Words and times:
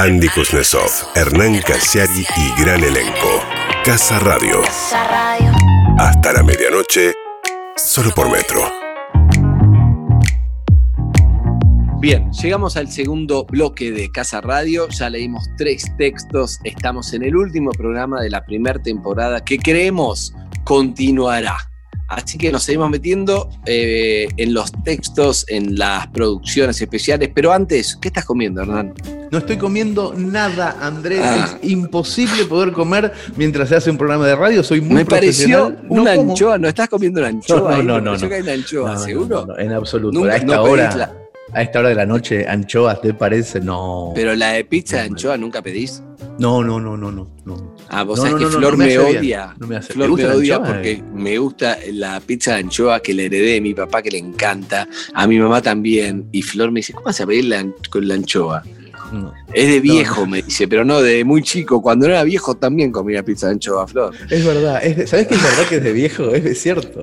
Andy 0.00 0.28
Kuznetsov, 0.28 1.10
Hernán 1.16 1.60
Casiari 1.60 2.24
y 2.36 2.62
gran 2.62 2.84
elenco. 2.84 3.42
Casa 3.84 4.20
Radio. 4.20 4.62
Hasta 5.98 6.34
la 6.34 6.44
medianoche, 6.44 7.14
solo 7.74 8.12
por 8.14 8.30
metro. 8.30 8.60
Bien, 11.98 12.30
llegamos 12.30 12.76
al 12.76 12.92
segundo 12.92 13.44
bloque 13.44 13.90
de 13.90 14.08
Casa 14.12 14.40
Radio. 14.40 14.88
Ya 14.88 15.10
leímos 15.10 15.50
tres 15.56 15.86
textos. 15.98 16.60
Estamos 16.62 17.12
en 17.12 17.24
el 17.24 17.34
último 17.34 17.72
programa 17.72 18.20
de 18.20 18.30
la 18.30 18.44
primera 18.44 18.80
temporada 18.80 19.44
que 19.44 19.58
creemos 19.58 20.32
continuará. 20.62 21.67
Así 22.08 22.38
que 22.38 22.50
nos 22.50 22.62
seguimos 22.62 22.88
metiendo 22.88 23.50
eh, 23.66 24.28
en 24.38 24.54
los 24.54 24.72
textos, 24.82 25.44
en 25.48 25.78
las 25.78 26.06
producciones 26.06 26.80
especiales. 26.80 27.30
Pero 27.34 27.52
antes, 27.52 27.98
¿qué 28.00 28.08
estás 28.08 28.24
comiendo, 28.24 28.62
Hernán? 28.62 28.94
No 29.30 29.38
estoy 29.38 29.58
comiendo 29.58 30.14
nada, 30.16 30.76
Andrés. 30.80 31.20
Ah. 31.22 31.58
Es 31.62 31.70
imposible 31.70 32.46
poder 32.46 32.72
comer 32.72 33.12
mientras 33.36 33.68
se 33.68 33.76
hace 33.76 33.90
un 33.90 33.98
programa 33.98 34.26
de 34.26 34.34
radio. 34.36 34.62
Soy 34.62 34.80
muy 34.80 34.96
Me 34.96 35.04
pareció 35.04 35.76
una 35.90 36.12
anchoa. 36.12 36.56
¿No 36.56 36.68
estás 36.68 36.88
comiendo 36.88 37.20
una 37.20 37.28
anchoa? 37.28 37.76
No, 37.76 37.82
no, 37.82 38.00
no. 38.00 38.16
no, 38.16 38.16
no. 38.16 38.34
hay 38.34 38.40
una 38.40 38.52
anchoa, 38.52 38.96
¿seguro? 38.98 39.58
en 39.58 39.72
absoluto. 39.72 40.24
a 40.24 40.36
esta 40.36 40.62
hora. 40.62 41.14
A 41.52 41.62
esta 41.62 41.78
hora 41.78 41.88
de 41.88 41.94
la 41.94 42.04
noche, 42.04 42.46
anchoas, 42.46 43.00
¿te 43.00 43.14
parece? 43.14 43.60
No. 43.60 44.12
Pero 44.14 44.34
la 44.34 44.52
de 44.52 44.64
pizza 44.64 44.98
de 44.98 45.02
anchoa 45.04 45.38
nunca 45.38 45.62
pedís. 45.62 46.02
No, 46.38 46.62
no, 46.62 46.78
no, 46.78 46.96
no, 46.96 47.10
no. 47.10 47.76
Ah, 47.90 48.02
vos 48.04 48.20
sabés 48.20 48.34
que 48.34 48.46
Flor 48.46 48.76
me, 48.76 48.98
odia. 48.98 49.54
No 49.58 49.66
me 49.66 49.76
hace. 49.76 49.92
Flor 49.92 50.10
me 50.12 50.26
odia 50.26 50.62
porque 50.62 51.02
me 51.14 51.38
gusta 51.38 51.78
la 51.92 52.20
pizza 52.20 52.52
de 52.52 52.58
anchoa 52.58 53.00
que 53.00 53.14
le 53.14 53.26
heredé 53.26 53.52
de 53.52 53.60
mi 53.60 53.74
papá, 53.74 54.02
que 54.02 54.10
le 54.10 54.18
encanta. 54.18 54.88
A 55.14 55.26
mi 55.26 55.38
mamá 55.38 55.62
también. 55.62 56.28
Y 56.32 56.42
Flor 56.42 56.70
me 56.70 56.80
dice, 56.80 56.92
¿cómo 56.92 57.06
vas 57.06 57.20
a 57.20 57.26
pedir 57.26 57.72
con 57.90 58.06
la 58.06 58.14
anchoa? 58.14 58.62
Es 59.54 59.68
de 59.68 59.80
viejo, 59.80 60.26
me 60.26 60.42
dice, 60.42 60.68
pero 60.68 60.84
no, 60.84 61.00
de 61.00 61.24
muy 61.24 61.42
chico. 61.42 61.80
Cuando 61.80 62.06
era 62.06 62.22
viejo 62.24 62.56
también 62.56 62.92
comía 62.92 63.22
pizza 63.22 63.46
de 63.46 63.52
anchoa, 63.54 63.86
Flor. 63.86 64.14
Es 64.28 64.44
verdad. 64.44 64.82
¿Sabés 65.06 65.26
que 65.26 65.34
es 65.34 65.42
verdad 65.42 65.68
que 65.68 65.76
es 65.76 65.84
de 65.84 65.92
viejo? 65.92 66.30
Es 66.30 66.60
cierto. 66.60 67.02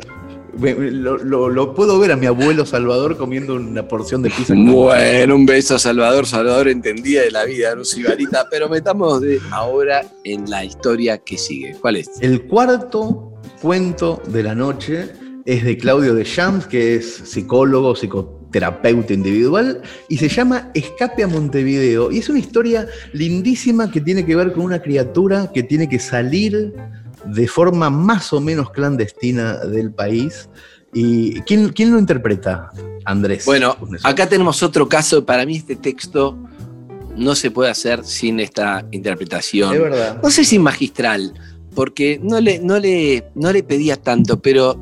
Lo, 0.60 1.74
puedo 1.74 2.00
ver 2.00 2.12
a 2.12 2.16
mi 2.16 2.26
abuelo 2.26 2.66
Salvador 2.66 3.18
comiendo 3.18 3.56
una 3.56 3.88
porción 3.88 4.22
de 4.22 4.30
pizza. 4.30 4.54
Bueno, 4.56 5.36
un 5.36 5.46
beso 5.46 5.76
a 5.76 5.80
Salvador. 5.80 6.26
Salvador 6.26 6.68
entendía 6.68 7.24
de 7.24 7.32
la 7.32 7.46
vida, 7.46 7.76
no 7.76 7.84
Sibarita, 7.84 8.48
pero 8.50 8.70
metamos 8.70 9.22
de 9.22 9.40
ahora 9.52 10.06
en 10.24 10.50
la 10.50 10.64
historia 10.64 11.18
que 11.18 11.38
sigue. 11.38 11.76
¿Cuál 11.82 11.98
es? 11.98 12.10
El 12.22 12.46
cuarto 12.48 13.34
cuento 13.62 14.22
de 14.28 14.44
la 14.44 14.56
noche 14.56 15.10
es 15.46 15.64
de 15.64 15.78
Claudio 15.78 16.16
de 16.16 16.24
Champs, 16.24 16.66
que 16.66 16.96
es 16.96 17.06
psicólogo, 17.06 17.96
psicoterapeuta 17.96 19.14
individual, 19.14 19.82
y 20.10 20.18
se 20.18 20.28
llama 20.28 20.72
Escape 20.74 21.24
a 21.24 21.28
Montevideo. 21.28 22.12
Y 22.12 22.20
es 22.20 22.30
una 22.30 22.40
historia 22.40 22.88
lindísima 23.14 23.92
que 23.92 24.02
tiene 24.02 24.26
que 24.26 24.36
ver 24.36 24.54
con 24.54 24.64
una 24.64 24.82
criatura 24.82 25.52
que 25.54 25.64
tiene 25.64 25.88
que 25.88 26.00
salir 26.00 26.74
de 27.26 27.48
forma 27.48 27.90
más 27.90 28.34
o 28.34 28.40
menos 28.40 28.72
clandestina 28.72 29.58
del 29.66 29.92
país. 29.92 30.50
¿Y 30.94 31.42
quién, 31.42 31.70
quién 31.70 31.92
lo 31.92 32.00
interpreta, 32.00 32.72
Andrés? 33.04 33.46
Bueno, 33.46 33.76
acá 34.04 34.30
tenemos 34.30 34.64
otro 34.64 34.88
caso. 34.88 35.26
Para 35.26 35.46
mí 35.46 35.58
este 35.58 35.76
texto 35.76 36.38
no 37.18 37.36
se 37.36 37.52
puede 37.52 37.70
hacer 37.70 38.06
sin 38.06 38.40
esta 38.40 38.86
interpretación. 38.92 39.74
Es 39.74 39.82
verdad. 39.82 40.20
No 40.24 40.30
sé 40.30 40.46
si 40.46 40.58
magistral, 40.60 41.34
porque 41.74 42.20
no 42.24 42.40
le, 42.40 42.60
no 42.60 42.80
le, 42.80 43.26
no 43.36 43.52
le 43.52 43.64
pedía 43.64 43.98
tanto, 43.98 44.42
pero 44.42 44.78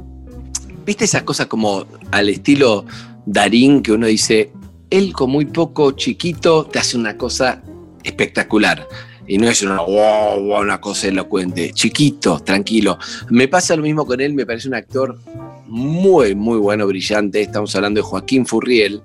viste 0.85 1.05
esas 1.05 1.23
cosas 1.23 1.47
como 1.47 1.85
al 2.11 2.29
estilo 2.29 2.85
Darín, 3.25 3.81
que 3.81 3.93
uno 3.93 4.05
dice, 4.05 4.51
él 4.89 5.13
con 5.13 5.31
muy 5.31 5.45
poco 5.45 5.91
chiquito 5.93 6.65
te 6.65 6.77
hace 6.79 6.97
una 6.97 7.17
cosa 7.17 7.61
espectacular 8.03 8.87
y 9.27 9.37
no 9.37 9.47
es 9.49 9.61
una, 9.61 9.81
una 9.81 10.81
cosa 10.81 11.07
elocuente, 11.07 11.71
chiquito, 11.73 12.39
tranquilo. 12.39 12.97
Me 13.29 13.47
pasa 13.47 13.75
lo 13.75 13.83
mismo 13.83 14.05
con 14.05 14.19
él, 14.19 14.33
me 14.33 14.45
parece 14.45 14.67
un 14.67 14.75
actor 14.75 15.17
muy, 15.65 16.35
muy 16.35 16.57
bueno, 16.57 16.85
brillante. 16.87 17.41
Estamos 17.41 17.75
hablando 17.75 17.99
de 17.99 18.03
Joaquín 18.03 18.45
Furriel. 18.45 19.01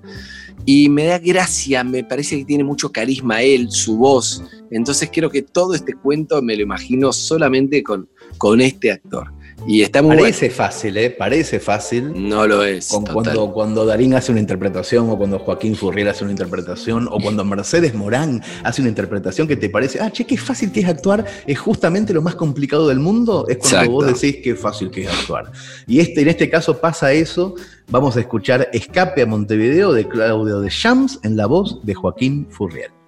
Y 0.65 0.89
me 0.89 1.05
da 1.05 1.17
gracia, 1.19 1.83
me 1.83 2.03
parece 2.03 2.37
que 2.37 2.45
tiene 2.45 2.63
mucho 2.63 2.91
carisma 2.91 3.41
él, 3.41 3.71
su 3.71 3.97
voz. 3.97 4.43
Entonces 4.71 5.09
creo 5.11 5.29
que 5.29 5.41
todo 5.41 5.73
este 5.73 5.93
cuento 5.93 6.41
me 6.41 6.55
lo 6.55 6.63
imagino 6.63 7.13
solamente 7.13 7.81
con, 7.81 8.09
con 8.37 8.59
este 8.61 8.91
actor. 8.91 9.31
Y 9.67 9.81
está 9.81 10.01
muy 10.01 10.17
Parece 10.17 10.49
fácil, 10.49 10.97
¿eh? 10.97 11.09
Parece 11.09 11.59
fácil. 11.59 12.11
No 12.29 12.47
lo 12.47 12.63
es. 12.63 12.89
cuando, 13.13 13.51
cuando 13.51 13.85
Darín 13.85 14.13
hace 14.13 14.31
una 14.31 14.41
interpretación, 14.41 15.09
o 15.09 15.17
cuando 15.17 15.39
Joaquín 15.39 15.75
Furriel 15.75 16.07
hace 16.07 16.23
una 16.23 16.31
interpretación, 16.31 17.07
o 17.11 17.19
cuando 17.19 17.43
Mercedes 17.45 17.93
Morán 17.93 18.41
hace 18.63 18.81
una 18.81 18.89
interpretación 18.89 19.47
que 19.47 19.55
te 19.55 19.69
parece, 19.69 19.99
ah, 19.99 20.11
che, 20.11 20.25
qué 20.25 20.37
fácil 20.37 20.71
que 20.71 20.81
es 20.81 20.87
actuar, 20.87 21.25
es 21.45 21.59
justamente 21.59 22.13
lo 22.13 22.21
más 22.21 22.35
complicado 22.35 22.87
del 22.87 22.99
mundo, 22.99 23.45
es 23.47 23.57
cuando 23.57 23.91
vos 23.91 24.05
decís 24.07 24.41
qué 24.43 24.55
fácil 24.55 24.89
que 24.89 25.03
es 25.03 25.09
actuar. 25.09 25.51
Y 25.87 25.99
este, 25.99 26.21
en 26.21 26.29
este 26.29 26.49
caso 26.49 26.79
pasa 26.79 27.11
eso. 27.13 27.55
Vamos 27.91 28.17
a 28.17 28.19
escuchar 28.19 28.69
Escape 28.71 29.23
a 29.23 29.25
Montevideo 29.25 29.93
de 29.93 30.07
Claudio 30.07 30.61
de 30.61 30.69
Shams 30.69 31.19
en 31.23 31.35
la 31.35 31.47
voz 31.47 31.83
de 31.83 31.95
Joaquín 31.95 32.47
Furriel. 32.51 32.98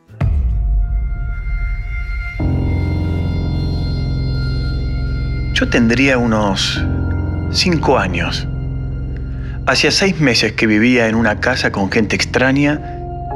Yo 5.61 5.69
tendría 5.69 6.17
unos 6.17 6.83
cinco 7.51 7.99
años. 7.99 8.47
Hacía 9.67 9.91
seis 9.91 10.19
meses 10.19 10.53
que 10.53 10.66
vivía 10.66 11.07
en 11.07 11.13
una 11.13 11.39
casa 11.39 11.72
con 11.72 11.91
gente 11.91 12.16
extraña 12.16 12.81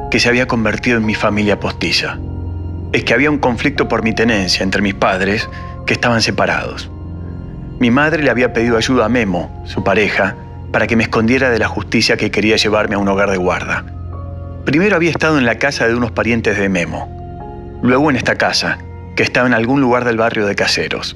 que 0.09 0.19
se 0.19 0.27
había 0.27 0.47
convertido 0.47 0.97
en 0.97 1.05
mi 1.05 1.13
familia 1.13 1.59
postiza. 1.59 2.17
Es 2.93 3.03
que 3.03 3.13
había 3.13 3.29
un 3.29 3.37
conflicto 3.37 3.87
por 3.87 4.01
mi 4.01 4.11
tenencia 4.11 4.63
entre 4.63 4.81
mis 4.81 4.95
padres 4.95 5.47
que 5.85 5.93
estaban 5.93 6.23
separados. 6.23 6.89
Mi 7.79 7.91
madre 7.91 8.23
le 8.23 8.31
había 8.31 8.53
pedido 8.53 8.75
ayuda 8.75 9.05
a 9.05 9.09
Memo, 9.09 9.63
su 9.67 9.83
pareja, 9.83 10.35
para 10.71 10.87
que 10.87 10.95
me 10.95 11.03
escondiera 11.03 11.51
de 11.51 11.59
la 11.59 11.67
justicia 11.67 12.17
que 12.17 12.31
quería 12.31 12.55
llevarme 12.55 12.95
a 12.95 12.97
un 12.97 13.07
hogar 13.07 13.29
de 13.29 13.37
guarda. 13.37 13.85
Primero 14.65 14.95
había 14.95 15.11
estado 15.11 15.37
en 15.37 15.45
la 15.45 15.59
casa 15.59 15.87
de 15.87 15.93
unos 15.93 16.09
parientes 16.09 16.57
de 16.57 16.69
Memo, 16.69 17.77
luego 17.83 18.09
en 18.09 18.15
esta 18.15 18.33
casa, 18.33 18.79
que 19.15 19.21
estaba 19.21 19.45
en 19.45 19.53
algún 19.53 19.79
lugar 19.79 20.05
del 20.05 20.17
barrio 20.17 20.47
de 20.47 20.55
Caseros. 20.55 21.15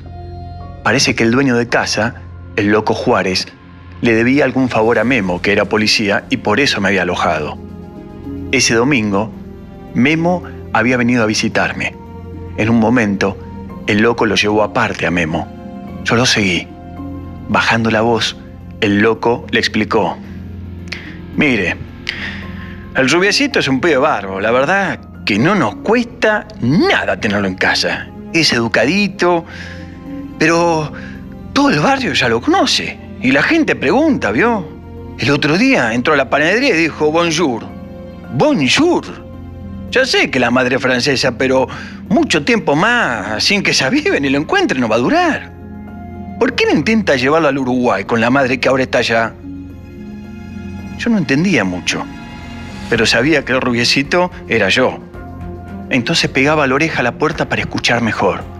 Parece 0.84 1.16
que 1.16 1.24
el 1.24 1.32
dueño 1.32 1.56
de 1.56 1.68
casa, 1.68 2.16
el 2.56 2.68
loco 2.68 2.94
Juárez, 2.94 3.48
le 4.02 4.14
debía 4.14 4.46
algún 4.46 4.70
favor 4.70 4.98
a 5.00 5.04
Memo, 5.04 5.42
que 5.42 5.52
era 5.52 5.66
policía, 5.66 6.26
y 6.30 6.38
por 6.38 6.60
eso 6.60 6.80
me 6.80 6.90
había 6.90 7.02
alojado. 7.02 7.58
Ese 8.52 8.74
domingo, 8.76 9.32
Memo 9.94 10.44
había 10.74 10.98
venido 10.98 11.24
a 11.24 11.28
visitarme. 11.28 11.96
En 12.58 12.70
un 12.70 12.80
momento, 12.80 13.38
el 13.88 14.00
loco 14.00 14.26
lo 14.26 14.36
llevó 14.36 14.64
aparte 14.64 15.06
a 15.06 15.12
Memo. 15.12 15.48
Yo 16.06 16.16
lo 16.16 16.26
seguí. 16.26 16.68
Bajando 17.50 17.92
la 17.92 18.02
voz, 18.02 18.38
el 18.82 19.00
loco 19.00 19.46
le 19.52 19.60
explicó. 19.60 20.18
Mire, 21.36 21.76
el 22.96 23.10
rubiecito 23.10 23.60
es 23.60 23.68
un 23.68 23.82
pibe 23.82 23.98
barbo. 23.98 24.40
La 24.40 24.52
verdad 24.52 25.00
que 25.26 25.38
no 25.38 25.56
nos 25.56 25.76
cuesta 25.76 26.48
nada 26.62 27.20
tenerlo 27.20 27.48
en 27.48 27.56
casa. 27.56 28.08
Es 28.34 28.54
educadito, 28.54 29.46
pero 30.40 30.92
todo 31.54 31.70
el 31.70 31.80
barrio 31.80 32.14
ya 32.14 32.30
lo 32.30 32.42
conoce 32.42 32.98
y 33.22 33.32
la 33.32 33.44
gente 33.44 33.76
pregunta, 33.76 34.32
¿vio? 34.32 34.66
El 35.20 35.32
otro 35.32 35.58
día 35.58 35.94
entró 35.94 36.14
a 36.14 36.18
la 36.18 36.30
panadería 36.30 36.74
y 36.74 36.78
dijo 36.78 37.12
bonjour. 37.12 37.66
Bonjour. 38.34 39.04
Ya 39.92 40.06
sé 40.06 40.32
que 40.32 40.40
la 40.40 40.50
madre 40.50 40.80
francesa, 40.80 41.38
pero 41.38 41.68
mucho 42.08 42.46
tiempo 42.46 42.76
más 42.76 43.44
sin 43.44 43.62
que 43.62 43.74
se 43.74 43.84
aviven 43.84 44.24
y 44.24 44.30
lo 44.30 44.38
encuentren 44.38 44.80
no 44.80 44.88
va 44.88 44.96
a 44.96 45.00
durar. 45.00 45.52
¿Por 46.40 46.56
qué 46.56 46.66
no 46.66 46.72
intenta 46.72 47.18
llevarlo 47.18 47.50
al 47.50 47.58
Uruguay 47.58 48.06
con 48.06 48.22
la 48.22 48.30
madre 48.30 48.62
que 48.62 48.70
ahora 48.70 48.84
está 48.84 49.00
allá? 49.00 49.34
Yo 50.98 51.10
no 51.10 51.18
entendía 51.18 51.66
mucho, 51.66 52.06
pero 52.90 53.06
sabía 53.06 53.44
que 53.44 53.52
el 53.52 53.60
rubiecito 53.60 54.32
era 54.48 54.70
yo. 54.70 55.00
Entonces 55.90 56.30
pegaba 56.30 56.66
la 56.68 56.76
oreja 56.76 57.02
a 57.02 57.04
la 57.04 57.14
puerta 57.14 57.50
para 57.50 57.62
escuchar 57.62 58.02
mejor. 58.02 58.59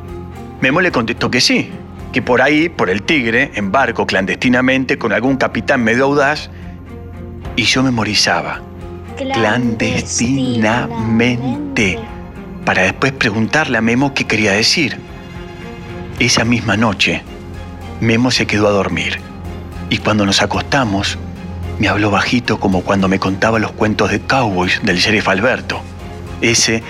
Memo 0.62 0.82
le 0.82 0.92
contestó 0.92 1.32
que 1.32 1.40
sí, 1.40 1.70
que 2.12 2.22
por 2.22 2.42
ahí, 2.42 2.68
por 2.68 2.90
el 2.90 3.04
Tigre, 3.04 3.52
embarco 3.56 4.06
clandestinamente 4.06 4.98
con 4.98 5.14
algún 5.14 5.38
capitán 5.38 5.82
medio 5.84 6.04
audaz, 6.06 6.50
y 7.56 7.64
yo 7.64 7.82
memorizaba. 7.82 8.62
Clandestinamente, 9.16 11.98
para 12.66 12.82
después 12.84 13.14
preguntarle 13.14 13.78
a 13.78 13.82
Memo 13.82 14.14
qué 14.14 14.26
quería 14.26 14.52
decir. 14.52 14.98
Esa 16.20 16.44
misma 16.44 16.76
noche, 16.76 17.24
Memo 18.02 18.30
se 18.30 18.46
quedó 18.46 18.68
a 18.68 18.72
dormir, 18.72 19.22
y 19.90 20.00
cuando 20.00 20.26
nos 20.26 20.42
acostamos, 20.42 21.18
me 21.80 21.88
habló 21.88 22.12
bajito 22.12 22.60
como 22.60 22.82
cuando 22.82 23.08
me 23.08 23.20
contaba 23.20 23.60
los 23.60 23.72
cuentos 23.72 24.12
de 24.12 24.20
cowboys 24.20 24.82
del 24.84 24.98
sheriff 24.98 25.30
Alberto. 25.30 25.82
Ese 26.42 26.84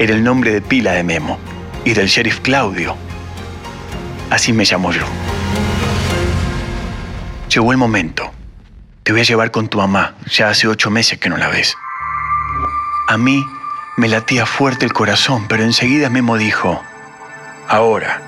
era 0.00 0.12
el 0.12 0.24
nombre 0.24 0.52
de 0.52 0.60
pila 0.60 0.90
de 0.92 1.04
Memo 1.04 1.38
y 1.86 1.94
del 1.94 2.08
sheriff 2.08 2.40
Claudio. 2.40 2.96
Así 4.28 4.52
me 4.52 4.64
llamo 4.64 4.92
yo. 4.92 5.04
Llegó 7.48 7.70
el 7.70 7.78
momento. 7.78 8.30
Te 9.04 9.12
voy 9.12 9.20
a 9.20 9.24
llevar 9.24 9.52
con 9.52 9.68
tu 9.68 9.78
mamá. 9.78 10.16
Ya 10.28 10.48
hace 10.48 10.66
ocho 10.66 10.90
meses 10.90 11.18
que 11.20 11.30
no 11.30 11.36
la 11.36 11.48
ves. 11.48 11.74
A 13.08 13.16
mí 13.16 13.42
Me 13.98 14.08
latía 14.08 14.44
fuerte 14.44 14.84
el 14.84 14.92
corazón, 14.92 15.46
pero 15.48 15.62
enseguida 15.62 16.10
Memo 16.10 16.36
dijo, 16.36 16.82
ahora, 17.66 18.20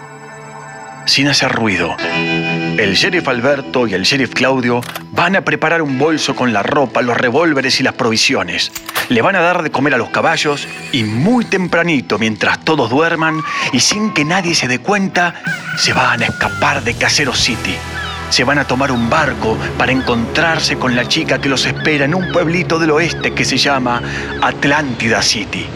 sin 1.04 1.28
hacer 1.28 1.52
ruido, 1.52 1.94
el 1.98 2.94
sheriff 2.94 3.28
Alberto 3.28 3.86
y 3.86 3.92
el 3.92 4.04
sheriff 4.04 4.32
Claudio 4.32 4.80
van 5.12 5.36
a 5.36 5.42
preparar 5.42 5.82
un 5.82 5.98
bolso 5.98 6.34
con 6.34 6.54
la 6.54 6.62
ropa, 6.62 7.02
los 7.02 7.18
revólveres 7.18 7.80
y 7.80 7.82
las 7.82 7.92
provisiones. 7.92 8.72
Le 9.08 9.22
van 9.22 9.36
a 9.36 9.40
dar 9.40 9.62
de 9.62 9.70
comer 9.70 9.94
a 9.94 9.98
los 9.98 10.10
caballos 10.10 10.68
y 10.92 11.04
muy 11.04 11.44
tempranito, 11.44 12.18
mientras 12.18 12.60
todos 12.60 12.90
duerman 12.90 13.42
y 13.72 13.80
sin 13.80 14.12
que 14.12 14.24
nadie 14.24 14.54
se 14.54 14.68
dé 14.68 14.80
cuenta, 14.80 15.34
se 15.76 15.92
van 15.92 16.22
a 16.22 16.26
escapar 16.26 16.82
de 16.82 16.94
Casero 16.94 17.34
City 17.34 17.74
se 18.30 18.44
van 18.44 18.58
a 18.58 18.64
tomar 18.64 18.92
un 18.92 19.08
barco 19.08 19.56
para 19.76 19.92
encontrarse 19.92 20.76
con 20.76 20.94
la 20.94 21.06
chica 21.06 21.40
que 21.40 21.48
los 21.48 21.64
espera 21.66 22.04
en 22.04 22.14
un 22.14 22.30
pueblito 22.32 22.78
del 22.78 22.90
oeste 22.90 23.32
que 23.32 23.44
se 23.44 23.56
llama 23.56 24.02
Atlántida 24.42 25.22
City. 25.22 25.66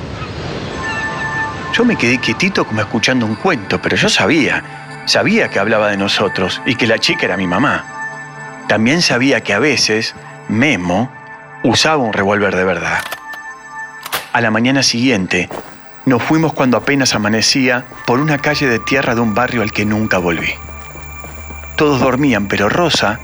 Yo 1.73 1.84
me 1.84 1.96
quedé 1.96 2.19
quietito 2.19 2.67
como 2.67 2.81
escuchando 2.81 3.25
un 3.25 3.37
cuento, 3.37 3.81
pero 3.81 3.96
yo 3.96 4.08
sabía, 4.08 4.62
sabía 5.06 5.49
que 5.49 5.58
hablaba 5.58 5.88
de 5.88 5.96
nosotros 5.96 6.61
y 6.67 6.75
que 6.75 6.87
la 6.87 6.99
chica 6.99 7.25
era 7.25 7.37
mi 7.37 7.46
mamá. 7.46 8.64
También 8.69 9.00
sabía 9.00 9.40
que 9.40 9.55
a 9.55 9.58
veces 9.58 10.14
Memo 10.49 11.11
usaba 11.62 12.02
un 12.02 12.12
revólver 12.12 12.55
de 12.55 12.64
verdad. 12.64 13.00
A 14.32 14.40
la 14.40 14.50
mañana 14.50 14.82
siguiente, 14.82 15.50
nos 16.06 16.23
fuimos 16.23 16.55
cuando 16.55 16.79
apenas 16.79 17.14
amanecía 17.14 17.84
por 18.06 18.19
una 18.19 18.38
calle 18.38 18.67
de 18.67 18.79
tierra 18.79 19.14
de 19.14 19.20
un 19.20 19.34
barrio 19.34 19.61
al 19.61 19.73
que 19.73 19.84
nunca 19.84 20.17
volví. 20.17 20.55
Todos 21.76 22.00
dormían, 22.00 22.49
pero 22.49 22.70
Rosa, 22.70 23.20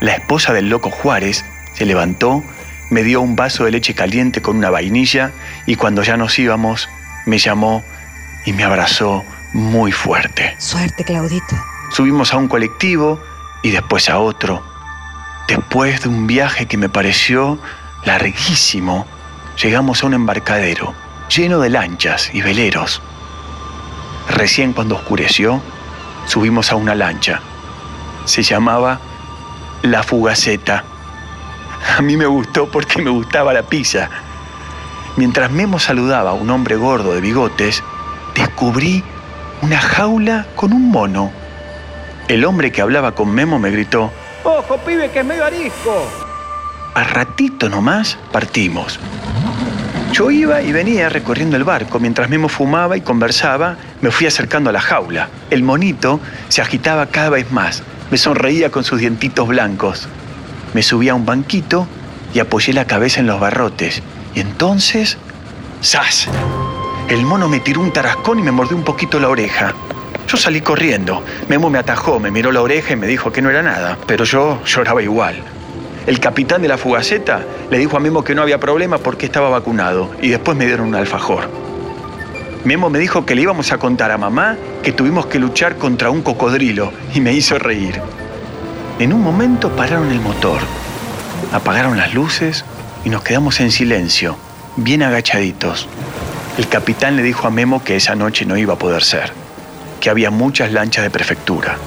la 0.00 0.12
esposa 0.12 0.54
del 0.54 0.70
loco 0.70 0.90
Juárez, 0.90 1.44
se 1.74 1.84
levantó, 1.84 2.42
me 2.88 3.02
dio 3.02 3.20
un 3.20 3.36
vaso 3.36 3.64
de 3.64 3.72
leche 3.72 3.94
caliente 3.94 4.40
con 4.40 4.56
una 4.56 4.70
vainilla 4.70 5.32
y 5.66 5.74
cuando 5.76 6.02
ya 6.02 6.16
nos 6.16 6.38
íbamos, 6.38 6.88
me 7.26 7.36
llamó 7.36 7.84
y 8.46 8.54
me 8.54 8.64
abrazó 8.64 9.24
muy 9.52 9.92
fuerte. 9.92 10.54
Suerte, 10.56 11.04
Claudito. 11.04 11.54
Subimos 11.90 12.32
a 12.32 12.38
un 12.38 12.48
colectivo 12.48 13.20
y 13.62 13.72
después 13.72 14.08
a 14.08 14.18
otro. 14.20 14.64
Después 15.48 16.00
de 16.00 16.08
un 16.08 16.26
viaje 16.26 16.64
que 16.64 16.78
me 16.78 16.88
pareció 16.88 17.60
larguísimo, 18.04 19.06
llegamos 19.62 20.02
a 20.02 20.06
un 20.06 20.14
embarcadero 20.14 20.94
lleno 21.28 21.60
de 21.60 21.70
lanchas 21.70 22.34
y 22.34 22.42
veleros. 22.42 23.02
Recién 24.28 24.72
cuando 24.72 24.96
oscureció, 24.96 25.60
subimos 26.26 26.72
a 26.72 26.76
una 26.76 26.94
lancha 26.94 27.40
se 28.26 28.42
llamaba 28.42 29.00
La 29.82 30.02
Fugaceta. 30.02 30.84
A 31.96 32.02
mí 32.02 32.16
me 32.16 32.26
gustó 32.26 32.68
porque 32.68 33.00
me 33.00 33.10
gustaba 33.10 33.54
la 33.54 33.62
pizza. 33.62 34.10
Mientras 35.16 35.50
Memo 35.50 35.78
saludaba 35.78 36.30
a 36.30 36.34
un 36.34 36.50
hombre 36.50 36.76
gordo 36.76 37.14
de 37.14 37.20
bigotes, 37.20 37.82
descubrí 38.34 39.02
una 39.62 39.80
jaula 39.80 40.46
con 40.56 40.72
un 40.72 40.90
mono. 40.90 41.30
El 42.28 42.44
hombre 42.44 42.72
que 42.72 42.82
hablaba 42.82 43.12
con 43.12 43.30
Memo 43.30 43.58
me 43.58 43.70
gritó, 43.70 44.10
¡Ojo, 44.44 44.76
pibe, 44.78 45.10
que 45.10 45.20
es 45.20 45.24
medio 45.24 45.44
arisco! 45.44 46.06
A 46.94 47.04
ratito 47.04 47.68
nomás 47.68 48.18
partimos. 48.32 48.98
Yo 50.12 50.30
iba 50.30 50.62
y 50.62 50.72
venía 50.72 51.08
recorriendo 51.08 51.56
el 51.56 51.64
barco. 51.64 51.98
Mientras 52.00 52.30
Memo 52.30 52.48
fumaba 52.48 52.96
y 52.96 53.02
conversaba, 53.02 53.76
me 54.00 54.10
fui 54.10 54.26
acercando 54.26 54.70
a 54.70 54.72
la 54.72 54.80
jaula. 54.80 55.28
El 55.50 55.62
monito 55.62 56.20
se 56.48 56.62
agitaba 56.62 57.06
cada 57.06 57.30
vez 57.30 57.50
más. 57.52 57.82
Me 58.10 58.18
sonreía 58.18 58.70
con 58.70 58.84
sus 58.84 59.00
dientitos 59.00 59.46
blancos. 59.48 60.08
Me 60.74 60.82
subí 60.82 61.08
a 61.08 61.14
un 61.14 61.26
banquito 61.26 61.86
y 62.32 62.38
apoyé 62.38 62.72
la 62.72 62.86
cabeza 62.86 63.20
en 63.20 63.26
los 63.26 63.40
barrotes. 63.40 64.02
Y 64.34 64.40
entonces, 64.40 65.18
¡zas! 65.82 66.28
El 67.08 67.22
mono 67.24 67.48
me 67.48 67.60
tiró 67.60 67.80
un 67.80 67.92
tarascón 67.92 68.38
y 68.38 68.42
me 68.42 68.52
mordió 68.52 68.76
un 68.76 68.84
poquito 68.84 69.20
la 69.20 69.28
oreja. 69.28 69.74
Yo 70.28 70.36
salí 70.36 70.60
corriendo. 70.60 71.22
Memo 71.48 71.70
me 71.70 71.78
atajó, 71.78 72.18
me 72.18 72.30
miró 72.30 72.50
la 72.52 72.62
oreja 72.62 72.94
y 72.94 72.96
me 72.96 73.06
dijo 73.06 73.30
que 73.32 73.42
no 73.42 73.50
era 73.50 73.62
nada, 73.62 73.96
pero 74.06 74.24
yo 74.24 74.60
lloraba 74.64 75.02
igual. 75.02 75.42
El 76.06 76.20
capitán 76.20 76.62
de 76.62 76.68
la 76.68 76.78
fugaceta 76.78 77.42
le 77.68 77.78
dijo 77.78 77.96
a 77.96 78.00
Memo 78.00 78.22
que 78.22 78.34
no 78.34 78.42
había 78.42 78.60
problema 78.60 78.98
porque 78.98 79.26
estaba 79.26 79.48
vacunado 79.48 80.10
y 80.22 80.28
después 80.28 80.56
me 80.56 80.64
dieron 80.64 80.86
un 80.86 80.94
alfajor. 80.94 81.50
Memo 82.64 82.90
me 82.90 83.00
dijo 83.00 83.26
que 83.26 83.34
le 83.34 83.42
íbamos 83.42 83.72
a 83.72 83.78
contar 83.78 84.12
a 84.12 84.18
mamá 84.18 84.56
que 84.84 84.92
tuvimos 84.92 85.26
que 85.26 85.40
luchar 85.40 85.76
contra 85.78 86.10
un 86.10 86.22
cocodrilo 86.22 86.92
y 87.12 87.20
me 87.20 87.32
hizo 87.32 87.58
reír. 87.58 88.00
En 89.00 89.12
un 89.12 89.20
momento 89.20 89.74
pararon 89.74 90.12
el 90.12 90.20
motor, 90.20 90.60
apagaron 91.52 91.96
las 91.96 92.14
luces 92.14 92.64
y 93.04 93.10
nos 93.10 93.22
quedamos 93.22 93.58
en 93.60 93.72
silencio, 93.72 94.36
bien 94.76 95.02
agachaditos. 95.02 95.88
El 96.56 96.68
capitán 96.68 97.16
le 97.16 97.24
dijo 97.24 97.48
a 97.48 97.50
Memo 97.50 97.82
que 97.82 97.96
esa 97.96 98.14
noche 98.14 98.46
no 98.46 98.56
iba 98.56 98.74
a 98.74 98.78
poder 98.78 99.02
ser, 99.02 99.32
que 100.00 100.08
había 100.08 100.30
muchas 100.30 100.72
lanchas 100.72 101.02
de 101.02 101.10
prefectura. 101.10 101.78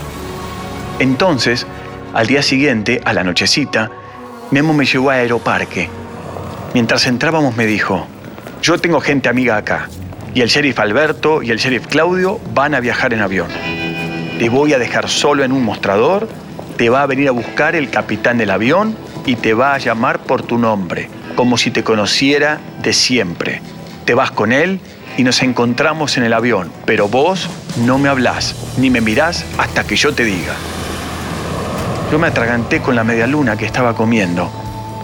Entonces, 1.00 1.66
al 2.14 2.28
día 2.28 2.42
siguiente, 2.42 3.02
a 3.06 3.14
la 3.14 3.24
nochecita, 3.24 3.92
Memo 4.52 4.74
me 4.74 4.86
llevó 4.86 5.12
a 5.12 5.16
Aeroparque. 5.16 5.90
Mientras 6.74 7.06
entrábamos 7.06 7.56
me 7.56 7.68
dijo, 7.68 8.08
yo 8.64 8.80
tengo 8.80 9.00
gente 9.00 9.30
amiga 9.30 9.58
acá, 9.58 9.90
y 10.34 10.42
el 10.42 10.50
sheriff 10.50 10.80
Alberto 10.80 11.44
y 11.44 11.52
el 11.52 11.60
sheriff 11.60 11.86
Claudio 11.86 12.40
van 12.54 12.74
a 12.74 12.80
viajar 12.80 13.14
en 13.14 13.22
avión. 13.22 13.50
Te 14.40 14.50
voy 14.50 14.74
a 14.74 14.80
dejar 14.80 15.08
solo 15.08 15.44
en 15.44 15.52
un 15.52 15.64
mostrador, 15.64 16.28
te 16.78 16.90
va 16.90 17.04
a 17.04 17.06
venir 17.06 17.28
a 17.28 17.32
buscar 17.32 17.76
el 17.76 17.92
capitán 17.92 18.40
del 18.40 18.50
avión 18.50 18.96
y 19.28 19.36
te 19.36 19.54
va 19.54 19.76
a 19.76 19.78
llamar 19.78 20.20
por 20.24 20.42
tu 20.42 20.58
nombre, 20.58 21.10
como 21.36 21.58
si 21.58 21.70
te 21.70 21.84
conociera 21.84 22.60
de 22.82 22.94
siempre. 22.94 23.62
Te 24.06 24.16
vas 24.16 24.32
con 24.32 24.52
él 24.52 24.80
y 25.16 25.24
nos 25.24 25.44
encontramos 25.44 26.18
en 26.18 26.24
el 26.24 26.34
avión, 26.34 26.72
pero 26.86 27.08
vos 27.08 27.48
no 27.86 28.00
me 28.00 28.10
hablás 28.10 28.56
ni 28.78 28.90
me 28.90 29.02
mirás 29.02 29.46
hasta 29.60 29.84
que 29.84 29.96
yo 29.96 30.14
te 30.16 30.24
diga. 30.24 30.56
Yo 32.12 32.18
me 32.18 32.28
atraganté 32.28 32.82
con 32.82 32.96
la 32.96 33.04
media 33.04 33.28
luna 33.28 33.56
que 33.56 33.68
estaba 33.68 33.94
comiendo. 33.94 34.50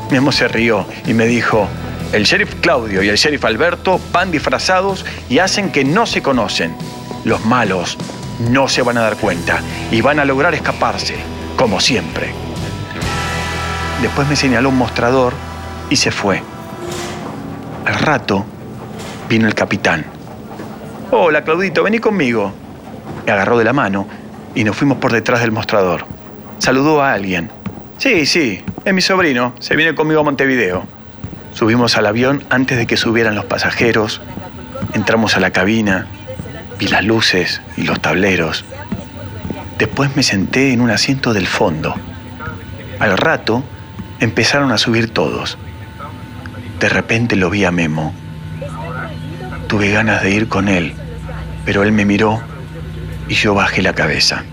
Memo 0.10 0.31
se 0.31 0.48
rió 0.48 0.88
y 1.06 1.13
me 1.13 1.28
dijo, 1.28 1.68
el 2.12 2.24
sheriff 2.24 2.56
Claudio 2.62 3.04
y 3.04 3.10
el 3.10 3.16
sheriff 3.16 3.46
Alberto 3.46 4.00
van 4.12 4.31
disfrazados 4.31 5.06
y 5.30 5.38
hacen 5.38 5.72
que 5.72 5.84
no 5.84 6.07
se 6.07 6.24
conocen. 6.24 6.75
Los 7.24 7.46
malos 7.46 7.98
no 8.50 8.68
se 8.68 8.81
van 8.81 8.98
a 8.98 9.02
dar 9.02 9.18
cuenta 9.18 9.60
y 9.92 10.02
van 10.02 10.19
a 10.19 10.25
lograr 10.25 10.56
escaparse, 10.56 11.16
como 11.56 11.80
siempre. 11.80 12.31
Después 14.02 14.28
me 14.28 14.36
señaló 14.36 14.69
un 14.69 14.78
mostrador 14.78 15.34
y 15.92 15.98
se 15.98 16.10
fue. 16.10 16.42
Al 17.86 18.00
rato 18.00 18.46
vino 19.30 19.48
el 19.48 19.54
capitán. 19.54 20.06
Hola, 21.12 21.44
Claudito, 21.44 21.83
vení 21.83 22.00
conmigo. 22.00 22.52
Me 23.28 23.31
agarró 23.31 23.59
de 23.59 23.64
la 23.64 23.74
mano 23.74 24.07
y 24.56 24.64
nos 24.64 24.76
fuimos 24.76 24.97
por 24.97 25.12
detrás 25.12 25.42
del 25.42 25.52
mostrador. 25.52 26.15
Saludó 26.66 27.04
a 27.04 27.14
alguien. 27.14 27.52
Sí, 28.00 28.26
sí, 28.26 28.64
es 28.86 28.92
mi 28.92 29.02
sobrino. 29.02 29.54
Se 29.60 29.76
viene 29.76 29.94
conmigo 29.94 30.22
a 30.22 30.24
Montevideo. 30.24 30.88
Subimos 31.54 31.95
al 31.95 32.07
avión 32.07 32.44
antes 32.50 32.80
de 32.80 32.88
que 32.88 32.98
subieran 32.98 33.36
los 33.36 33.45
pasajeros, 33.45 34.19
entramos 34.95 35.38
a 35.38 35.40
la 35.40 35.52
cabina, 35.52 36.07
vi 36.80 36.88
las 36.88 37.06
luces 37.06 37.62
y 37.78 37.84
los 37.84 38.02
tableros. 38.02 38.66
Después 39.78 40.16
me 40.16 40.24
senté 40.24 40.74
en 40.74 40.81
un 40.81 40.90
asiento 40.90 41.36
del 41.36 41.45
fondo. 41.45 41.94
Al 42.98 43.16
rato 43.16 43.64
empezaron 44.19 44.72
a 44.72 44.80
subir 44.80 45.12
todos. 45.12 45.60
De 46.80 46.90
repente 46.90 47.36
lo 47.36 47.52
vi 47.52 47.64
a 47.64 47.69
Memo. 47.69 48.12
Tuve 49.68 49.92
ganas 49.92 50.24
de 50.24 50.31
ir 50.31 50.48
con 50.48 50.68
él, 50.68 50.95
pero 51.64 51.84
él 51.84 51.92
me 51.92 52.06
miró 52.06 52.42
y 53.28 53.36
yo 53.36 53.54
bajé 53.54 53.84
la 53.84 53.94
cabeza. 53.94 54.44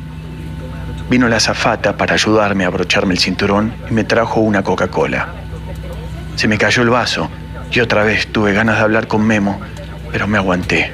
Vino 1.09 1.29
la 1.29 1.37
azafata 1.37 1.97
para 1.97 2.15
ayudarme 2.15 2.65
a 2.65 2.69
abrocharme 2.69 3.15
el 3.15 3.21
cinturón 3.21 3.75
y 3.91 3.93
me 3.93 4.05
trajo 4.05 4.41
una 4.41 4.63
Coca-Cola. 4.63 5.29
Se 6.37 6.49
me 6.49 6.59
cayó 6.59 6.83
el 6.83 6.91
vaso 6.91 7.29
y 7.71 7.81
otra 7.81 8.03
vez 8.05 8.27
tuve 8.33 8.53
ganas 8.53 8.77
de 8.77 8.83
hablar 8.83 9.07
con 9.09 9.23
Memo, 9.27 9.61
pero 10.11 10.27
me 10.27 10.39
aguanté. 10.39 10.93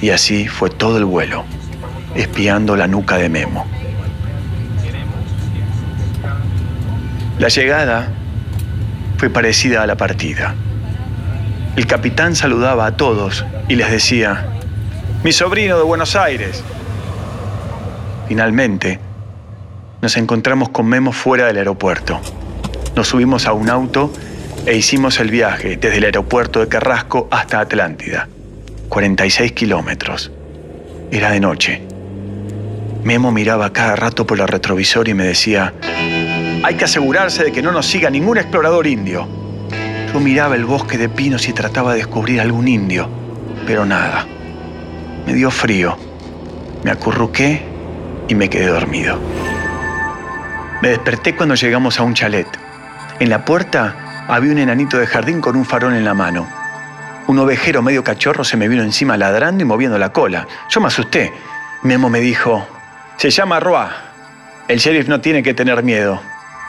Y 0.00 0.10
así 0.10 0.48
fue 0.48 0.70
todo 0.70 0.98
el 0.98 1.04
vuelo, 1.04 1.44
espiando 2.14 2.76
la 2.76 2.86
nuca 2.86 3.16
de 3.16 3.28
Memo. 3.28 3.66
La 7.38 7.48
llegada 7.48 8.08
fue 9.18 9.30
parecida 9.30 9.82
a 9.82 9.86
la 9.86 9.96
partida. 9.96 10.54
El 11.76 11.86
capitán 11.86 12.34
saludaba 12.34 12.86
a 12.86 12.96
todos 12.96 13.44
y 13.68 13.76
les 13.76 13.90
decía, 13.90 14.46
mi 15.22 15.32
sobrino 15.32 15.76
de 15.76 15.84
Buenos 15.84 16.16
Aires. 16.16 16.64
Finalmente, 18.28 18.98
nos 20.02 20.16
encontramos 20.16 20.68
con 20.70 20.86
Memo 20.86 21.12
fuera 21.12 21.46
del 21.46 21.58
aeropuerto 21.58 22.20
nos 22.96 23.08
subimos 23.08 23.46
a 23.46 23.52
un 23.52 23.68
auto 23.68 24.10
e 24.64 24.74
hicimos 24.74 25.20
el 25.20 25.30
viaje 25.30 25.76
desde 25.76 25.98
el 25.98 26.04
aeropuerto 26.04 26.60
de 26.60 26.68
Carrasco 26.68 27.28
hasta 27.30 27.60
Atlántida. 27.60 28.26
46 28.88 29.52
kilómetros. 29.52 30.32
Era 31.10 31.30
de 31.30 31.38
noche. 31.38 31.82
Memo 33.04 33.30
miraba 33.32 33.70
cada 33.74 33.96
rato 33.96 34.26
por 34.26 34.40
el 34.40 34.48
retrovisor 34.48 35.08
y 35.08 35.14
me 35.14 35.24
decía, 35.24 35.74
hay 36.64 36.74
que 36.74 36.86
asegurarse 36.86 37.44
de 37.44 37.52
que 37.52 37.60
no 37.60 37.70
nos 37.70 37.84
siga 37.84 38.08
ningún 38.08 38.38
explorador 38.38 38.86
indio. 38.86 39.28
Yo 40.10 40.18
miraba 40.18 40.54
el 40.54 40.64
bosque 40.64 40.96
de 40.96 41.10
pinos 41.10 41.46
y 41.48 41.52
trataba 41.52 41.92
de 41.92 41.98
descubrir 41.98 42.40
algún 42.40 42.66
indio, 42.66 43.10
pero 43.66 43.84
nada. 43.84 44.26
Me 45.26 45.34
dio 45.34 45.50
frío. 45.50 45.98
Me 46.82 46.90
acurruqué 46.90 47.62
y 48.28 48.34
me 48.34 48.48
quedé 48.48 48.66
dormido. 48.66 49.18
Me 50.82 50.88
desperté 50.90 51.34
cuando 51.34 51.54
llegamos 51.54 51.98
a 51.98 52.02
un 52.02 52.14
chalet. 52.14 52.46
En 53.20 53.30
la 53.30 53.44
puerta 53.44 54.24
había 54.28 54.52
un 54.52 54.58
enanito 54.58 54.98
de 54.98 55.06
jardín 55.06 55.40
con 55.40 55.56
un 55.56 55.64
farol 55.64 55.94
en 55.94 56.04
la 56.04 56.14
mano. 56.14 56.46
Un 57.28 57.38
ovejero 57.38 57.82
medio 57.82 58.04
cachorro 58.04 58.44
se 58.44 58.56
me 58.56 58.68
vino 58.68 58.82
encima 58.82 59.16
ladrando 59.16 59.62
y 59.62 59.66
moviendo 59.66 59.98
la 59.98 60.12
cola. 60.12 60.46
Yo 60.68 60.80
me 60.80 60.88
asusté. 60.88 61.32
Memo 61.82 62.08
me 62.08 62.20
dijo, 62.20 62.66
se 63.16 63.30
llama 63.30 63.58
Roa. 63.60 63.90
El 64.68 64.78
sheriff 64.78 65.08
no 65.08 65.20
tiene 65.20 65.42
que 65.42 65.54
tener 65.54 65.82
miedo. 65.82 66.20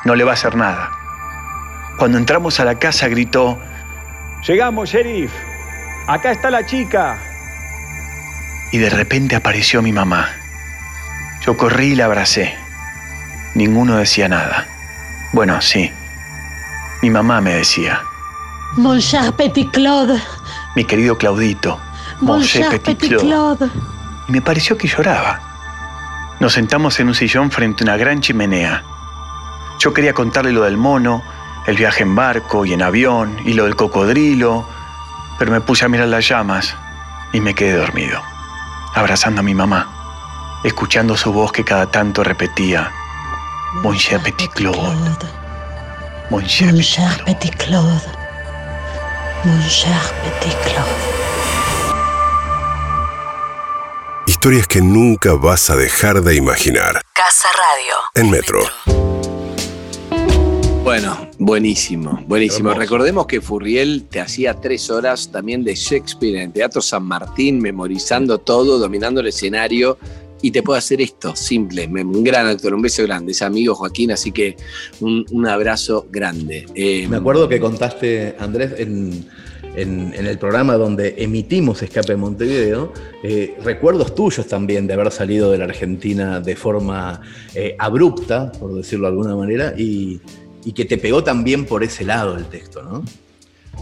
No 0.06 0.16
le 0.16 0.24
va 0.24 0.32
a 0.32 0.34
hacer 0.34 0.56
nada. 0.56 0.92
Cuando 1.98 2.18
entramos 2.18 2.60
a 2.60 2.66
la 2.66 2.76
casa 2.76 3.08
gritó, 3.08 3.60
Llegamos, 4.48 4.90
sheriff. 4.90 5.32
Acá 6.08 6.32
está 6.32 6.50
la 6.50 6.66
chica. 6.66 7.18
y 8.72 8.78
de 8.78 8.90
repente 8.90 9.36
apareció 9.36 9.82
mi 9.82 9.92
mamá. 9.92 10.30
Yo 11.48 11.56
corrí 11.56 11.94
y 11.94 11.96
la 11.96 12.06
abracé. 12.06 12.54
Ninguno 13.56 13.96
decía 13.96 14.28
nada. 14.28 14.68
Bueno, 15.32 15.62
sí. 15.62 15.90
Mi 17.02 17.10
mamá 17.10 17.40
me 17.40 17.54
decía, 17.54 18.02
Mon 18.76 19.00
cher 19.00 19.32
Petit 19.32 19.72
Claude, 19.72 20.22
mi 20.76 20.84
querido 20.84 21.18
Claudito, 21.18 21.80
mon 22.20 22.40
mon 22.40 22.44
cher 22.44 22.70
petit 22.70 22.98
Petit 22.98 23.20
Claude. 23.22 23.70
Claude. 23.70 23.72
Y 24.28 24.32
me 24.34 24.42
pareció 24.42 24.78
que 24.78 24.90
lloraba. 24.90 25.40
Nos 26.42 26.52
sentamos 26.52 27.00
en 27.00 27.08
un 27.08 27.16
sillón 27.16 27.50
frente 27.50 27.84
a 27.84 27.86
una 27.86 27.96
gran 27.96 28.20
chimenea. 28.20 28.84
Yo 29.80 29.94
quería 29.94 30.14
contarle 30.14 30.52
lo 30.52 30.64
del 30.64 30.76
mono, 30.76 31.24
el 31.66 31.78
viaje 31.78 32.04
en 32.04 32.14
barco 32.14 32.66
y 32.66 32.74
en 32.74 32.82
avión, 32.82 33.38
y 33.46 33.54
lo 33.54 33.64
del 33.64 33.78
cocodrilo, 33.78 34.68
pero 35.40 35.54
me 35.54 35.62
puse 35.62 35.86
a 35.86 35.88
mirar 35.88 36.10
las 36.10 36.28
llamas 36.28 36.76
y 37.32 37.40
me 37.40 37.56
quedé 37.56 37.78
dormido, 37.78 38.22
abrazando 38.94 39.40
a 39.40 39.44
mi 39.44 39.56
mamá, 39.56 39.97
escuchando 40.68 41.16
su 41.16 41.32
voz 41.32 41.52
que 41.52 41.64
cada 41.64 41.90
tanto 41.90 42.24
repetía, 42.24 42.92
Mon 43.82 43.98
cher 43.98 44.22
petit 44.22 44.52
Claude, 44.52 44.78
mon 46.30 46.46
cher 46.46 46.74
Mon 46.74 46.78
petit 46.78 46.84
cher 46.84 47.08
Claude. 47.18 47.26
Petit 47.26 47.56
Claude. 47.56 48.02
Mon 49.44 49.62
cher 49.70 50.02
Petit 50.24 50.58
Claude. 50.64 51.18
Historias 54.26 54.68
que 54.68 54.82
nunca 54.82 55.34
vas 55.34 55.70
a 55.70 55.76
dejar 55.76 56.22
de 56.22 56.36
imaginar. 56.36 57.02
Casa 57.14 57.48
Radio. 57.58 57.96
En 58.16 58.30
Metro. 58.30 58.60
Bueno, 60.84 61.30
buenísimo, 61.38 62.24
buenísimo. 62.28 62.70
Hermoso. 62.70 62.80
Recordemos 62.80 63.26
que 63.26 63.42
Furriel 63.42 64.08
te 64.10 64.22
hacía 64.22 64.54
tres 64.54 64.90
horas 64.90 65.30
también 65.32 65.64
de 65.64 65.76
Shakespeare 65.76 66.36
en 66.36 66.42
el 66.44 66.54
Teatro 66.54 66.82
San 66.82 67.04
Martín, 67.04 67.60
memorizando 67.60 68.38
todo, 68.38 68.80
dominando 68.80 69.20
el 69.20 69.28
escenario. 69.28 69.98
Y 70.42 70.52
te 70.52 70.62
puede 70.62 70.80
hacer 70.80 71.02
esto, 71.02 71.36
simple, 71.36 71.88
un 71.88 72.24
gran 72.24 72.48
actor, 72.48 72.74
un 72.74 72.82
beso 72.82 73.04
grande, 73.04 73.32
es 73.32 73.42
amigo 73.42 73.74
Joaquín, 73.76 74.12
así 74.12 74.32
que 74.32 74.56
un, 75.00 75.48
abrazo 75.48 76.08
grande. 76.12 76.66
Eh, 76.76 77.08
Me 77.08 77.18
acuerdo 77.18 77.48
que 77.48 77.60
contaste, 77.60 78.36
Andrés, 78.40 78.74
en, 78.78 79.26
el 79.76 80.38
programa 80.40 80.76
donde 80.76 81.16
emitimos 81.20 81.84
Escape 81.84 82.16
Montevideo, 82.16 82.92
eh, 83.22 83.56
recuerdos 83.64 84.16
tuyos 84.16 84.48
también 84.48 84.88
de 84.88 84.94
haber 84.94 85.12
salido 85.12 85.52
de 85.52 85.60
la 85.60 85.66
Argentina 85.66 86.40
de 86.40 86.56
forma 86.56 87.22
eh, 87.54 87.76
abrupta, 87.78 88.52
por 88.54 88.74
decirlo 88.74 89.06
de 89.06 89.12
alguna 89.12 89.36
manera, 89.36 89.76
y 89.78 90.20
que 90.76 90.86
te 90.86 90.98
pegó 90.98 91.24
también 91.24 91.66
por 91.66 91.84
ese 91.84 92.04
lado 92.04 92.38
el 92.38 92.46
texto, 92.46 92.82
¿no? 92.82 93.04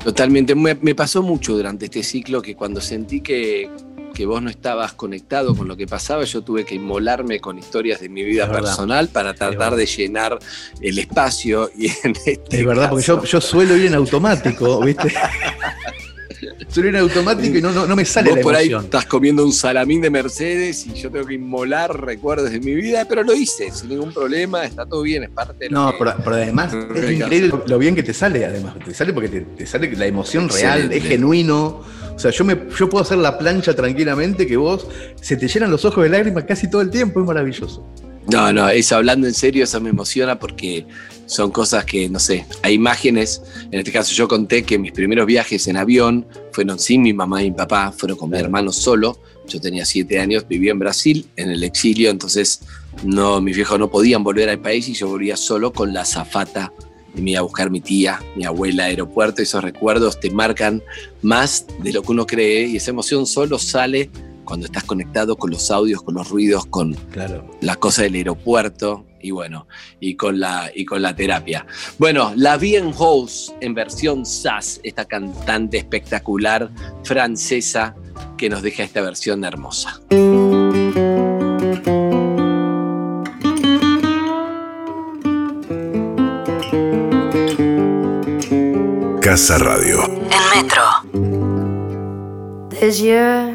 Totalmente. 0.04 0.56
Me, 0.56 0.76
me 0.76 0.94
pasó 0.96 1.22
mucho 1.24 1.54
durante 1.56 1.86
este 1.86 2.04
ciclo 2.04 2.42
que 2.42 2.56
cuando 2.56 2.80
sentí 2.82 3.22
que, 3.22 3.70
que 4.14 4.26
vos 4.26 4.42
no 4.42 4.50
estabas 4.50 4.94
conectado 4.94 5.56
con 5.56 5.68
lo 5.68 5.76
que 5.76 5.88
pasaba, 5.88 6.24
yo 6.24 6.42
tuve 6.44 6.64
que 6.64 6.76
inmolarme 6.76 7.40
con 7.40 7.58
historias 7.58 8.00
de 8.02 8.10
mi 8.10 8.24
vida 8.24 8.44
Es 8.44 8.50
verdad. 8.50 8.64
personal 8.70 9.08
para 9.10 9.34
tratar 9.34 9.76
de 9.76 9.86
llenar 9.86 10.38
el 10.80 11.00
espacio. 11.00 11.70
Y 11.78 11.88
en 12.04 12.14
este 12.26 12.60
Es 12.60 12.66
verdad, 12.66 12.90
porque 12.92 13.06
yo, 13.06 13.24
yo 13.24 13.42
suelo 13.42 13.76
ir 13.76 13.88
en 13.88 13.96
automático, 13.96 14.80
¿viste? 14.82 15.12
en 16.76 16.96
automático 16.96 17.58
y 17.58 17.62
no, 17.62 17.72
no, 17.72 17.86
no 17.86 17.96
me 17.96 18.06
sale 18.06 18.30
Vos 18.30 18.38
la 18.38 18.44
por 18.44 18.56
ahí 18.56 18.74
estás 18.74 19.06
comiendo 19.06 19.44
un 19.46 19.52
salamín 19.52 20.02
de 20.02 20.10
Mercedes 20.10 20.86
y 20.88 20.94
yo 20.94 21.10
tengo 21.12 21.26
que 21.26 21.34
inmolar 21.36 22.00
recuerdos 22.06 22.52
de 22.52 22.60
mi 22.60 22.74
vida, 22.76 23.06
pero 23.08 23.24
lo 23.24 23.34
hice 23.34 23.72
sin 23.72 23.90
ningún 23.90 24.14
problema, 24.14 24.64
está 24.66 24.86
todo 24.86 25.02
bien, 25.02 25.24
es 25.24 25.30
parte 25.30 25.66
de 25.66 25.70
lo 25.70 25.80
No, 25.82 25.92
que- 25.92 25.98
pero, 26.00 26.14
pero 26.24 26.36
además 26.36 26.74
es 26.74 27.12
increíble 27.12 27.48
lo, 27.50 27.64
lo 27.68 27.78
bien 27.78 27.96
que 27.96 28.04
te 28.04 28.14
sale, 28.14 28.46
además. 28.46 28.76
Te 28.84 28.94
sale 28.94 29.14
porque 29.14 29.30
te, 29.30 29.42
te 29.42 29.66
sale 29.66 29.94
la 29.96 30.06
emoción 30.06 30.48
real, 30.50 30.92
es 30.92 31.04
genuino. 31.04 31.82
O 32.16 32.20
sea, 32.20 32.32
yo, 32.32 32.46
me, 32.46 32.58
yo 32.78 32.90
puedo 32.90 33.04
hacer 33.04 33.18
la 33.18 33.38
plancha 33.38 33.74
tranquilamente 33.76 34.48
que 34.48 34.56
vos 34.56 34.88
se 35.20 35.36
te 35.36 35.50
llenan 35.50 35.70
los 35.70 35.84
ojos 35.84 36.04
de 36.04 36.10
lágrimas 36.10 36.46
casi 36.46 36.70
todo 36.70 36.82
el 36.82 36.90
tiempo, 36.90 37.20
es 37.20 37.26
maravilloso. 37.26 37.86
No, 38.28 38.52
no, 38.52 38.70
eso 38.70 38.96
hablando 38.96 39.28
en 39.28 39.34
serio, 39.34 39.64
eso 39.64 39.80
me 39.80 39.90
emociona 39.90 40.40
porque 40.40 40.86
son 41.28 41.52
cosas 41.52 41.86
que, 41.86 42.10
no 42.10 42.20
sé, 42.20 42.46
hay 42.64 42.74
imágenes. 42.74 43.42
En 43.72 43.80
este 43.80 43.92
caso, 43.92 44.14
yo 44.14 44.28
conté 44.28 44.64
que 44.64 44.80
mis 44.80 44.92
primeros 44.92 45.26
viajes 45.26 45.68
en 45.68 45.78
avión 45.78 46.26
fueron 46.52 46.80
sin 46.80 47.02
mi 47.02 47.14
mamá 47.14 47.44
y 47.44 47.52
mi 47.52 47.58
papá, 47.58 47.92
fueron 47.92 48.18
con 48.18 48.30
mi 48.30 48.38
hermano 48.38 48.72
solo. 48.72 49.20
Yo 49.48 49.62
tenía 49.62 49.86
siete 49.86 50.20
años, 50.20 50.48
vivía 50.48 50.72
en 50.72 50.80
Brasil, 50.80 51.28
en 51.36 51.52
el 51.52 51.64
exilio, 51.64 52.10
entonces 52.10 52.62
no, 53.04 53.42
mis 53.42 53.56
viejos 53.56 53.78
no 53.78 53.90
podían 53.90 54.24
volver 54.24 54.50
al 54.50 54.60
país 54.60 54.88
y 54.90 54.94
yo 54.94 55.08
volvía 55.08 55.38
solo 55.38 55.72
con 55.72 55.94
la 55.94 56.04
zafata 56.04 56.72
y 57.16 57.22
me 57.22 57.32
iba 57.32 57.40
a 57.40 57.44
buscar 57.44 57.70
mi 57.70 57.80
tía, 57.80 58.22
mi 58.36 58.46
abuela, 58.46 58.86
aeropuerto. 58.86 59.42
Esos 59.42 59.64
recuerdos 59.64 60.20
te 60.20 60.32
marcan 60.32 60.82
más 61.22 61.66
de 61.84 61.94
lo 61.94 62.02
que 62.02 62.12
uno 62.12 62.26
cree 62.26 62.68
y 62.68 62.78
esa 62.78 62.92
emoción 62.92 63.26
solo 63.26 63.60
sale 63.60 64.10
cuando 64.46 64.66
estás 64.68 64.84
conectado 64.84 65.36
con 65.36 65.52
los 65.52 65.70
audios, 65.72 66.02
con 66.02 66.16
los 66.16 66.30
ruidos, 66.30 66.66
con, 66.68 66.94
Claro. 67.12 67.50
la 67.62 67.76
cosa 67.76 68.04
del 68.04 68.14
aeropuerto 68.16 69.06
y 69.22 69.32
bueno, 69.32 69.68
y 70.00 70.16
con 70.16 70.40
la, 70.40 70.72
y 70.74 70.86
con 70.86 71.02
la 71.02 71.16
terapia. 71.16 71.66
Bueno, 71.98 72.32
la 72.36 72.58
Bien 72.58 72.94
House 72.94 73.54
en 73.60 73.74
versión 73.74 74.26
SAS, 74.26 74.80
esta 74.84 75.06
cantante 75.06 75.78
espectacular 75.78 76.70
francesa 77.04 77.96
que 78.38 78.50
nos 78.50 78.62
deja 78.62 78.84
esta 78.84 79.02
versión 79.02 79.44
hermosa. 79.44 80.00
Casa 89.22 89.58
Radio. 89.58 90.04
En 90.06 90.44
Metro. 90.54 90.84
Des 92.70 93.00
yeux 93.00 93.55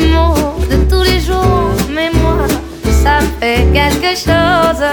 De 0.00 0.76
tous 0.88 1.02
les 1.02 1.20
jours, 1.20 1.72
mais 1.90 2.10
moi, 2.12 2.46
ça 3.02 3.18
fait 3.40 3.66
quelque 3.72 4.16
chose. 4.16 4.84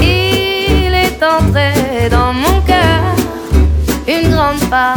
Il 0.00 0.94
est 0.94 1.22
entré 1.22 2.08
dans 2.10 2.32
mon 2.32 2.60
cœur 2.62 3.02
une 4.08 4.30
grande 4.30 4.60
part 4.70 4.96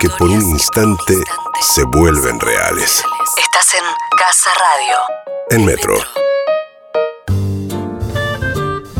Que 0.00 0.08
por 0.18 0.30
un 0.30 0.40
instante 0.40 1.14
se 1.60 1.84
vuelven 1.84 2.40
reales. 2.40 3.02
Estás 3.36 3.74
en 3.74 3.84
Casa 4.16 4.48
Radio. 4.58 4.96
En 5.50 5.64
Metro. 5.66 5.94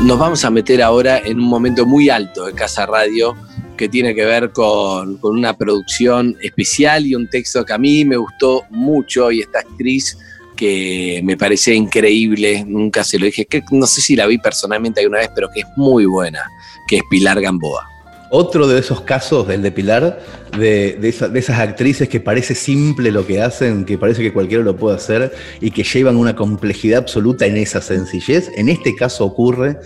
Nos 0.02 0.18
vamos 0.18 0.44
a 0.44 0.50
meter 0.50 0.82
ahora 0.82 1.18
en 1.18 1.40
un 1.40 1.48
momento 1.48 1.86
muy 1.86 2.10
alto 2.10 2.44
de 2.44 2.52
Casa 2.52 2.84
Radio 2.84 3.34
que 3.78 3.88
tiene 3.88 4.14
que 4.14 4.26
ver 4.26 4.52
con, 4.52 5.16
con 5.16 5.38
una 5.38 5.56
producción 5.56 6.36
especial 6.42 7.06
y 7.06 7.14
un 7.14 7.30
texto 7.30 7.64
que 7.64 7.72
a 7.72 7.78
mí 7.78 8.04
me 8.04 8.16
gustó 8.18 8.64
mucho 8.68 9.30
y 9.30 9.40
esta 9.40 9.60
actriz 9.60 10.18
que 10.54 11.22
me 11.24 11.38
parece 11.38 11.74
increíble, 11.74 12.62
nunca 12.66 13.04
se 13.04 13.18
lo 13.18 13.24
dije, 13.24 13.46
que 13.46 13.62
no 13.70 13.86
sé 13.86 14.02
si 14.02 14.16
la 14.16 14.26
vi 14.26 14.36
personalmente 14.36 15.00
alguna 15.00 15.20
vez, 15.20 15.30
pero 15.34 15.48
que 15.48 15.60
es 15.60 15.66
muy 15.76 16.04
buena, 16.04 16.44
que 16.86 16.96
es 16.96 17.02
Pilar 17.08 17.40
Gamboa. 17.40 17.88
Otro 18.32 18.68
de 18.68 18.78
esos 18.78 19.00
casos 19.00 19.48
del 19.48 19.60
de 19.60 19.72
Pilar, 19.72 20.20
de, 20.58 20.98
de 21.00 21.08
esa- 21.08 21.28
de 21.28 21.38
esas 21.38 21.58
actrices 21.58 22.08
que 22.08 22.20
parece 22.20 22.54
simple 22.54 23.10
lo 23.12 23.26
que 23.26 23.40
hacen, 23.40 23.84
que 23.84 23.96
parece 23.98 24.22
que 24.22 24.32
cualquiera 24.32 24.64
lo 24.64 24.76
puede 24.76 24.96
hacer 24.96 25.32
y 25.60 25.70
que 25.70 25.82
llevan 25.82 26.16
una 26.16 26.34
complejidad 26.34 26.98
absoluta 26.98 27.46
en 27.46 27.56
esa 27.56 27.80
sencillez. 27.80 28.50
En 28.56 28.68
este 28.68 28.94
caso 28.96 29.24
ocurre, 29.24 29.76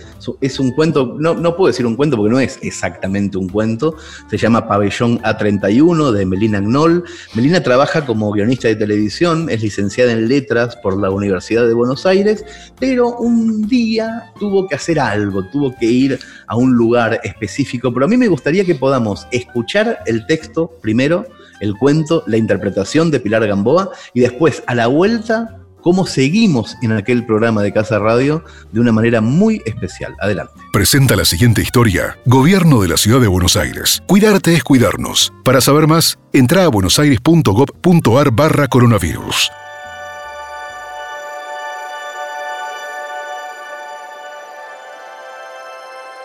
es 0.41 0.59
un 0.59 0.71
cuento, 0.71 1.15
no, 1.19 1.33
no 1.35 1.55
puedo 1.55 1.67
decir 1.67 1.85
un 1.85 1.95
cuento 1.95 2.17
porque 2.17 2.31
no 2.31 2.39
es 2.39 2.57
exactamente 2.61 3.37
un 3.37 3.49
cuento, 3.49 3.95
se 4.29 4.37
llama 4.37 4.67
Pabellón 4.67 5.19
A31 5.21 6.11
de 6.11 6.25
Melina 6.25 6.59
Knoll. 6.61 7.03
Melina 7.35 7.61
trabaja 7.61 8.05
como 8.05 8.31
guionista 8.31 8.67
de 8.67 8.75
televisión, 8.75 9.49
es 9.49 9.61
licenciada 9.61 10.11
en 10.13 10.27
letras 10.27 10.75
por 10.77 10.97
la 10.99 11.09
Universidad 11.09 11.67
de 11.67 11.73
Buenos 11.73 12.05
Aires, 12.05 12.43
pero 12.79 13.15
un 13.17 13.67
día 13.67 14.31
tuvo 14.39 14.67
que 14.67 14.75
hacer 14.75 14.99
algo, 14.99 15.43
tuvo 15.51 15.75
que 15.77 15.85
ir 15.85 16.19
a 16.47 16.55
un 16.55 16.73
lugar 16.73 17.19
específico, 17.23 17.93
pero 17.93 18.05
a 18.05 18.09
mí 18.09 18.17
me 18.17 18.27
gustaría 18.27 18.65
que 18.65 18.75
podamos 18.75 19.27
escuchar 19.31 19.99
el 20.05 20.25
texto 20.25 20.54
primero, 20.81 21.25
el 21.59 21.75
cuento, 21.75 22.23
la 22.27 22.37
interpretación 22.37 23.11
de 23.11 23.19
Pilar 23.19 23.45
Gamboa 23.47 23.91
y 24.13 24.21
después 24.21 24.63
a 24.67 24.75
la 24.75 24.87
vuelta 24.87 25.57
cómo 25.85 26.07
seguimos 26.07 26.75
en 26.81 26.93
aquel 26.93 27.27
programa 27.27 27.61
de 27.61 27.71
Casa 27.71 27.99
Radio 27.99 28.43
de 28.71 28.79
una 28.79 28.91
manera 28.91 29.21
muy 29.21 29.61
especial. 29.65 30.15
Adelante. 30.19 30.53
Presenta 30.73 31.15
la 31.15 31.25
siguiente 31.25 31.61
historia. 31.61 32.17
Gobierno 32.25 32.81
de 32.81 32.87
la 32.87 32.97
Ciudad 32.97 33.21
de 33.21 33.27
Buenos 33.27 33.55
Aires. 33.55 34.01
Cuidarte 34.07 34.55
es 34.55 34.63
cuidarnos. 34.63 35.31
Para 35.43 35.61
saber 35.61 35.85
más, 35.85 36.17
entra 36.33 36.63
a 36.63 36.69
buenosaires.gov.ar 36.69 38.31
barra 38.31 38.67
coronavirus. 38.67 39.51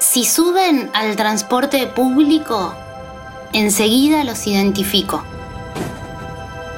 Si 0.01 0.25
suben 0.25 0.90
al 0.95 1.14
transporte 1.14 1.87
público, 1.87 2.75
enseguida 3.52 4.24
los 4.24 4.46
identifico. 4.46 5.22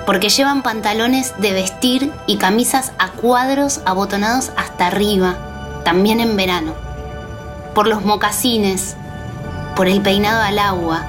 Porque 0.06 0.28
llevan 0.28 0.62
pantalones 0.62 1.34
de 1.38 1.52
vestir 1.52 2.12
y 2.26 2.36
camisas 2.36 2.92
a 2.98 3.10
cuadros 3.10 3.80
abotonados 3.84 4.50
hasta 4.56 4.88
arriba, 4.88 5.36
también 5.84 6.20
en 6.20 6.36
verano. 6.36 6.74
Por 7.74 7.86
los 7.86 8.04
mocasines, 8.04 8.96
por 9.76 9.86
el 9.86 10.02
peinado 10.02 10.42
al 10.42 10.58
agua. 10.58 11.06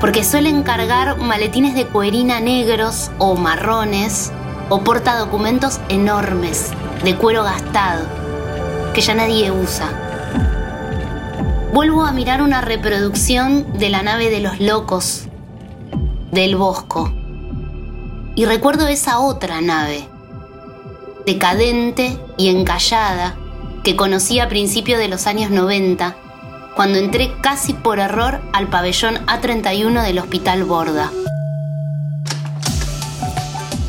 Porque 0.00 0.24
suelen 0.24 0.62
cargar 0.62 1.18
maletines 1.18 1.74
de 1.74 1.86
cuerina 1.86 2.40
negros 2.40 3.10
o 3.18 3.36
marrones 3.36 4.32
o 4.68 4.82
porta 4.82 5.16
documentos 5.16 5.80
enormes 5.88 6.70
de 7.04 7.16
cuero 7.16 7.44
gastado 7.44 8.06
que 8.94 9.00
ya 9.00 9.14
nadie 9.14 9.50
usa. 9.50 10.11
Vuelvo 11.72 12.04
a 12.04 12.12
mirar 12.12 12.42
una 12.42 12.60
reproducción 12.60 13.78
de 13.78 13.88
la 13.88 14.02
nave 14.02 14.28
de 14.28 14.40
los 14.40 14.60
locos, 14.60 15.22
del 16.30 16.54
Bosco. 16.54 17.10
Y 18.34 18.44
recuerdo 18.44 18.88
esa 18.88 19.20
otra 19.20 19.62
nave, 19.62 20.06
decadente 21.24 22.18
y 22.36 22.50
encallada, 22.50 23.36
que 23.84 23.96
conocí 23.96 24.38
a 24.38 24.50
principios 24.50 24.98
de 24.98 25.08
los 25.08 25.26
años 25.26 25.50
90, 25.50 26.14
cuando 26.76 26.98
entré 26.98 27.32
casi 27.40 27.72
por 27.72 28.00
error 28.00 28.42
al 28.52 28.68
pabellón 28.68 29.24
A31 29.26 30.02
del 30.02 30.18
Hospital 30.18 30.64
Borda. 30.64 31.10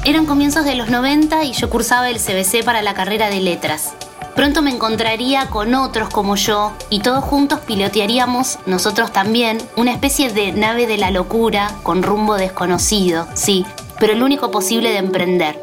Eran 0.06 0.26
comienzos 0.26 0.64
de 0.64 0.76
los 0.76 0.90
90 0.90 1.44
y 1.44 1.52
yo 1.52 1.70
cursaba 1.70 2.10
el 2.10 2.18
CBC 2.18 2.64
para 2.64 2.82
la 2.82 2.94
carrera 2.94 3.30
de 3.30 3.42
letras. 3.42 3.94
Pronto 4.36 4.64
me 4.64 4.72
encontraría 4.72 5.48
con 5.48 5.76
otros 5.76 6.10
como 6.10 6.36
yo 6.36 6.72
y 6.90 7.00
todos 7.00 7.24
juntos 7.24 7.60
pilotearíamos, 7.60 8.58
nosotros 8.66 9.12
también, 9.12 9.60
una 9.78 9.92
especie 9.92 10.32
de 10.32 10.52
nave 10.52 10.88
de 10.88 10.98
la 10.98 11.12
locura 11.12 11.70
con 11.84 12.02
rumbo 12.02 12.36
desconocido, 12.36 13.28
sí, 13.36 13.64
pero 14.00 14.14
el 14.14 14.24
único 14.24 14.50
posible 14.50 14.90
de 14.90 14.98
emprender. 14.98 15.60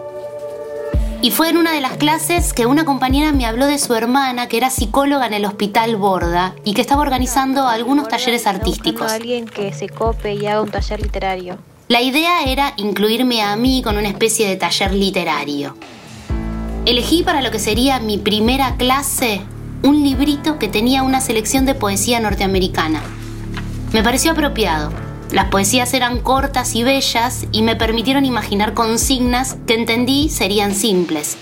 Y 1.20 1.32
fue 1.32 1.50
en 1.50 1.58
una 1.58 1.72
de 1.72 1.80
las 1.80 1.96
clases 1.96 2.54
que 2.54 2.64
una 2.64 2.84
compañera 2.84 3.32
me 3.32 3.44
habló 3.44 3.66
de 3.66 3.78
su 3.78 3.92
hermana 3.94 4.46
que 4.46 4.56
era 4.56 4.70
psicóloga 4.70 5.26
en 5.26 5.34
el 5.34 5.44
hospital 5.44 5.96
Borda 5.96 6.54
y 6.64 6.72
que 6.72 6.80
estaba 6.80 7.02
organizando 7.02 7.66
algunos 7.68 8.08
talleres 8.08 8.46
artísticos. 8.46 9.10
alguien 9.10 9.46
que 9.46 9.72
se 9.74 9.88
cope 9.88 10.34
y 10.34 10.46
haga 10.46 10.62
un 10.62 10.70
taller 10.70 11.02
literario. 11.02 11.58
La 11.88 12.00
idea 12.00 12.44
era 12.44 12.72
incluirme 12.76 13.42
a 13.42 13.56
mí 13.56 13.82
con 13.82 13.98
una 13.98 14.08
especie 14.08 14.48
de 14.48 14.56
taller 14.56 14.94
literario. 14.94 15.74
Elegí 16.86 17.22
para 17.22 17.42
lo 17.42 17.50
que 17.50 17.58
sería 17.58 18.00
mi 18.00 18.16
primera 18.16 18.76
clase 18.76 19.42
un 19.82 20.02
librito 20.02 20.58
que 20.58 20.68
tenía 20.68 21.02
una 21.02 21.20
selección 21.20 21.66
de 21.66 21.74
poesía 21.74 22.20
norteamericana. 22.20 23.02
Me 23.92 24.02
pareció 24.02 24.32
apropiado. 24.32 24.90
Las 25.30 25.46
poesías 25.46 25.94
eran 25.94 26.20
cortas 26.20 26.74
y 26.74 26.82
bellas 26.82 27.46
y 27.52 27.62
me 27.62 27.76
permitieron 27.76 28.24
imaginar 28.24 28.74
consignas 28.74 29.56
que 29.66 29.74
entendí 29.74 30.28
serían 30.28 30.74
simples. 30.74 31.36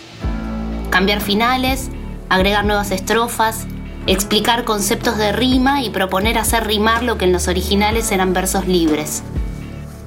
Cambiar 0.90 1.20
finales, 1.20 1.88
agregar 2.28 2.64
nuevas 2.64 2.90
estrofas, 2.90 3.66
explicar 4.06 4.64
conceptos 4.64 5.16
de 5.18 5.32
rima 5.32 5.82
y 5.82 5.90
proponer 5.90 6.36
hacer 6.36 6.66
rimar 6.66 7.02
lo 7.02 7.16
que 7.16 7.24
en 7.24 7.32
los 7.32 7.48
originales 7.48 8.10
eran 8.10 8.32
versos 8.32 8.66
libres. 8.66 9.22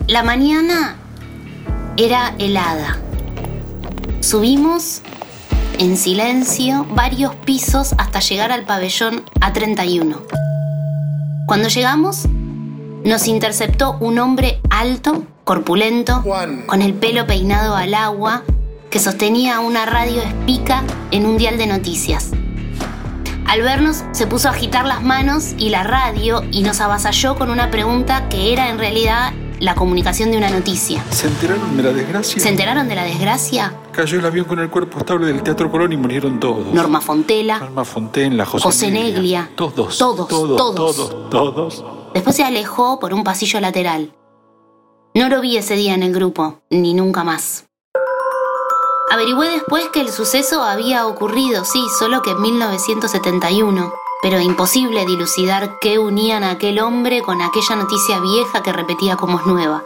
La 0.08 0.24
mañana 0.24 0.98
era 1.98 2.36
helada. 2.38 2.98
Subimos 4.20 5.02
en 5.80 5.98
silencio 5.98 6.86
varios 6.96 7.36
pisos 7.36 7.94
hasta 7.98 8.20
llegar 8.20 8.52
al 8.52 8.66
pabellón 8.66 9.24
A31. 9.40 10.18
Cuando 11.46 11.68
llegamos, 11.70 12.28
nos 13.04 13.28
interceptó 13.28 13.98
un 14.00 14.20
hombre 14.20 14.62
alto, 14.70 15.24
corpulento, 15.44 16.24
con 16.68 16.82
el 16.82 16.94
pelo 16.94 17.26
peinado 17.28 17.76
al 17.76 17.94
agua, 17.94 18.44
que 18.90 19.00
sostenía 19.00 19.60
una 19.60 19.86
radio 19.86 20.22
espica 20.22 20.84
en 21.12 21.26
un 21.26 21.38
dial 21.38 21.58
de 21.58 21.68
noticias. 21.68 22.32
Al 23.46 23.62
vernos 23.62 24.04
se 24.12 24.28
puso 24.28 24.48
a 24.48 24.52
agitar 24.52 24.86
las 24.86 25.04
manos 25.04 25.56
y 25.58 25.70
la 25.70 25.84
radio 25.84 26.44
y 26.52 26.62
nos 26.62 26.80
avasalló 26.80 27.36
con 27.36 27.50
una 27.50 27.70
pregunta 27.70 28.30
que 28.30 28.54
era 28.54 28.70
en 28.70 28.80
realidad 28.80 29.34
la 29.62 29.76
comunicación 29.76 30.32
de 30.32 30.38
una 30.38 30.50
noticia. 30.50 31.06
¿Se 31.12 31.28
enteraron 31.28 31.78
de 31.78 31.84
la 31.84 31.94
desgracia? 31.94 32.42
¿Se 32.42 32.50
enteraron 32.50 32.90
de 32.90 32.96
la 32.96 33.04
desgracia? 33.04 33.76
Cayó 33.92 34.18
el 34.18 34.26
avión 34.26 34.46
con 34.46 34.60
el 34.60 34.72
cuerpo 34.72 34.98
estable 34.98 35.28
del 35.28 35.44
Teatro 35.44 35.70
Colón 35.70 35.94
y 35.94 35.98
murieron 35.98 36.40
todos. 36.40 36.66
Norma 36.74 37.00
Fontela. 37.00 37.60
Norma 37.60 37.86
Fontela, 37.86 38.44
José, 38.44 38.64
José 38.64 38.92
Neglia. 38.92 39.52
Todos. 39.54 40.00
Todos, 40.00 40.28
todos. 40.28 40.58
todos. 40.58 40.96
Todos. 40.96 41.30
Todos. 41.30 41.86
Después 42.16 42.36
se 42.36 42.44
alejó 42.44 43.00
por 43.00 43.14
un 43.14 43.24
pasillo 43.24 43.60
lateral. 43.60 44.16
No 45.14 45.30
lo 45.30 45.42
vi 45.42 45.58
ese 45.58 45.76
día 45.76 45.94
en 45.94 46.02
el 46.02 46.12
grupo, 46.12 46.62
ni 46.72 46.96
nunca 46.96 47.24
más. 47.24 47.68
Averigüé 49.12 49.48
después 49.50 49.90
que 49.90 50.02
el 50.02 50.10
suceso 50.10 50.64
había 50.64 51.06
ocurrido, 51.06 51.66
sí, 51.66 51.84
solo 52.00 52.24
que 52.24 52.32
en 52.32 52.42
1971 52.42 53.94
pero 54.22 54.40
imposible 54.40 55.06
dilucidar 55.06 55.78
qué 55.82 55.98
unían 55.98 56.44
a 56.44 56.52
aquel 56.52 56.80
hombre 56.80 57.22
con 57.22 57.42
aquella 57.42 57.76
noticia 57.76 58.20
vieja 58.20 58.62
que 58.62 58.72
repetía 58.72 59.16
como 59.16 59.40
es 59.40 59.46
nueva. 59.46 59.84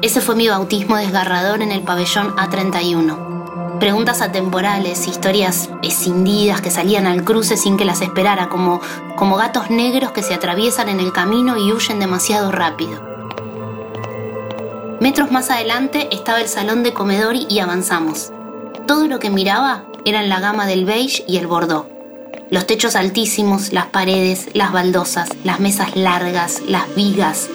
Ese 0.00 0.20
fue 0.20 0.36
mi 0.36 0.48
bautismo 0.48 0.96
desgarrador 0.96 1.60
en 1.60 1.72
el 1.72 1.82
pabellón 1.82 2.34
A31. 2.36 3.78
Preguntas 3.80 4.22
atemporales, 4.22 5.06
historias 5.06 5.70
escindidas 5.82 6.60
que 6.60 6.70
salían 6.70 7.06
al 7.06 7.24
cruce 7.24 7.56
sin 7.56 7.76
que 7.76 7.84
las 7.84 8.00
esperara, 8.00 8.48
como, 8.48 8.80
como 9.16 9.36
gatos 9.36 9.70
negros 9.70 10.12
que 10.12 10.22
se 10.22 10.34
atraviesan 10.34 10.88
en 10.88 11.00
el 11.00 11.12
camino 11.12 11.56
y 11.56 11.72
huyen 11.72 12.00
demasiado 12.00 12.50
rápido. 12.50 13.02
Metros 15.00 15.30
más 15.30 15.50
adelante 15.50 16.08
estaba 16.12 16.40
el 16.40 16.48
salón 16.48 16.82
de 16.82 16.92
comedor 16.92 17.34
y 17.36 17.58
avanzamos. 17.60 18.32
Todo 18.86 19.06
lo 19.06 19.18
que 19.18 19.30
miraba 19.30 19.84
eran 20.04 20.28
la 20.28 20.40
gama 20.40 20.66
del 20.66 20.84
beige 20.84 21.24
y 21.28 21.36
el 21.36 21.46
bordeaux. 21.46 21.97
Los 22.50 22.66
techos 22.66 22.96
altísimos, 22.96 23.74
las 23.74 23.86
paredes, 23.86 24.48
las 24.54 24.72
baldosas, 24.72 25.28
las 25.44 25.60
mesas 25.60 25.96
largas, 25.96 26.62
las 26.66 26.94
vigas, 26.94 27.50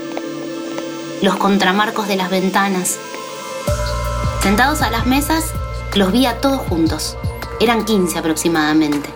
los 1.24 1.36
contramarcos 1.38 2.08
de 2.08 2.16
las 2.16 2.30
ventanas. 2.30 3.00
Sentados 4.44 4.84
a 4.84 4.92
las 4.92 5.08
mesas, 5.08 5.46
los 5.96 6.12
vi 6.12 6.28
a 6.28 6.40
todos 6.42 6.62
juntos. 6.70 7.18
Eran 7.60 7.86
15 7.86 8.20
aproximadamente. 8.20 9.10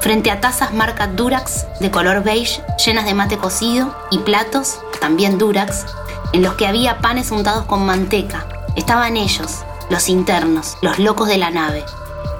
Frente 0.00 0.30
a 0.30 0.40
tazas 0.40 0.72
marca 0.72 1.08
Durax 1.08 1.66
de 1.80 1.90
color 1.90 2.22
beige 2.22 2.62
llenas 2.86 3.04
de 3.04 3.14
mate 3.14 3.36
cocido 3.36 3.96
y 4.12 4.18
platos, 4.18 4.78
también 5.00 5.38
Durax, 5.38 5.86
en 6.32 6.42
los 6.42 6.54
que 6.54 6.68
había 6.68 6.98
panes 6.98 7.32
untados 7.32 7.64
con 7.64 7.84
manteca. 7.84 8.46
Estaban 8.76 9.16
ellos, 9.16 9.64
los 9.90 10.08
internos, 10.08 10.76
los 10.82 11.00
locos 11.00 11.26
de 11.26 11.38
la 11.38 11.50
nave. 11.50 11.84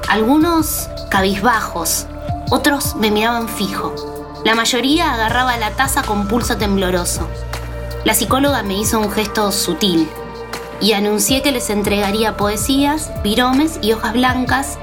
Algunos 0.08 0.88
cabizbajos, 1.10 2.06
otros 2.50 2.96
me 2.96 3.10
miraban 3.10 3.48
fijo. 3.48 3.94
La 4.44 4.54
mayoría 4.54 5.14
agarraba 5.14 5.56
la 5.56 5.70
taza 5.70 6.02
con 6.02 6.28
pulso 6.28 6.56
tembloroso. 6.56 7.28
La 8.04 8.12
psicóloga 8.14 8.62
me 8.62 8.74
hizo 8.74 9.00
un 9.00 9.10
gesto 9.10 9.50
sutil 9.52 10.08
y 10.80 10.92
anuncié 10.92 11.40
que 11.40 11.52
les 11.52 11.70
entregaría 11.70 12.36
poesías, 12.36 13.10
piromes 13.22 13.78
y 13.80 13.92
hojas 13.92 14.12
blancas. 14.12 14.78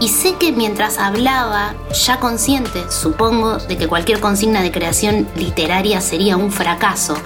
Y 0.00 0.08
sé 0.08 0.34
que 0.34 0.52
mientras 0.52 0.98
hablaba, 0.98 1.74
ya 1.92 2.18
consciente, 2.18 2.90
supongo, 2.90 3.58
de 3.58 3.78
que 3.78 3.86
cualquier 3.86 4.20
consigna 4.20 4.60
de 4.60 4.72
creación 4.72 5.28
literaria 5.36 6.00
sería 6.00 6.36
un 6.36 6.52
fracaso, 6.52 7.16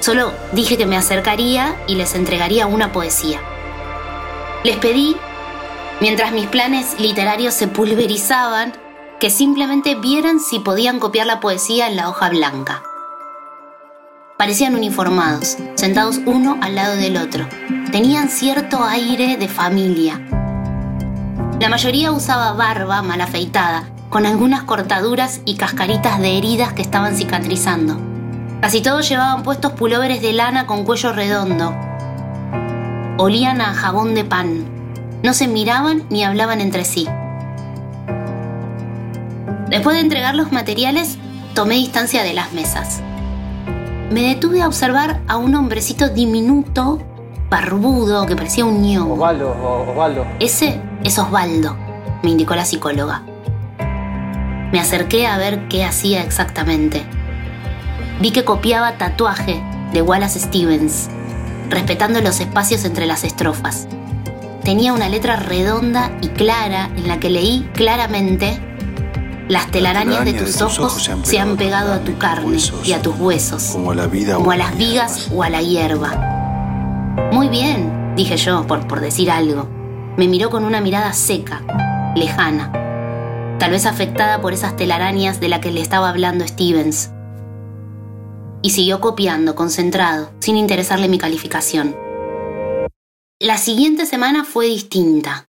solo 0.00 0.32
dije 0.52 0.76
que 0.76 0.86
me 0.86 0.96
acercaría 0.96 1.74
y 1.88 1.96
les 1.96 2.14
entregaría 2.14 2.66
una 2.66 2.92
poesía. 2.92 3.40
Les 4.62 4.76
pedí, 4.76 5.16
mientras 6.00 6.30
mis 6.32 6.46
planes 6.46 7.00
literarios 7.00 7.54
se 7.54 7.66
pulverizaban, 7.66 8.83
que 9.24 9.30
simplemente 9.30 9.94
vieran 9.94 10.38
si 10.38 10.58
podían 10.58 11.00
copiar 11.00 11.26
la 11.26 11.40
poesía 11.40 11.88
en 11.88 11.96
la 11.96 12.10
hoja 12.10 12.28
blanca. 12.28 12.82
Parecían 14.36 14.74
uniformados, 14.74 15.56
sentados 15.76 16.20
uno 16.26 16.58
al 16.60 16.74
lado 16.74 16.96
del 16.96 17.16
otro. 17.16 17.48
Tenían 17.90 18.28
cierto 18.28 18.84
aire 18.84 19.38
de 19.38 19.48
familia. 19.48 20.20
La 21.58 21.70
mayoría 21.70 22.12
usaba 22.12 22.52
barba 22.52 23.00
mal 23.00 23.22
afeitada, 23.22 23.88
con 24.10 24.26
algunas 24.26 24.64
cortaduras 24.64 25.40
y 25.46 25.56
cascaritas 25.56 26.20
de 26.20 26.36
heridas 26.36 26.74
que 26.74 26.82
estaban 26.82 27.16
cicatrizando. 27.16 27.96
Casi 28.60 28.82
todos 28.82 29.08
llevaban 29.08 29.42
puestos 29.42 29.72
pulóveres 29.72 30.20
de 30.20 30.34
lana 30.34 30.66
con 30.66 30.84
cuello 30.84 31.14
redondo. 31.14 31.74
Olían 33.16 33.62
a 33.62 33.72
jabón 33.72 34.14
de 34.14 34.24
pan. 34.26 34.66
No 35.22 35.32
se 35.32 35.48
miraban 35.48 36.04
ni 36.10 36.24
hablaban 36.24 36.60
entre 36.60 36.84
sí. 36.84 37.08
Después 39.74 39.96
de 39.96 40.02
entregar 40.02 40.36
los 40.36 40.52
materiales, 40.52 41.18
tomé 41.52 41.74
distancia 41.74 42.22
de 42.22 42.32
las 42.32 42.52
mesas. 42.52 43.02
Me 44.08 44.22
detuve 44.22 44.62
a 44.62 44.68
observar 44.68 45.20
a 45.26 45.36
un 45.36 45.52
hombrecito 45.56 46.10
diminuto, 46.10 47.02
barbudo, 47.50 48.24
que 48.24 48.36
parecía 48.36 48.64
un 48.66 48.82
ño. 48.82 49.14
Osvaldo, 49.14 49.50
Osvaldo. 49.90 50.26
Ese 50.38 50.80
es 51.02 51.18
Osvaldo, 51.18 51.76
me 52.22 52.30
indicó 52.30 52.54
la 52.54 52.64
psicóloga. 52.64 53.24
Me 54.70 54.78
acerqué 54.78 55.26
a 55.26 55.38
ver 55.38 55.66
qué 55.66 55.84
hacía 55.84 56.22
exactamente. 56.22 57.02
Vi 58.20 58.30
que 58.30 58.44
copiaba 58.44 58.96
tatuaje 58.96 59.60
de 59.92 60.02
Wallace 60.02 60.38
Stevens, 60.38 61.08
respetando 61.68 62.20
los 62.20 62.38
espacios 62.38 62.84
entre 62.84 63.06
las 63.06 63.24
estrofas. 63.24 63.88
Tenía 64.62 64.92
una 64.92 65.08
letra 65.08 65.34
redonda 65.34 66.12
y 66.22 66.28
clara 66.28 66.90
en 66.96 67.08
la 67.08 67.18
que 67.18 67.28
leí 67.28 67.68
claramente 67.74 68.60
las 69.48 69.70
telarañas 69.70 70.24
de 70.24 70.32
tus 70.32 70.60
ojos 70.62 71.10
se 71.22 71.38
han 71.38 71.56
pegado 71.56 71.92
a 71.92 72.00
tu 72.00 72.16
carne 72.16 72.56
y 72.84 72.92
a 72.92 73.02
tus 73.02 73.18
huesos, 73.18 73.70
Como 73.72 73.90
a 73.90 73.94
la 73.94 74.06
vida 74.06 74.36
como 74.36 74.50
a 74.50 74.56
las 74.56 74.76
vigas 74.76 75.30
o 75.34 75.42
a 75.42 75.50
la 75.50 75.60
hierba. 75.60 77.30
Muy 77.32 77.48
bien, 77.48 78.14
dije 78.16 78.36
yo, 78.36 78.66
por, 78.66 78.86
por 78.86 79.00
decir 79.00 79.30
algo. 79.30 79.68
Me 80.16 80.28
miró 80.28 80.48
con 80.48 80.64
una 80.64 80.80
mirada 80.80 81.12
seca, 81.12 81.62
lejana, 82.14 82.70
tal 83.58 83.72
vez 83.72 83.84
afectada 83.86 84.40
por 84.40 84.52
esas 84.52 84.76
telarañas 84.76 85.40
de 85.40 85.48
la 85.48 85.60
que 85.60 85.70
le 85.70 85.80
estaba 85.80 86.08
hablando 86.08 86.46
Stevens. 86.46 87.10
Y 88.62 88.70
siguió 88.70 89.00
copiando, 89.00 89.54
concentrado, 89.54 90.30
sin 90.38 90.56
interesarle 90.56 91.08
mi 91.08 91.18
calificación. 91.18 91.96
La 93.40 93.58
siguiente 93.58 94.06
semana 94.06 94.44
fue 94.44 94.66
distinta. 94.66 95.46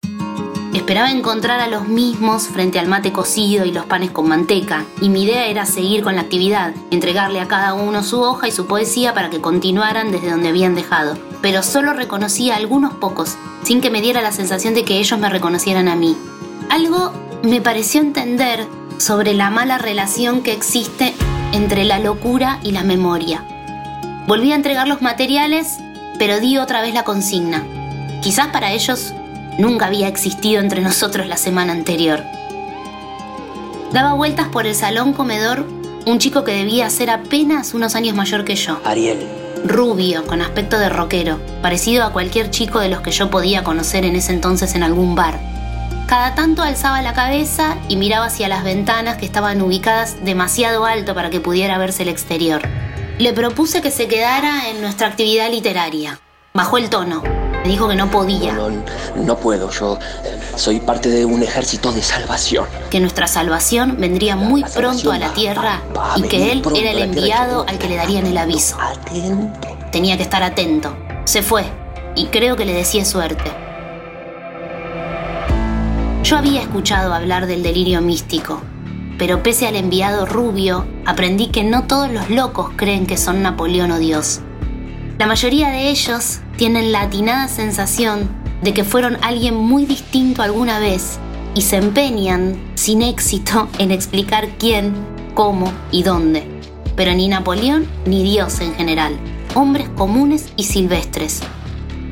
Esperaba 0.76 1.10
encontrar 1.10 1.62
a 1.62 1.70
los 1.70 1.88
mismos 1.88 2.50
frente 2.50 2.80
al 2.80 2.88
mate 2.88 3.14
cocido 3.14 3.64
y 3.64 3.72
los 3.72 3.86
panes 3.86 4.12
con 4.12 4.28
manteca, 4.28 4.84
y 5.00 5.08
mi 5.08 5.24
idea 5.24 5.46
era 5.46 5.66
seguir 5.66 6.04
con 6.04 6.16
la 6.16 6.22
actividad, 6.24 6.74
entregarle 6.92 7.40
a 7.40 7.48
cada 7.48 7.74
uno 7.74 8.04
su 8.04 8.20
hoja 8.20 8.50
y 8.50 8.52
su 8.52 8.66
poesía 8.68 9.14
para 9.14 9.30
que 9.30 9.40
continuaran 9.40 10.12
desde 10.12 10.30
donde 10.30 10.50
habían 10.50 10.76
dejado. 10.76 11.18
Pero 11.42 11.64
solo 11.64 11.94
reconocí 11.94 12.52
a 12.52 12.58
algunos 12.58 12.94
pocos, 12.94 13.38
sin 13.64 13.80
que 13.80 13.90
me 13.90 14.02
diera 14.02 14.22
la 14.22 14.34
sensación 14.34 14.74
de 14.74 14.84
que 14.84 15.00
ellos 15.00 15.18
me 15.18 15.30
reconocieran 15.30 15.88
a 15.88 15.96
mí. 15.96 16.18
Algo 16.70 17.14
me 17.42 17.62
pareció 17.62 18.02
entender 18.02 18.68
sobre 18.98 19.34
la 19.34 19.50
mala 19.50 19.78
relación 19.78 20.44
que 20.44 20.52
existe 20.52 21.14
entre 21.54 21.86
la 21.86 22.00
locura 22.00 22.60
y 22.64 22.72
la 22.72 22.84
memoria. 22.84 23.46
Volví 24.28 24.52
a 24.52 24.56
entregar 24.56 24.90
los 24.90 25.02
materiales, 25.02 25.78
pero 26.20 26.42
di 26.42 26.58
otra 26.58 26.82
vez 26.82 26.94
la 26.94 27.06
consigna. 27.06 27.64
Quizás 28.22 28.48
para 28.48 28.74
ellos 28.74 29.14
nunca 29.58 29.88
había 29.88 30.08
existido 30.08 30.62
entre 30.62 30.82
nosotros 30.82 31.28
la 31.28 31.38
semana 31.38 31.74
anterior. 31.74 32.24
Daba 33.92 34.14
vueltas 34.14 34.50
por 34.50 34.66
el 34.68 34.76
salón 34.76 35.14
comedor 35.14 35.66
un 36.06 36.20
chico 36.20 36.44
que 36.44 36.52
debía 36.52 36.90
ser 36.90 37.10
apenas 37.10 37.74
unos 37.74 37.96
años 37.96 38.16
mayor 38.16 38.46
que 38.46 38.56
yo. 38.56 38.80
Ariel, 38.84 39.28
rubio, 39.66 40.26
con 40.26 40.42
aspecto 40.42 40.78
de 40.78 40.90
rockero, 40.90 41.40
parecido 41.62 42.04
a 42.04 42.12
cualquier 42.12 42.52
chico 42.52 42.80
de 42.80 42.90
los 42.90 43.02
que 43.02 43.12
yo 43.12 43.30
podía 43.30 43.64
conocer 43.64 44.06
en 44.06 44.16
ese 44.16 44.32
entonces 44.32 44.76
en 44.76 44.84
algún 44.84 45.16
bar. 45.16 45.40
Cada 46.08 46.36
tanto 46.36 46.62
alzaba 46.62 47.02
la 47.02 47.14
cabeza 47.14 47.78
y 47.90 47.96
miraba 47.96 48.28
hacia 48.28 48.48
las 48.48 48.64
ventanas 48.64 49.18
que 49.18 49.26
estaban 49.26 49.62
ubicadas 49.62 50.24
demasiado 50.24 50.86
alto 50.86 51.16
para 51.16 51.32
que 51.32 51.40
pudiera 51.40 51.80
verse 51.80 52.04
el 52.04 52.10
exterior. 52.10 52.62
Le 53.18 53.34
propuse 53.34 53.82
que 53.82 53.90
se 53.90 54.08
quedara 54.08 54.70
en 54.70 54.82
nuestra 54.82 55.08
actividad 55.08 55.50
literaria. 55.50 56.20
Bajó 56.54 56.78
el 56.78 56.90
tono. 56.90 57.24
Me 57.66 57.72
dijo 57.72 57.88
que 57.88 57.96
no 57.96 58.12
podía. 58.12 58.54
No, 58.54 58.70
no 59.16 59.38
puedo, 59.38 59.72
yo 59.72 59.98
soy 60.56 60.80
parte 60.80 61.10
de 61.10 61.26
un 61.26 61.42
ejército 61.42 61.92
de 61.92 62.04
salvación. 62.04 62.68
Que 62.92 63.00
nuestra 63.00 63.26
salvación 63.26 63.96
vendría 63.98 64.36
muy 64.36 64.64
pronto 64.64 65.12
a 65.12 65.18
la 65.18 65.34
tierra 65.34 65.82
y 66.16 66.22
que 66.22 66.52
él 66.52 66.62
era 66.76 66.92
el 66.92 67.02
enviado 67.02 67.66
al 67.68 67.80
que 67.80 67.90
le 67.90 67.96
darían 67.96 68.28
el 68.28 68.38
aviso. 68.38 68.78
Tenía 69.92 70.16
que 70.16 70.22
estar 70.22 70.44
atento. 70.44 70.96
Se 71.24 71.42
fue 71.42 71.66
y 72.16 72.28
creo 72.28 72.56
que 72.56 72.66
le 72.66 72.74
decía 72.74 73.04
suerte. 73.04 73.52
Yo 76.22 76.38
había 76.38 76.62
escuchado 76.62 77.16
hablar 77.16 77.48
del 77.48 77.64
delirio 77.64 78.00
místico, 78.00 78.62
pero 79.18 79.42
pese 79.42 79.66
al 79.66 79.76
enviado 79.76 80.28
rubio, 80.28 80.86
aprendí 81.08 81.48
que 81.48 81.64
no 81.64 81.86
todos 81.86 82.12
los 82.12 82.30
locos 82.30 82.70
creen 82.76 83.08
que 83.08 83.18
son 83.18 83.42
Napoleón 83.42 83.90
o 83.90 83.98
Dios. 83.98 84.42
La 85.18 85.28
mayoría 85.28 85.70
de 85.70 85.90
ellos 85.90 86.40
tienen 86.58 86.92
la 86.92 87.04
atinada 87.04 87.48
sensación 87.48 88.30
de 88.62 88.74
que 88.74 88.84
fueron 88.84 89.18
alguien 89.22 89.56
muy 89.56 89.86
distinto 89.86 90.42
alguna 90.42 90.80
vez 90.80 91.20
y 91.54 91.62
se 91.62 91.78
empeñan, 91.78 92.60
sin 92.76 93.02
éxito, 93.02 93.70
en 93.80 93.92
explicar 93.92 94.50
quién, 94.58 94.94
cómo 95.34 95.72
y 95.92 96.04
dónde. 96.04 96.46
Pero 96.98 97.14
ni 97.14 97.30
Napoleón 97.30 97.88
ni 98.06 98.24
Dios 98.24 98.60
en 98.60 98.76
general, 98.76 99.18
hombres 99.54 99.88
comunes 99.96 100.50
y 100.58 100.64
silvestres, 100.64 101.42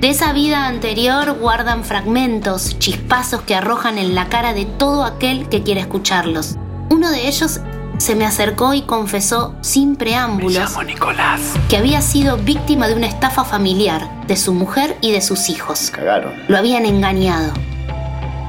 de 0.03 0.09
esa 0.09 0.33
vida 0.33 0.67
anterior 0.67 1.31
guardan 1.39 1.85
fragmentos, 1.85 2.77
chispazos 2.77 3.43
que 3.43 3.55
arrojan 3.55 3.97
en 3.97 4.15
la 4.15 4.27
cara 4.27 4.53
de 4.53 4.65
todo 4.65 5.05
aquel 5.05 5.47
que 5.47 5.63
quiere 5.63 5.79
escucharlos. 5.79 6.57
Uno 6.89 7.09
de 7.09 7.29
ellos 7.29 7.61
se 8.03 8.15
me 8.15 8.25
acercó 8.25 8.73
y 8.73 8.81
confesó 8.81 9.55
sin 9.61 9.95
preámbulos 9.95 10.77
que 11.69 11.77
había 11.77 12.01
sido 12.01 12.35
víctima 12.35 12.89
de 12.89 12.95
una 12.95 13.07
estafa 13.07 13.45
familiar 13.45 14.09
de 14.27 14.35
su 14.35 14.53
mujer 14.53 14.97
y 14.99 15.11
de 15.13 15.21
sus 15.21 15.49
hijos. 15.49 15.89
Cagaron. 15.89 16.33
Lo 16.49 16.57
habían 16.57 16.85
engañado. 16.85 17.53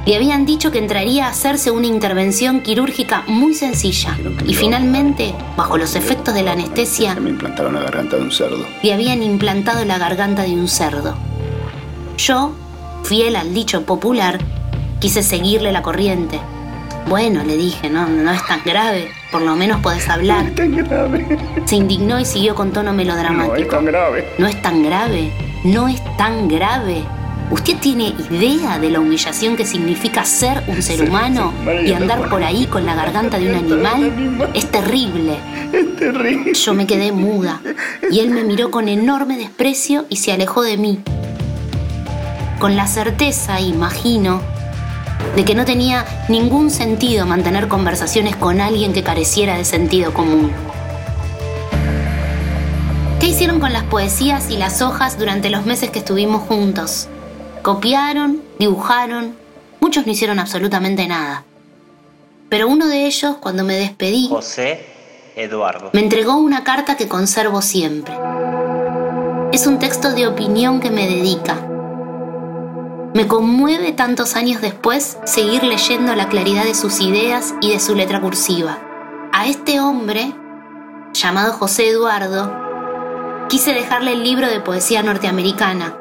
Le 0.07 0.17
habían 0.17 0.45
dicho 0.45 0.73
que 0.73 0.79
entraría 0.79 1.27
a 1.27 1.31
hacerse 1.31 1.71
una 1.71 1.87
intervención 1.87 2.63
quirúrgica 2.63 3.23
muy 3.29 3.55
sencilla 3.55 4.19
y 4.45 4.55
finalmente, 4.55 5.37
bajo 5.57 5.79
los 5.79 5.95
efectos 5.95 6.35
de 6.35 6.43
la 6.43 6.53
anestesia, 6.53 7.15
Me 7.15 7.31
implantaron 7.31 7.75
la 7.75 7.83
garganta 7.83 8.17
de 8.17 8.23
un 8.23 8.33
cerdo. 8.33 8.67
le 8.83 8.93
habían 8.93 9.23
implantado 9.23 9.85
la 9.85 9.99
garganta 9.99 10.43
de 10.43 10.53
un 10.55 10.67
cerdo. 10.67 11.15
Yo, 12.19 12.53
fiel 13.05 13.37
al 13.37 13.55
dicho 13.55 13.87
popular, 13.87 14.41
quise 14.99 15.23
seguirle 15.23 15.71
la 15.71 15.83
corriente. 15.83 16.41
Bueno, 17.07 17.45
le 17.45 17.57
dije, 17.57 17.91
no, 17.91 18.09
no 18.09 18.33
es 18.33 18.45
tan 18.47 18.61
grave, 18.65 19.09
por 19.31 19.43
lo 19.43 19.55
menos 19.57 19.81
podés 19.81 20.09
hablar. 20.09 20.47
Se 21.67 21.77
indignó 21.77 22.19
y 22.19 22.25
siguió 22.25 22.55
con 22.55 22.73
tono 22.73 22.93
melodramático. 22.93 23.81
grave. 23.83 24.27
No 24.39 24.47
es 24.47 24.61
tan 24.63 24.83
grave, 24.83 25.31
no 25.65 25.89
es 25.89 26.01
tan 26.17 26.49
grave. 26.49 27.05
¿Usted 27.51 27.77
tiene 27.77 28.15
idea 28.31 28.79
de 28.79 28.91
la 28.91 29.01
humillación 29.01 29.55
que 29.55 29.67
significa 29.67 30.25
ser 30.25 30.65
un 30.67 30.83
ser 30.83 31.03
humano 31.03 31.53
y 31.85 31.93
andar 31.93 32.31
por 32.31 32.43
ahí 32.43 32.67
con 32.67 32.87
la 32.87 32.95
garganta 32.95 33.39
de 33.39 33.51
un 33.51 33.55
animal? 33.55 34.49
Es 34.55 34.71
terrible. 34.71 35.37
Es 35.73 35.95
terrible. 35.97 36.55
Yo 36.55 36.73
me 36.73 36.87
quedé 36.87 37.13
muda 37.13 37.61
y 38.11 38.21
él 38.21 38.31
me 38.31 38.45
miró 38.45 38.71
con 38.71 38.89
enorme 38.89 39.37
desprecio 39.37 40.07
y 40.09 40.17
se 40.17 40.33
alejó 40.33 40.63
de 40.63 40.79
mí. 40.79 41.03
Con 42.59 42.77
la 42.77 42.87
certeza, 42.87 43.61
imagino, 43.61 44.41
de 45.37 45.45
que 45.45 45.55
no 45.55 45.65
tenía 45.65 46.05
ningún 46.29 46.71
sentido 46.71 47.27
mantener 47.27 47.69
conversaciones 47.69 48.37
con 48.37 48.61
alguien 48.61 48.93
que 48.93 49.03
careciera 49.03 49.57
de 49.57 49.65
sentido 49.65 50.15
común. 50.15 50.53
¿Qué 53.21 53.27
hicieron 53.27 53.59
con 53.59 53.73
las 53.73 53.85
poesías 53.85 54.51
y 54.51 54.57
las 54.57 54.83
hojas 54.83 55.19
durante 55.19 55.51
los 55.51 55.67
meses 55.67 55.91
que 55.91 56.01
estuvimos 56.01 56.43
juntos? 56.43 57.09
Copiaron, 57.63 58.43
dibujaron, 58.59 59.35
muchos 59.81 60.07
no 60.07 60.13
hicieron 60.13 60.39
absolutamente 60.39 61.07
nada. 61.07 61.45
Pero 62.49 62.69
uno 62.69 62.87
de 62.87 63.07
ellos, 63.07 63.37
cuando 63.41 63.65
me 63.65 63.75
despedí, 63.75 64.29
José 64.29 64.85
Eduardo. 65.35 65.91
me 65.93 66.01
entregó 66.01 66.37
una 66.37 66.63
carta 66.63 66.97
que 66.97 67.09
conservo 67.09 67.63
siempre. 67.63 68.15
Es 69.53 69.67
un 69.67 69.79
texto 69.79 70.13
de 70.13 70.27
opinión 70.27 70.81
que 70.81 70.91
me 70.91 71.09
dedica. 71.09 71.74
Me 73.15 73.29
conmueve 73.29 73.93
tantos 73.93 74.35
años 74.35 74.61
después 74.61 75.19
seguir 75.25 75.63
leyendo 75.63 76.17
la 76.17 76.29
claridad 76.29 76.65
de 76.65 76.75
sus 76.75 77.01
ideas 77.01 77.55
y 77.61 77.71
de 77.71 77.79
su 77.79 77.95
letra 77.95 78.21
cursiva. 78.21 78.81
A 79.33 79.47
este 79.47 79.79
hombre, 79.79 80.35
llamado 81.13 81.53
José 81.53 81.91
Eduardo, 81.91 82.53
quise 83.49 83.73
dejarle 83.73 84.15
el 84.15 84.25
libro 84.25 84.49
de 84.49 84.59
poesía 84.59 85.05
norteamericana, 85.05 85.97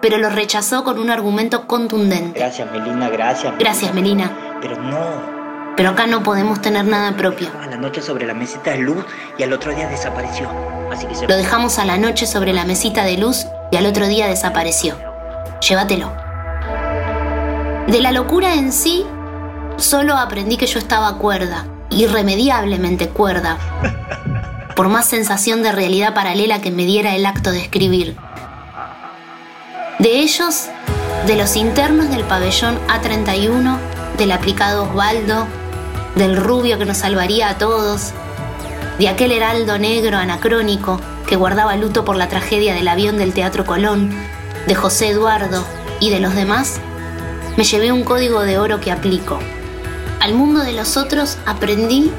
pero 0.00 0.18
lo 0.18 0.30
rechazó 0.30 0.84
con 0.84 1.00
un 1.00 1.10
argumento 1.10 1.66
contundente. 1.66 2.38
Gracias, 2.38 2.70
Melina, 2.70 3.08
gracias. 3.08 3.54
Gracias, 3.58 3.92
Melina. 3.92 4.30
Pero 4.62 4.80
no. 4.80 5.74
Pero 5.76 5.90
acá 5.90 6.06
no 6.06 6.22
podemos 6.22 6.62
tener 6.62 6.84
nada 6.84 7.16
propio. 7.16 7.48
A 7.60 7.66
la 7.66 7.76
noche 7.76 8.00
sobre 8.00 8.28
la 8.28 8.34
mesita 8.34 8.70
de 8.70 8.78
luz 8.78 9.04
y 9.38 9.42
al 9.42 9.52
otro 9.52 9.74
día 9.74 9.88
desapareció. 9.88 10.48
Así 10.92 11.04
que 11.04 11.16
se 11.16 11.26
Lo 11.26 11.36
dejamos 11.36 11.80
a 11.80 11.84
la 11.84 11.98
noche 11.98 12.28
sobre 12.28 12.52
la 12.52 12.64
mesita 12.64 13.02
de 13.02 13.16
luz 13.16 13.48
y 13.72 13.76
al 13.76 13.86
otro 13.86 14.06
día 14.06 14.28
desapareció. 14.28 14.94
Llévatelo. 15.68 16.27
De 17.88 18.02
la 18.02 18.12
locura 18.12 18.52
en 18.52 18.70
sí, 18.70 19.06
solo 19.78 20.14
aprendí 20.18 20.58
que 20.58 20.66
yo 20.66 20.78
estaba 20.78 21.16
cuerda, 21.16 21.64
irremediablemente 21.88 23.08
cuerda, 23.08 23.56
por 24.76 24.90
más 24.90 25.06
sensación 25.06 25.62
de 25.62 25.72
realidad 25.72 26.12
paralela 26.12 26.60
que 26.60 26.70
me 26.70 26.84
diera 26.84 27.16
el 27.16 27.24
acto 27.24 27.50
de 27.50 27.62
escribir. 27.62 28.14
De 30.00 30.20
ellos, 30.20 30.66
de 31.26 31.36
los 31.36 31.56
internos 31.56 32.10
del 32.10 32.24
pabellón 32.24 32.78
A31, 32.88 33.78
del 34.18 34.32
aplicado 34.32 34.82
Osvaldo, 34.82 35.46
del 36.14 36.36
rubio 36.36 36.78
que 36.78 36.84
nos 36.84 36.98
salvaría 36.98 37.48
a 37.48 37.56
todos, 37.56 38.12
de 38.98 39.08
aquel 39.08 39.32
heraldo 39.32 39.78
negro 39.78 40.18
anacrónico 40.18 41.00
que 41.26 41.36
guardaba 41.36 41.74
luto 41.76 42.04
por 42.04 42.16
la 42.16 42.28
tragedia 42.28 42.74
del 42.74 42.88
avión 42.88 43.16
del 43.16 43.32
Teatro 43.32 43.64
Colón, 43.64 44.14
de 44.66 44.74
José 44.74 45.08
Eduardo 45.08 45.64
y 46.00 46.10
de 46.10 46.20
los 46.20 46.34
demás, 46.34 46.82
me 47.58 47.64
llevé 47.64 47.90
un 47.90 48.04
código 48.04 48.42
de 48.42 48.56
oro 48.56 48.78
que 48.80 48.92
aplico. 48.92 49.40
Al 50.20 50.32
mundo 50.32 50.60
de 50.60 50.74
los 50.74 50.96
otros 50.96 51.38
aprendí, 51.44 52.12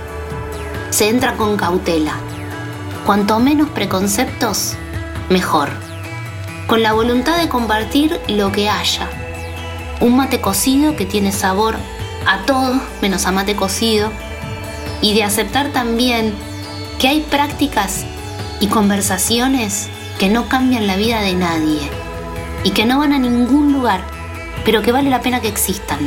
se 0.89 1.07
entra 1.07 1.37
con 1.37 1.55
cautela. 1.55 2.15
Cuanto 3.05 3.39
menos 3.39 3.69
preconceptos, 3.69 4.73
mejor. 5.29 5.69
Con 6.67 6.83
la 6.83 6.91
voluntad 6.91 7.37
de 7.37 7.47
compartir 7.47 8.19
lo 8.27 8.51
que 8.51 8.69
haya. 8.69 9.07
Un 10.01 10.17
mate 10.17 10.41
cocido 10.41 10.97
que 10.97 11.05
tiene 11.05 11.31
sabor 11.31 11.77
a 12.27 12.45
todo 12.45 12.77
menos 13.01 13.25
a 13.25 13.31
mate 13.31 13.55
cocido. 13.55 14.11
Y 15.01 15.13
de 15.13 15.23
aceptar 15.23 15.69
también 15.69 16.33
que 16.99 17.07
hay 17.07 17.21
prácticas 17.21 18.03
y 18.59 18.67
conversaciones 18.67 19.87
que 20.17 20.27
no 20.27 20.49
cambian 20.49 20.85
la 20.85 20.97
vida 20.97 21.21
de 21.21 21.33
nadie 21.33 21.79
y 22.65 22.71
que 22.71 22.83
no 22.85 22.99
van 22.99 23.13
a 23.13 23.19
ningún 23.19 23.71
lugar, 23.71 24.18
pero 24.65 24.81
que 24.81 24.91
vale 24.91 25.09
la 25.09 25.21
pena 25.21 25.41
que 25.41 25.47
existan. 25.47 25.99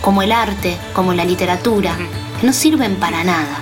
Como 0.00 0.22
el 0.22 0.32
arte, 0.32 0.76
como 0.92 1.12
la 1.12 1.24
literatura, 1.24 1.96
que 2.40 2.46
no 2.46 2.52
sirven 2.52 2.96
para 2.96 3.24
nada. 3.24 3.58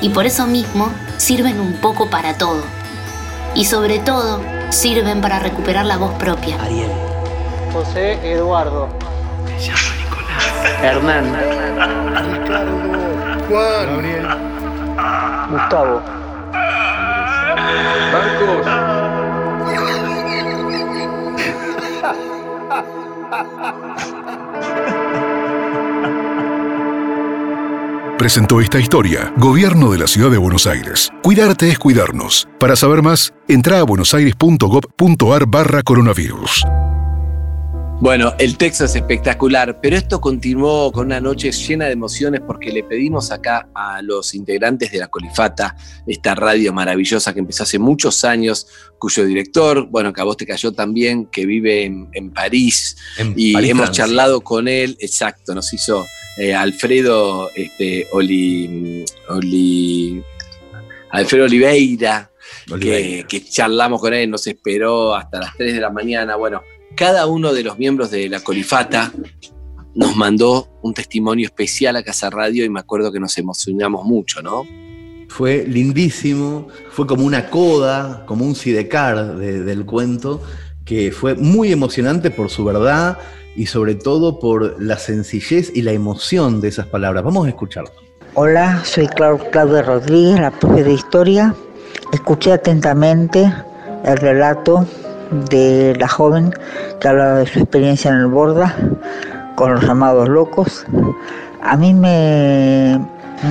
Y 0.00 0.08
por 0.08 0.26
eso 0.26 0.46
mismo 0.46 0.90
sirven 1.16 1.60
un 1.60 1.74
poco 1.74 2.10
para 2.10 2.36
todo. 2.36 2.62
Y 3.54 3.64
sobre 3.66 3.98
todo 3.98 4.40
sirven 4.70 5.20
para 5.20 5.38
recuperar 5.38 5.86
la 5.86 5.96
voz 5.96 6.12
propia. 6.14 6.56
José 7.72 8.18
Eduardo. 8.32 8.88
Hernán. 10.82 11.24
Juan. 13.48 13.86
Gabriel. 13.86 14.26
Gustavo. 15.50 16.02
Presentó 28.22 28.60
esta 28.60 28.78
historia 28.78 29.34
Gobierno 29.36 29.90
de 29.90 29.98
la 29.98 30.06
Ciudad 30.06 30.30
de 30.30 30.38
Buenos 30.38 30.68
Aires. 30.68 31.10
Cuidarte 31.24 31.68
es 31.68 31.76
cuidarnos. 31.80 32.48
Para 32.60 32.76
saber 32.76 33.02
más, 33.02 33.34
entra 33.48 33.80
a 33.80 33.82
buenosaires.gov.ar 33.82 35.46
barra 35.48 35.82
coronavirus. 35.82 36.64
Bueno, 38.02 38.34
el 38.40 38.56
texto 38.56 38.86
es 38.86 38.96
espectacular, 38.96 39.78
pero 39.80 39.96
esto 39.96 40.20
continuó 40.20 40.90
con 40.90 41.06
una 41.06 41.20
noche 41.20 41.52
llena 41.52 41.84
de 41.84 41.92
emociones 41.92 42.40
porque 42.44 42.72
le 42.72 42.82
pedimos 42.82 43.30
acá 43.30 43.68
a 43.76 44.02
los 44.02 44.34
integrantes 44.34 44.90
de 44.90 44.98
la 44.98 45.06
Colifata, 45.06 45.76
esta 46.04 46.34
radio 46.34 46.72
maravillosa 46.72 47.32
que 47.32 47.38
empezó 47.38 47.62
hace 47.62 47.78
muchos 47.78 48.24
años, 48.24 48.66
cuyo 48.98 49.24
director, 49.24 49.86
bueno, 49.88 50.12
que 50.12 50.20
a 50.20 50.24
vos 50.24 50.36
te 50.36 50.44
cayó 50.44 50.72
también, 50.72 51.26
que 51.26 51.46
vive 51.46 51.84
en, 51.84 52.30
París, 52.32 52.96
y 53.36 53.54
hemos 53.70 53.92
charlado 53.92 54.40
con 54.40 54.66
él, 54.66 54.96
exacto, 54.98 55.54
nos 55.54 55.72
hizo 55.72 56.04
eh, 56.38 56.56
Alfredo 56.56 57.50
este, 57.54 58.08
Oli, 58.10 59.04
Alfredo 61.10 61.44
Oliveira, 61.44 62.32
Que, 62.80 63.24
que 63.28 63.44
charlamos 63.44 64.00
con 64.00 64.12
él, 64.12 64.28
nos 64.28 64.44
esperó 64.48 65.14
hasta 65.14 65.38
las 65.38 65.56
3 65.56 65.74
de 65.74 65.80
la 65.80 65.90
mañana, 65.90 66.34
bueno 66.34 66.62
cada 66.96 67.26
uno 67.26 67.52
de 67.52 67.62
los 67.62 67.78
miembros 67.78 68.10
de 68.10 68.28
la 68.28 68.40
Colifata 68.40 69.12
nos 69.94 70.16
mandó 70.16 70.68
un 70.82 70.94
testimonio 70.94 71.46
especial 71.46 71.96
a 71.96 72.02
Casa 72.02 72.30
Radio 72.30 72.64
y 72.64 72.70
me 72.70 72.80
acuerdo 72.80 73.12
que 73.12 73.20
nos 73.20 73.36
emocionamos 73.38 74.04
mucho, 74.04 74.42
¿no? 74.42 74.64
Fue 75.28 75.64
lindísimo, 75.66 76.68
fue 76.90 77.06
como 77.06 77.24
una 77.24 77.48
coda, 77.48 78.24
como 78.26 78.44
un 78.44 78.54
sidecar 78.54 79.36
del 79.36 79.84
cuento, 79.86 80.42
que 80.84 81.12
fue 81.12 81.34
muy 81.34 81.72
emocionante 81.72 82.30
por 82.30 82.50
su 82.50 82.64
verdad 82.64 83.18
y 83.56 83.66
sobre 83.66 83.94
todo 83.94 84.38
por 84.38 84.82
la 84.82 84.98
sencillez 84.98 85.70
y 85.74 85.82
la 85.82 85.92
emoción 85.92 86.60
de 86.60 86.68
esas 86.68 86.86
palabras. 86.86 87.24
Vamos 87.24 87.46
a 87.46 87.48
escucharlo. 87.50 87.92
Hola, 88.34 88.82
soy 88.84 89.08
Claudia 89.08 89.82
Rodríguez, 89.82 90.40
la 90.40 90.50
profe 90.50 90.84
de 90.84 90.92
historia. 90.94 91.54
Escuché 92.12 92.52
atentamente 92.52 93.52
el 94.04 94.16
relato 94.16 94.86
de 95.50 95.96
la 95.98 96.08
joven 96.08 96.54
que 97.00 97.08
hablaba 97.08 97.38
de 97.38 97.46
su 97.46 97.58
experiencia 97.60 98.10
en 98.10 98.18
el 98.18 98.26
Borda 98.26 98.74
con 99.54 99.74
los 99.74 99.84
llamados 99.84 100.28
locos. 100.28 100.84
A 101.62 101.76
mí 101.76 101.94
me, 101.94 103.00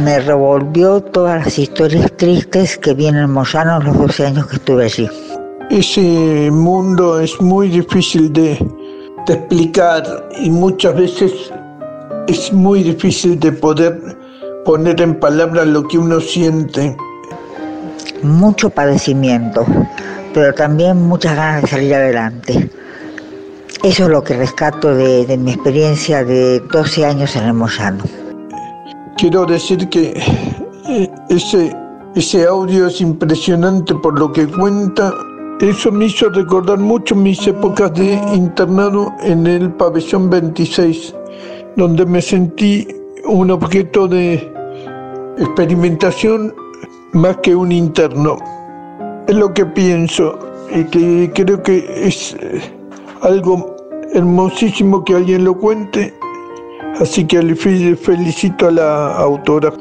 me 0.03 0.19
revolvió 0.19 1.01
todas 1.01 1.45
las 1.45 1.57
historias 1.57 2.11
tristes 2.17 2.77
que 2.77 2.93
vienen 2.93 3.23
en 3.23 3.31
Moyano 3.31 3.79
los 3.79 3.97
12 3.97 4.25
años 4.27 4.47
que 4.47 4.55
estuve 4.57 4.85
allí. 4.85 5.09
Ese 5.69 6.49
mundo 6.51 7.19
es 7.19 7.39
muy 7.41 7.69
difícil 7.69 8.31
de, 8.33 8.57
de 9.27 9.33
explicar 9.33 10.03
y 10.39 10.49
muchas 10.49 10.95
veces 10.95 11.31
es 12.27 12.51
muy 12.53 12.83
difícil 12.83 13.39
de 13.39 13.51
poder 13.51 14.17
poner 14.65 15.01
en 15.01 15.19
palabras 15.19 15.67
lo 15.67 15.87
que 15.87 15.97
uno 15.97 16.19
siente. 16.19 16.95
Mucho 18.21 18.69
padecimiento, 18.69 19.65
pero 20.33 20.53
también 20.53 21.01
muchas 21.01 21.35
ganas 21.35 21.63
de 21.63 21.67
salir 21.67 21.93
adelante. 21.93 22.69
Eso 23.83 24.03
es 24.03 24.09
lo 24.09 24.23
que 24.23 24.35
rescato 24.35 24.93
de, 24.93 25.37
mi 25.37 25.53
experiencia 25.53 26.23
de 26.23 26.59
12 26.59 27.05
años 27.05 27.35
en 27.35 27.45
el 27.45 27.53
Moyano. 27.53 28.03
Quiero 29.17 29.45
decir 29.45 29.89
que 29.89 30.13
eh, 30.87 31.09
ese, 31.29 31.75
ese 32.15 32.45
audio 32.45 32.87
es 32.87 33.01
impresionante 33.01 33.95
por 33.95 34.19
lo 34.19 34.31
que 34.31 34.45
cuenta. 34.45 35.13
Eso 35.59 35.91
me 35.91 36.05
hizo 36.05 36.29
recordar 36.29 36.77
mucho 36.77 37.15
mis 37.15 37.45
épocas 37.47 37.91
de 37.95 38.13
internado 38.33 39.11
en 39.21 39.47
el 39.47 39.71
pabellón 39.73 40.29
26, 40.29 41.15
donde 41.75 42.05
me 42.05 42.21
sentí 42.21 42.87
un 43.25 43.49
objeto 43.49 44.07
de 44.07 44.51
experimentación 45.37 46.53
más 47.13 47.37
que 47.37 47.55
un 47.55 47.71
interno. 47.71 48.37
Es 49.27 49.35
lo 49.35 49.53
que 49.53 49.65
pienso 49.65 50.37
y 50.73 50.83
que 50.85 51.31
creo 51.33 51.61
que 51.61 52.07
es 52.07 52.35
eh, 52.39 52.61
algo 53.21 53.77
hermosísimo 54.13 55.03
que 55.05 55.15
alguien 55.15 55.43
lo 55.45 55.57
cuente. 55.57 56.13
Así 56.99 57.25
que 57.25 57.41
le 57.41 57.55
felicito 57.55 58.67
a 58.67 58.71
la 58.71 59.15
autora. 59.17 59.73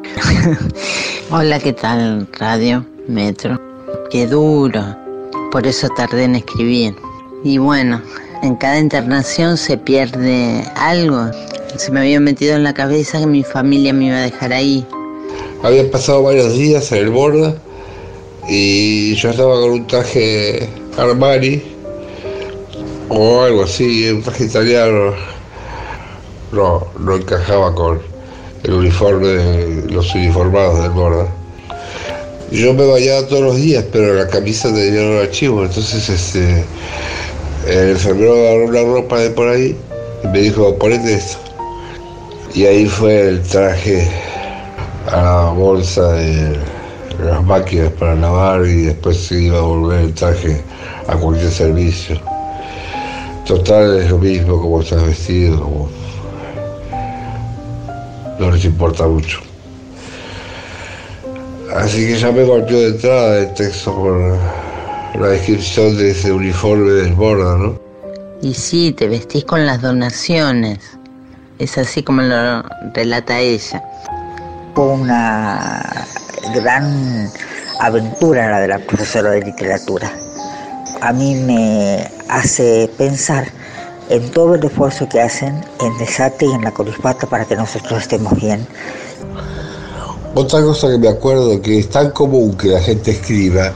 Hola, 1.31 1.59
¿qué 1.59 1.73
tal 1.73 2.29
Radio 2.39 2.85
Metro? 3.09 3.61
Qué 4.11 4.27
duro. 4.27 4.83
Por 5.51 5.67
eso 5.67 5.89
tardé 5.97 6.25
en 6.25 6.37
escribir. 6.37 6.95
Y 7.43 7.59
bueno, 7.59 8.01
en 8.43 8.55
cada 8.57 8.79
internación 8.79 9.57
se 9.57 9.77
pierde 9.79 10.65
algo. 10.77 11.31
Se 11.77 11.91
me 11.91 12.01
había 12.01 12.21
metido 12.21 12.55
en 12.55 12.63
la 12.63 12.75
cabeza 12.75 13.19
que 13.19 13.27
mi 13.27 13.43
familia 13.43 13.93
me 13.93 14.07
iba 14.07 14.17
a 14.17 14.23
dejar 14.23 14.53
ahí. 14.53 14.87
Había 15.63 15.91
pasado 15.91 16.23
varios 16.23 16.55
días 16.55 16.93
en 16.93 16.99
el 16.99 17.11
borda 17.11 17.55
y 18.49 19.15
yo 19.15 19.31
estaba 19.31 19.61
con 19.61 19.71
un 19.71 19.87
traje 19.87 20.69
Armani 20.97 21.63
o 23.09 23.43
algo 23.43 23.65
así, 23.65 24.09
un 24.09 24.23
traje 24.23 24.45
italiano. 24.45 25.15
No, 26.53 26.87
no 26.99 27.17
encajaba 27.17 27.75
con 27.75 28.01
el 28.65 28.73
uniforme 28.73 29.83
los 29.91 30.15
uniformados 30.15 30.83
del 30.83 30.91
Borda. 30.91 31.29
Yo 32.51 32.75
me 32.75 32.85
bañaba 32.85 33.27
todos 33.29 33.43
los 33.43 33.57
días, 33.57 33.85
pero 33.93 34.15
la 34.15 34.27
camisa 34.27 34.75
tenía 34.75 35.03
un 35.03 35.19
archivo, 35.19 35.63
entonces 35.63 36.09
este, 36.09 36.65
el 37.69 37.91
enfermero 37.91 38.35
agarró 38.35 38.65
una 38.67 38.83
ropa 38.83 39.21
de 39.21 39.31
por 39.31 39.49
ahí 39.49 39.77
y 40.25 40.27
me 40.27 40.41
dijo, 40.41 40.77
ponete 40.77 41.15
esto. 41.15 41.39
Y 42.53 42.65
ahí 42.67 42.87
fue 42.87 43.29
el 43.29 43.43
traje 43.43 44.09
a 45.07 45.23
la 45.23 45.51
bolsa 45.53 46.13
de 46.15 46.57
las 47.25 47.43
máquinas 47.45 47.93
para 47.93 48.15
lavar 48.15 48.65
y 48.67 48.83
después 48.87 49.17
se 49.17 49.43
iba 49.43 49.59
a 49.59 49.63
volver 49.63 50.01
el 50.01 50.15
traje 50.15 50.63
a 51.07 51.17
cualquier 51.17 51.51
servicio. 51.51 52.21
Total 53.47 53.99
es 53.99 54.11
lo 54.11 54.19
mismo 54.19 54.61
como 54.61 54.81
estás 54.81 55.03
vestido, 55.05 55.89
no 58.39 58.51
les 58.51 58.65
importa 58.65 59.07
mucho. 59.07 59.41
Así 61.75 62.07
que 62.07 62.19
ya 62.19 62.33
me 62.33 62.45
golpeó 62.45 62.79
de 62.79 62.89
entrada 62.89 63.39
el 63.39 63.55
texto 63.55 63.95
por 63.95 64.39
la 65.21 65.29
descripción 65.29 65.97
de 65.97 66.11
ese 66.11 66.33
uniforme 66.33 66.91
del 66.91 67.15
borda, 67.15 67.57
¿no? 67.57 67.79
Y 68.43 68.55
sí, 68.55 68.93
te 68.93 69.09
vestís 69.09 69.45
con 69.45 69.67
las 69.67 69.83
donaciones. 69.83 70.79
Es 71.59 71.77
así 71.77 72.03
como 72.03 72.23
lo 72.23 72.63
relata 72.95 73.39
ella. 73.39 73.83
Una 74.75 76.07
gran 76.55 77.31
aventura 77.81 78.51
la 78.51 78.61
de 78.61 78.69
la 78.69 78.79
profesora 78.79 79.31
de 79.31 79.43
literatura. 79.43 80.13
A 81.01 81.13
mí 81.13 81.35
me 81.35 82.11
hace 82.29 82.91
pensar 82.99 83.47
en 84.09 84.31
todo 84.31 84.55
el 84.55 84.65
esfuerzo 84.65 85.09
que 85.09 85.21
hacen 85.21 85.65
en 85.81 85.99
Desate 85.99 86.47
y 86.47 86.53
en 86.53 86.63
la 86.63 86.73
Corifata 86.73 87.27
para 87.27 87.45
que 87.45 87.57
nosotros 87.57 88.03
estemos 88.03 88.35
bien. 88.35 88.67
Otra 90.35 90.63
cosa 90.63 90.89
que 90.89 90.99
me 90.99 91.09
acuerdo 91.09 91.61
que 91.61 91.79
es 91.79 91.91
tan 91.91 92.11
común 92.11 92.57
que 92.57 92.69
la 92.69 92.81
gente 92.81 93.13
escriba, 93.13 93.73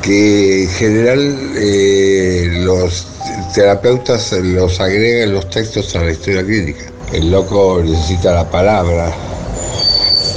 que 0.00 0.64
en 0.64 0.70
general 0.70 1.36
eh, 1.56 2.48
los 2.60 3.06
terapeutas 3.54 4.32
los 4.32 4.80
agregan 4.80 5.34
los 5.34 5.50
textos 5.50 5.94
a 5.96 6.00
la 6.00 6.12
historia 6.12 6.44
clínica. 6.44 6.84
El 7.12 7.30
loco 7.30 7.82
necesita 7.84 8.32
la 8.32 8.50
palabra, 8.50 9.12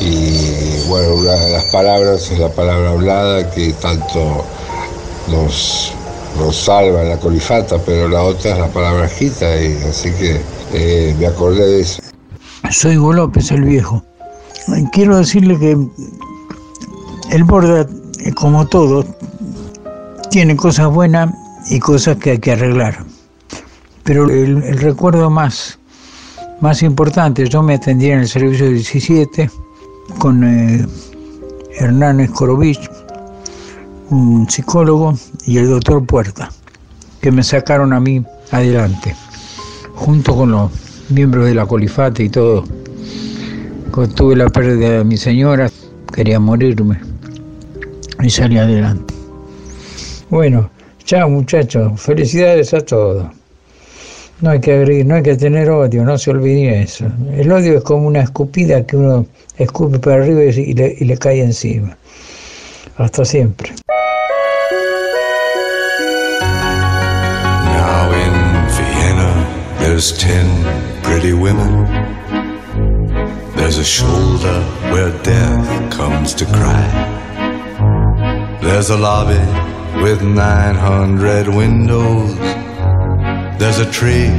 y 0.02 0.75
bueno, 0.96 1.16
una 1.16 1.34
de 1.34 1.52
las 1.52 1.66
palabras 1.66 2.32
es 2.32 2.40
la 2.40 2.48
palabra 2.48 2.92
hablada 2.92 3.52
que 3.52 3.74
tanto 3.74 4.46
nos, 5.30 5.92
nos 6.38 6.56
salva 6.56 7.04
la 7.04 7.18
colifata, 7.18 7.78
pero 7.86 8.08
la 8.08 8.24
otra 8.24 8.52
es 8.52 8.60
la 8.60 8.70
palabra 8.70 9.10
gita, 9.10 9.62
y 9.62 9.76
así 9.90 10.10
que 10.12 10.40
eh, 10.72 11.14
me 11.20 11.28
acordé 11.28 11.68
de 11.68 11.82
eso. 11.82 12.02
Soy 12.72 12.98
Hugo 12.98 13.12
López, 13.12 13.52
el 13.52 13.64
viejo. 13.64 14.06
Quiero 14.94 15.18
decirle 15.18 15.60
que 15.60 15.78
el 17.32 17.44
Borda, 17.44 17.86
como 18.36 18.66
todo, 18.66 19.06
tiene 20.32 20.56
cosas 20.56 20.88
buenas 20.88 21.30
y 21.70 21.80
cosas 21.80 22.16
que 22.18 22.32
hay 22.32 22.40
que 22.40 22.54
arreglar. 22.54 23.04
Pero 24.04 24.30
el, 24.30 24.64
el 24.64 24.78
recuerdo 24.80 25.30
más, 25.30 25.78
más 26.62 26.82
importante, 26.84 27.50
yo 27.50 27.62
me 27.62 27.74
atendí 27.74 28.12
en 28.12 28.20
el 28.20 28.30
servicio 28.30 28.70
17 28.70 29.50
con 30.20 30.44
eh, 30.44 30.86
Hernán 31.78 32.20
Escorovich, 32.20 32.90
un 34.10 34.50
psicólogo, 34.50 35.18
y 35.46 35.58
el 35.58 35.70
doctor 35.70 36.06
Puerta, 36.06 36.50
que 37.22 37.32
me 37.32 37.44
sacaron 37.44 37.94
a 37.94 38.00
mí 38.00 38.24
adelante, 38.52 39.16
junto 39.94 40.36
con 40.36 40.52
los 40.52 40.72
miembros 41.10 41.46
de 41.46 41.56
la 41.56 41.66
colifate 41.66 42.24
y 42.24 42.30
todo. 42.30 42.64
Cuando 43.92 44.14
tuve 44.16 44.36
la 44.36 44.50
pérdida 44.50 44.98
de 44.98 45.04
mi 45.04 45.18
señora, 45.18 45.70
quería 46.14 46.40
morirme 46.40 47.00
y 48.24 48.30
salí 48.30 48.58
adelante. 48.58 49.14
Bueno, 50.30 50.70
chao 51.04 51.30
muchachos, 51.30 52.02
felicidades 52.02 52.74
a 52.74 52.82
todos. 52.82 53.28
No 54.42 54.50
hay 54.50 54.60
que 54.60 54.74
agredir, 54.74 55.06
no 55.06 55.16
hay 55.16 55.24
que 55.24 55.38
tener 55.38 55.70
odio, 55.70 56.04
no 56.04 56.18
se 56.18 56.32
olvide 56.32 56.82
eso. 56.82 57.06
El 57.34 57.52
odio 57.52 57.78
es 57.78 57.84
como 57.84 58.08
una 58.08 58.22
escupida 58.22 58.86
que 58.86 58.98
uno 58.98 59.26
escupe 59.58 60.00
para 60.00 60.24
arriba 60.24 60.44
y 60.44 60.74
le, 60.74 60.96
y 61.00 61.06
le 61.06 61.18
cae 61.18 61.42
encima. 61.42 61.98
Hasta 62.98 63.26
siempre. 63.26 63.74
Now 67.74 68.12
in 68.12 68.34
Vienna, 68.70 69.32
There's 69.80 70.18
ten 70.18 70.48
pretty 71.04 71.34
women. 71.34 71.86
There's 73.56 73.78
a 73.78 73.84
shoulder 73.84 74.62
where 74.92 75.12
death 75.24 75.92
comes 75.92 76.34
to 76.36 76.46
cry. 76.46 76.88
There's 78.62 78.90
a 78.90 78.98
lobby 78.98 79.40
with 80.02 80.22
900 80.22 81.48
windows. 81.48 82.36
There's 83.60 83.80
a 83.80 83.92
tree 83.92 84.30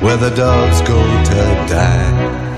where 0.00 0.16
the 0.16 0.30
doves 0.30 0.80
go 0.82 1.00
to 1.00 1.66
die. 1.68 2.49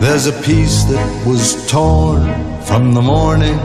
There's 0.00 0.26
a 0.26 0.32
piece 0.42 0.84
that 0.84 1.26
was 1.26 1.66
torn 1.68 2.22
from 2.62 2.94
the 2.94 3.02
morning, 3.02 3.58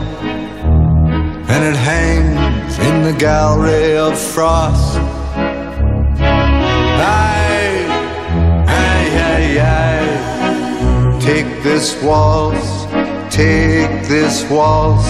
and 1.48 1.64
it 1.64 1.76
hangs 1.76 2.76
in 2.78 3.04
the 3.04 3.12
gallery 3.18 3.96
of 3.96 4.18
frost. 4.18 4.98
Aye, 6.98 7.86
aye, 8.66 9.10
aye, 9.30 9.60
aye. 9.60 11.20
Take 11.20 11.62
this 11.62 12.02
waltz, 12.02 12.86
take 13.30 14.08
this 14.08 14.44
waltz, 14.50 15.06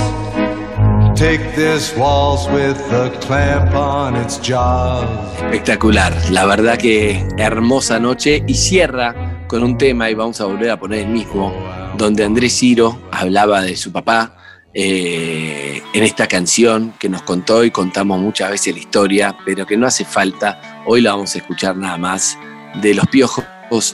take 1.18 1.56
this 1.56 1.96
waltz 1.96 2.46
with 2.48 2.78
a 2.92 3.10
clamp 3.22 3.74
on 3.74 4.14
its 4.14 4.38
jaws. 4.38 5.08
Espectacular, 5.40 6.12
la 6.30 6.44
verdad 6.44 6.76
que 6.76 7.26
hermosa 7.38 7.98
noche 7.98 8.42
y 8.46 8.54
cierra 8.54 9.14
con 9.48 9.62
un 9.62 9.78
tema 9.78 10.10
y 10.10 10.14
vamos 10.14 10.40
a 10.40 10.44
volver 10.46 10.70
a 10.70 10.78
poner 10.78 11.00
el 11.00 11.08
mismo, 11.08 11.52
donde 11.96 12.24
Andrés 12.24 12.58
Ciro 12.58 12.98
hablaba 13.10 13.62
de 13.62 13.76
su 13.76 13.92
papá 13.92 14.36
eh, 14.72 15.82
en 15.92 16.02
esta 16.02 16.26
canción 16.26 16.94
que 16.98 17.08
nos 17.08 17.22
contó 17.22 17.64
y 17.64 17.70
contamos 17.70 18.20
muchas 18.20 18.50
veces 18.50 18.74
la 18.74 18.80
historia, 18.80 19.36
pero 19.44 19.66
que 19.66 19.76
no 19.76 19.86
hace 19.86 20.04
falta, 20.04 20.82
hoy 20.86 21.00
la 21.00 21.12
vamos 21.12 21.34
a 21.34 21.38
escuchar 21.38 21.76
nada 21.76 21.96
más, 21.96 22.38
de 22.80 22.94
los 22.94 23.06
piojos 23.06 23.44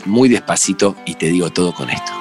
muy 0.04 0.28
despacito 0.28 0.96
y 1.04 1.14
te 1.14 1.26
digo 1.26 1.50
todo 1.50 1.74
con 1.74 1.90
esto. 1.90 2.12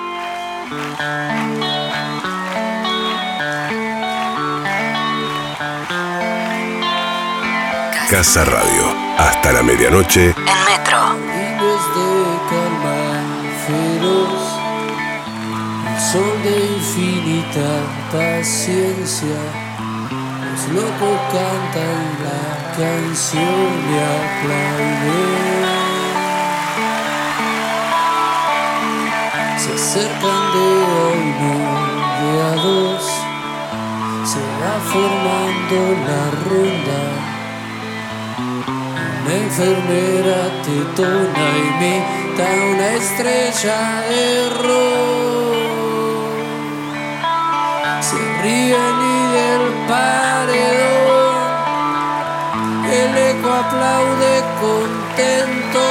Casa 8.09 8.43
Radio, 8.43 8.95
hasta 9.17 9.51
la 9.51 9.61
medianoche. 9.61 10.29
En 10.29 10.65
Metro. 10.65 11.28
Sol 16.11 16.41
de 16.43 16.55
infinita 16.75 17.69
paciencia, 18.11 19.39
los 20.43 20.61
locos 20.73 21.17
cantan 21.31 22.01
la 22.25 22.43
canción 22.75 23.67
de 23.85 23.97
aplaudir. 24.17 25.65
Se 29.55 29.69
acercan 29.75 30.41
de 30.53 30.65
uno 31.21 31.53
de 32.17 32.29
a 32.41 32.53
dos, 32.55 33.05
se 34.25 34.41
va 34.59 34.75
formando 34.91 35.77
la 36.07 36.23
ronda. 36.49 37.01
Una 39.25 39.33
enfermera 39.45 40.39
tetona 40.63 41.45
imita 41.69 42.45
una 42.73 42.87
estrella 42.95 43.79
de 44.09 44.49
rock. 44.63 45.58
Se 48.09 48.17
ríen 48.41 48.97
y 49.01 49.19
del 49.35 49.65
paredón 49.87 51.09
el 52.91 53.11
eco 53.15 53.49
aplaude 53.51 54.33
contento. 54.59 55.85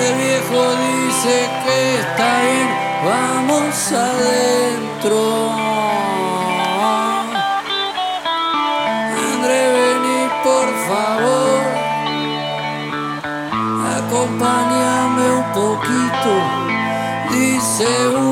El 0.00 0.08
viejo 0.14 0.60
dice 0.86 1.34
que 1.62 1.76
está 2.00 2.28
bien, 2.40 2.68
vamos 3.04 3.76
adentro. 3.92 5.20
André, 9.28 9.62
vení 9.76 10.22
por 10.48 10.68
favor, 10.88 11.60
acompáñame 13.98 15.24
un 15.40 15.46
poquito, 15.60 16.32
dice 17.30 17.88
uno, 18.08 18.25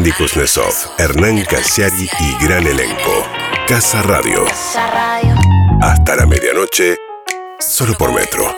Andy 0.00 0.12
Kuznetsov, 0.12 0.72
Hernán 0.96 1.44
Casiari 1.44 2.08
y 2.20 2.42
gran 2.42 2.66
elenco. 2.66 3.22
Casa 3.68 4.00
Radio. 4.00 4.46
Hasta 5.82 6.16
la 6.16 6.24
medianoche, 6.24 6.96
solo 7.58 7.92
por 7.98 8.14
metro. 8.14 8.50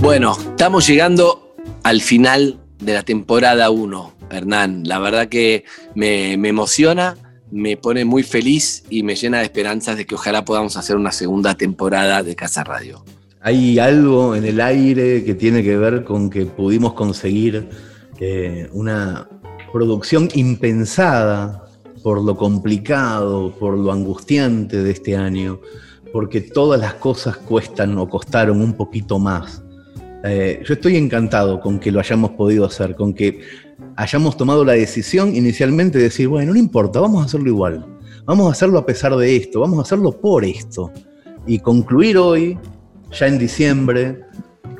Bueno, 0.00 0.36
estamos 0.38 0.86
llegando 0.86 1.56
al 1.82 2.02
final 2.02 2.60
de 2.78 2.94
la 2.94 3.02
temporada 3.02 3.68
1, 3.68 4.14
Hernán. 4.30 4.84
La 4.84 5.00
verdad 5.00 5.28
que 5.28 5.64
me, 5.96 6.36
me 6.36 6.50
emociona, 6.50 7.16
me 7.50 7.76
pone 7.76 8.04
muy 8.04 8.22
feliz 8.22 8.84
y 8.90 9.02
me 9.02 9.16
llena 9.16 9.38
de 9.38 9.44
esperanzas 9.46 9.96
de 9.96 10.06
que 10.06 10.14
ojalá 10.14 10.44
podamos 10.44 10.76
hacer 10.76 10.94
una 10.94 11.10
segunda 11.10 11.56
temporada 11.56 12.22
de 12.22 12.36
Casa 12.36 12.62
Radio. 12.62 13.04
Hay 13.46 13.78
algo 13.78 14.34
en 14.34 14.46
el 14.46 14.58
aire 14.58 15.22
que 15.22 15.34
tiene 15.34 15.62
que 15.62 15.76
ver 15.76 16.02
con 16.02 16.30
que 16.30 16.46
pudimos 16.46 16.94
conseguir 16.94 17.68
eh, 18.18 18.70
una 18.72 19.28
producción 19.70 20.30
impensada 20.34 21.66
por 22.02 22.24
lo 22.24 22.38
complicado, 22.38 23.54
por 23.60 23.76
lo 23.76 23.92
angustiante 23.92 24.82
de 24.82 24.90
este 24.90 25.14
año, 25.14 25.60
porque 26.10 26.40
todas 26.40 26.80
las 26.80 26.94
cosas 26.94 27.36
cuestan 27.36 27.98
o 27.98 28.08
costaron 28.08 28.62
un 28.62 28.72
poquito 28.72 29.18
más. 29.18 29.62
Eh, 30.24 30.62
yo 30.64 30.72
estoy 30.72 30.96
encantado 30.96 31.60
con 31.60 31.78
que 31.78 31.92
lo 31.92 32.00
hayamos 32.00 32.30
podido 32.30 32.64
hacer, 32.64 32.94
con 32.94 33.12
que 33.12 33.40
hayamos 33.96 34.38
tomado 34.38 34.64
la 34.64 34.72
decisión 34.72 35.36
inicialmente 35.36 35.98
de 35.98 36.04
decir, 36.04 36.28
bueno, 36.28 36.54
no 36.54 36.58
importa, 36.58 36.98
vamos 36.98 37.20
a 37.20 37.26
hacerlo 37.26 37.50
igual, 37.50 37.84
vamos 38.24 38.48
a 38.48 38.52
hacerlo 38.52 38.78
a 38.78 38.86
pesar 38.86 39.14
de 39.16 39.36
esto, 39.36 39.60
vamos 39.60 39.80
a 39.80 39.82
hacerlo 39.82 40.12
por 40.12 40.46
esto. 40.46 40.90
Y 41.46 41.58
concluir 41.58 42.16
hoy, 42.16 42.58
ya 43.14 43.26
en 43.26 43.38
diciembre, 43.38 44.20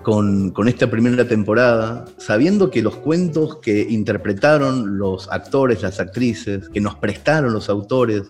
con, 0.03 0.51
con, 0.51 0.68
esta 0.68 0.91
primera 0.91 1.26
temporada, 1.26 2.05
sabiendo 2.18 2.70
que 2.70 2.82
los 2.82 2.97
cuentos 2.97 3.59
que 3.61 3.87
interpretaron 3.89 4.99
los 4.99 5.30
actores, 5.30 5.82
las 5.82 5.99
actrices, 6.01 6.68
que 6.68 6.80
nos 6.80 6.97
prestaron 6.97 7.53
los 7.53 7.68
autores, 7.68 8.24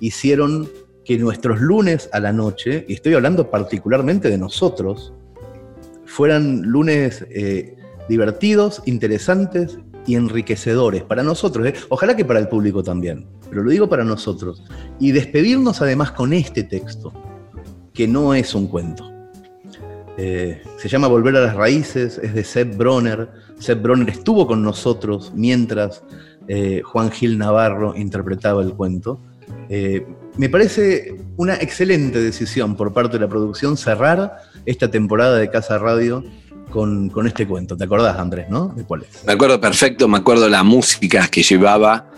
hicieron 0.00 0.68
que 1.04 1.18
nuestros 1.18 1.60
lunes 1.60 2.08
a 2.12 2.20
la 2.20 2.32
noche, 2.32 2.84
y 2.88 2.94
estoy 2.94 3.14
hablando 3.14 3.50
particularmente 3.50 4.30
de 4.30 4.38
nosotros, 4.38 5.12
fueran 6.06 6.62
lunes 6.62 7.26
eh, 7.30 7.76
divertidos, 8.08 8.82
interesantes 8.86 9.78
y 10.06 10.16
enriquecedores 10.16 11.02
para 11.02 11.22
nosotros. 11.22 11.66
¿eh? 11.66 11.74
Ojalá 11.88 12.16
que 12.16 12.24
para 12.24 12.38
el 12.38 12.48
público 12.48 12.82
también, 12.82 13.26
pero 13.50 13.62
lo 13.62 13.70
digo 13.70 13.88
para 13.88 14.04
nosotros. 14.04 14.62
Y 14.98 15.12
despedirnos 15.12 15.82
además 15.82 16.12
con 16.12 16.32
este 16.32 16.62
texto, 16.62 17.12
que 17.92 18.06
no 18.06 18.34
es 18.34 18.54
un 18.54 18.68
cuento. 18.68 19.11
Eh, 20.18 20.62
se 20.76 20.88
llama 20.88 21.08
Volver 21.08 21.36
a 21.36 21.40
las 21.40 21.54
Raíces, 21.54 22.18
es 22.22 22.34
de 22.34 22.44
Seb 22.44 22.76
Bronner. 22.76 23.28
Seb 23.58 23.80
Bronner 23.80 24.08
estuvo 24.10 24.46
con 24.46 24.62
nosotros 24.62 25.32
mientras 25.34 26.02
eh, 26.48 26.82
Juan 26.84 27.10
Gil 27.10 27.38
Navarro 27.38 27.94
interpretaba 27.96 28.62
el 28.62 28.74
cuento. 28.74 29.20
Eh, 29.68 30.06
me 30.36 30.48
parece 30.48 31.16
una 31.36 31.54
excelente 31.54 32.20
decisión 32.20 32.76
por 32.76 32.92
parte 32.92 33.18
de 33.18 33.20
la 33.20 33.28
producción 33.28 33.76
cerrar 33.76 34.36
esta 34.66 34.90
temporada 34.90 35.38
de 35.38 35.50
Casa 35.50 35.78
Radio 35.78 36.24
con, 36.70 37.10
este 37.26 37.46
cuento. 37.46 37.76
¿Te 37.76 37.84
acordás, 37.84 38.18
Andrés, 38.18 38.48
no? 38.48 38.68
¿De 38.68 38.84
cuál 38.84 39.02
es? 39.02 39.24
Me 39.26 39.34
acuerdo 39.34 39.60
perfecto, 39.60 40.08
me 40.08 40.18
acuerdo 40.18 40.48
la 40.48 40.62
música 40.62 41.28
que 41.28 41.42
llevaba 41.42 42.10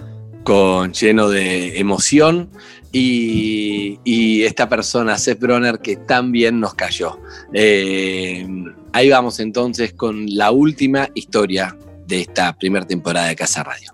con 0.45 0.93
lleno 0.93 1.29
de 1.29 1.79
emoción 1.79 2.51
y, 2.95 3.99
y 4.05 4.45
esta 4.45 4.69
persona, 4.69 5.19
Seth 5.19 5.41
Bronner, 5.41 5.81
que 5.81 5.97
tan 5.97 6.31
bien 6.31 6.61
nos 6.61 6.75
cayó. 6.75 7.19
Eh, 7.53 8.47
ahí 8.93 9.11
vamos 9.11 9.41
entonces 9.41 9.93
con 9.95 10.27
la 10.29 10.53
última 10.53 11.09
historia 11.13 11.77
de 12.07 12.21
esta 12.21 12.57
primera 12.57 12.87
temporada 12.87 13.27
de 13.27 13.35
Casa 13.35 13.65
Radio. 13.65 13.91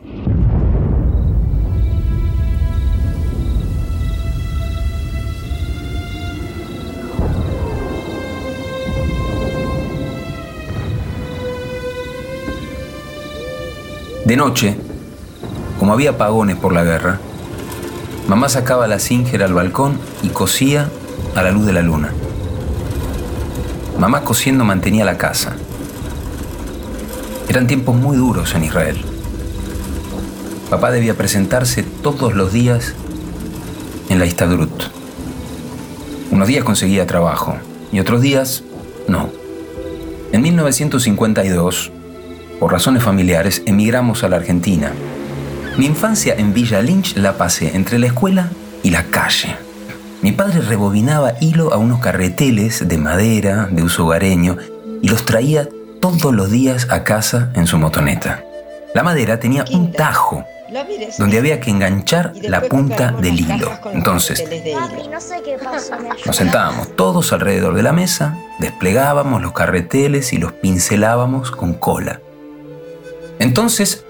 De 14.27 14.37
noche, 14.37 14.77
como 15.79 15.95
había 15.95 16.11
apagones 16.11 16.57
por 16.57 16.75
la 16.75 16.85
guerra, 16.85 17.19
mamá 18.31 18.49
sacaba 18.49 18.87
la 18.87 19.01
Singer 19.01 19.43
al 19.43 19.55
balcón 19.55 19.99
y 20.23 20.29
cosía 20.29 20.89
a 21.35 21.43
la 21.43 21.51
luz 21.51 21.67
de 21.67 21.73
la 21.73 21.83
luna. 21.83 22.13
Mamá 23.99 24.23
cosiendo 24.23 24.65
mantenía 24.65 25.05
la 25.05 25.19
casa. 25.19 25.57
Eran 27.49 27.67
tiempos 27.67 27.97
muy 27.97 28.17
duros 28.17 28.55
en 28.55 28.63
Israel. 28.63 28.99
Papá 30.71 30.93
debía 30.93 31.15
presentarse 31.15 31.83
todos 31.83 32.37
los 32.37 32.53
días 32.53 32.95
en 34.11 34.21
la 34.21 34.27
Istadrut. 34.27 34.85
Unos 36.31 36.47
días 36.47 36.63
conseguía 36.63 37.09
trabajo 37.09 37.57
y 37.91 37.99
otros 37.99 38.21
días 38.21 38.63
no. 39.09 39.29
En 40.31 40.41
1952, 40.43 41.91
por 42.61 42.71
razones 42.71 43.03
familiares, 43.03 43.65
emigramos 43.67 44.23
a 44.23 44.29
la 44.29 44.37
Argentina. 44.37 44.93
Mi 45.77 45.87
infancia 45.87 46.35
en 46.37 46.53
Villa 46.53 46.83
Lynch 46.83 47.17
la 47.17 47.37
pasé 47.37 47.75
entre 47.75 47.99
la 47.99 48.07
escuela 48.07 48.51
y 48.83 48.91
la 48.91 49.05
calle. 49.05 49.57
Mi 50.23 50.33
padre 50.33 50.61
rebobinaba 50.61 51.35
hilo 51.41 51.73
a 51.73 51.79
unos 51.79 52.01
carreteles 52.01 52.87
de 52.87 52.99
madera 52.99 53.69
de 53.71 53.83
uso 53.83 54.05
hogareño 54.05 54.57
y 55.01 55.09
los 55.09 55.25
traía 55.25 55.69
todos 56.01 56.35
los 56.35 56.51
días 56.51 56.89
a 56.91 57.05
casa 57.05 57.51
en 57.55 57.67
su 57.67 57.79
motoneta. 57.79 58.45
La 58.95 59.03
madera 59.03 59.41
tenía 59.41 59.65
un 59.73 59.93
tajo 59.93 60.45
donde 61.19 61.39
había 61.39 61.61
que 61.61 61.71
enganchar 61.71 62.33
la 62.43 62.61
punta 62.63 63.13
del 63.13 63.41
hilo. 63.41 63.73
Entonces, 63.93 64.45
nos 66.27 66.37
sentábamos 66.37 66.95
todos 66.97 67.33
alrededor 67.33 67.75
de 67.75 67.83
la 67.83 67.93
mesa, 67.93 68.37
desplegábamos 68.59 69.43
los 69.43 69.53
carreteles 69.53 70.33
y 70.33 70.39
los 70.39 70.53
pincelábamos 70.53 71.51
con 71.51 71.75
cola. 71.75 72.21
Entonces, 73.39 74.05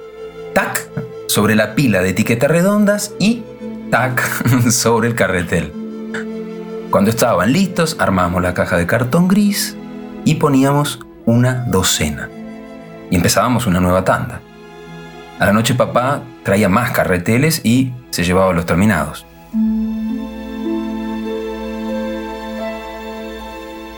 tac, 0.55 0.89
sobre 1.31 1.55
la 1.55 1.77
pila 1.77 2.03
de 2.03 2.11
etiquetas 2.11 2.51
redondas 2.51 3.15
y 3.21 3.45
tac, 3.91 4.21
sobre 4.71 5.07
el 5.07 5.15
carretel. 5.15 5.73
Cuando 6.91 7.11
estaban 7.11 7.53
listos, 7.53 7.97
armábamos 8.01 8.43
la 8.43 8.53
caja 8.53 8.77
de 8.77 8.85
cartón 8.85 9.29
gris 9.29 9.77
y 10.25 10.35
poníamos 10.35 10.99
una 11.27 11.67
docena. 11.69 12.29
Y 13.13 13.15
empezábamos 13.15 13.69
una 13.69 13.79
nueva 13.79 14.05
tanda. 14.05 14.41
A 15.39 15.47
la 15.47 15.53
noche 15.53 15.75
papá 15.75 16.21
traía 16.43 16.69
más 16.69 16.91
carreteles 16.91 17.61
y 17.65 17.93
se 18.11 18.25
llevaba 18.25 18.53
los 18.53 18.67
terminados. 18.67 19.25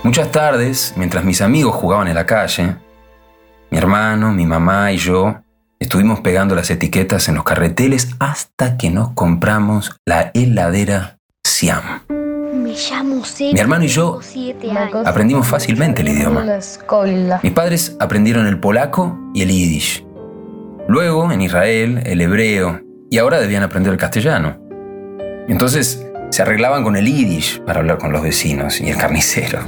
Muchas 0.02 0.30
tardes, 0.30 0.92
mientras 0.96 1.24
mis 1.24 1.40
amigos 1.40 1.74
jugaban 1.74 2.08
en 2.08 2.14
la 2.14 2.26
calle, 2.26 2.76
mi 3.70 3.78
hermano, 3.78 4.32
mi 4.32 4.44
mamá 4.44 4.92
y 4.92 4.98
yo 4.98 5.42
estuvimos 5.82 6.20
pegando 6.20 6.54
las 6.54 6.70
etiquetas 6.70 7.28
en 7.28 7.34
los 7.34 7.44
carreteles 7.44 8.10
hasta 8.20 8.76
que 8.76 8.88
nos 8.88 9.10
compramos 9.10 9.96
la 10.06 10.30
heladera 10.32 11.18
Siam. 11.42 12.02
Me 12.08 12.74
llamo 12.74 13.22
Mi 13.40 13.58
hermano 13.58 13.84
y 13.84 13.88
yo 13.88 14.20
aprendimos 15.04 15.46
fácilmente 15.48 16.02
el 16.02 16.08
idioma. 16.08 16.46
Mis 17.42 17.52
padres 17.52 17.96
aprendieron 17.98 18.46
el 18.46 18.60
polaco 18.60 19.18
y 19.34 19.42
el 19.42 19.50
yiddish. 19.50 20.06
Luego, 20.86 21.32
en 21.32 21.40
Israel, 21.40 22.00
el 22.06 22.20
hebreo. 22.20 22.80
Y 23.10 23.18
ahora 23.18 23.40
debían 23.40 23.64
aprender 23.64 23.92
el 23.92 23.98
castellano. 23.98 24.58
Entonces, 25.48 26.06
se 26.30 26.42
arreglaban 26.42 26.84
con 26.84 26.94
el 26.94 27.06
yiddish 27.06 27.60
para 27.62 27.80
hablar 27.80 27.98
con 27.98 28.12
los 28.12 28.22
vecinos 28.22 28.80
y 28.80 28.88
el 28.88 28.96
carnicero. 28.96 29.58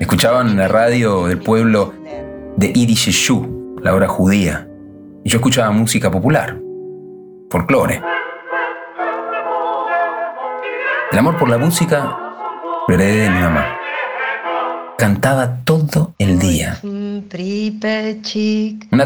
Escuchaban 0.00 0.48
en 0.48 0.56
la 0.56 0.68
radio 0.68 1.28
del 1.28 1.38
pueblo 1.38 1.94
de 2.56 2.72
Yiddish 2.72 3.30
la 3.82 3.94
hora 3.94 4.08
judía. 4.08 4.68
Y 5.24 5.30
yo 5.30 5.38
escuchaba 5.38 5.70
música 5.70 6.10
popular, 6.10 6.58
folclore. 7.50 8.02
El 11.12 11.18
amor 11.18 11.36
por 11.36 11.48
la 11.48 11.58
música 11.58 12.16
lo 12.86 12.94
heredé 12.94 13.22
de 13.22 13.30
mi 13.30 13.40
mamá. 13.40 13.76
Cantaba 14.96 15.58
todo 15.64 16.14
el 16.18 16.38
día. 16.38 16.78
Una 16.82 17.22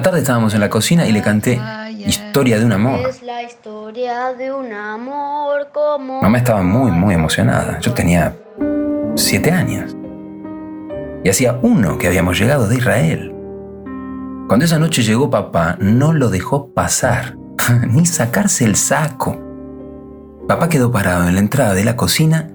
tarde 0.03 0.19
estábamos 0.19 0.55
en 0.55 0.61
la 0.61 0.69
cocina 0.69 1.07
y 1.07 1.13
le 1.13 1.23
canté 1.23 1.61
Historia 2.07 2.59
de 2.59 2.67
un 2.67 2.73
amor. 2.73 3.01
Mamá 6.21 6.39
estaba 6.39 6.63
muy, 6.63 6.91
muy 6.91 7.15
emocionada. 7.15 7.79
Yo 7.81 7.95
tenía 7.95 8.37
siete 9.15 9.51
años. 9.51 9.97
Y 11.23 11.31
hacía 11.31 11.59
uno 11.63 11.97
que 11.97 12.09
habíamos 12.09 12.39
llegado 12.39 12.69
de 12.69 12.77
Israel. 12.77 13.34
Cuando 14.47 14.67
esa 14.67 14.79
noche 14.79 15.03
llegó 15.03 15.31
papá, 15.31 15.77
no 15.81 16.13
lo 16.13 16.29
dejó 16.29 16.69
pasar, 16.75 17.37
ni 17.89 18.05
sacarse 18.05 18.65
el 18.67 18.77
saco. 18.77 19.41
Papá 20.47 20.69
quedó 20.69 20.93
parado 20.93 21.27
en 21.27 21.35
la 21.35 21.41
entrada 21.41 21.73
de 21.73 21.85
la 21.85 21.97
cocina 21.97 22.51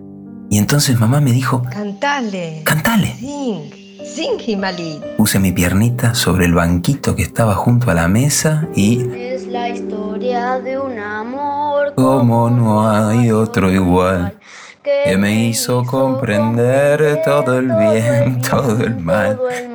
Y 0.51 0.59
entonces 0.59 0.99
mamá 0.99 1.19
me 1.19 1.31
dijo, 1.31 1.63
Cantale. 1.63 2.61
Cantale. 2.63 3.15
Sing. 3.15 3.71
Sing, 4.05 4.39
Himalí. 4.45 5.01
puse 5.17 5.39
mi 5.39 5.51
piernita 5.51 6.13
sobre 6.13 6.45
el 6.45 6.53
banquito 6.53 7.15
que 7.15 7.23
estaba 7.23 7.55
junto 7.55 7.89
a 7.89 7.93
la 7.95 8.07
mesa 8.07 8.67
y 8.75 9.01
Es 9.15 9.47
la 9.47 9.69
historia 9.69 10.59
de 10.59 10.79
un 10.79 10.97
amor 10.99 11.93
como 11.95 12.49
no 12.49 12.89
hay 12.89 13.31
otro 13.31 13.71
igual 13.71 14.37
que 14.83 15.17
me 15.17 15.45
hizo 15.47 15.83
comprender 15.85 17.21
todo 17.23 17.59
el 17.59 17.67
bien, 17.67 18.41
todo 18.41 18.83
el 18.83 18.95
mal. 18.97 19.35
todo 19.35 19.49
el 19.49 19.69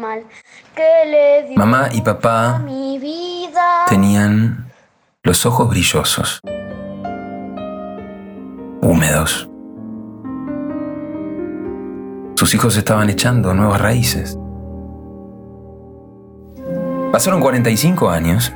Mamá 1.56 1.88
y 1.92 2.00
papá 2.00 2.58
mi 2.64 2.98
vida. 2.98 3.86
tenían 3.88 4.72
los 5.22 5.46
ojos 5.46 5.68
brillosos, 5.68 6.40
húmedos. 8.82 9.48
Sus 12.34 12.54
hijos 12.54 12.76
estaban 12.76 13.08
echando 13.08 13.54
nuevas 13.54 13.80
raíces. 13.80 14.36
Pasaron 17.12 17.40
45 17.40 18.10
años 18.10 18.52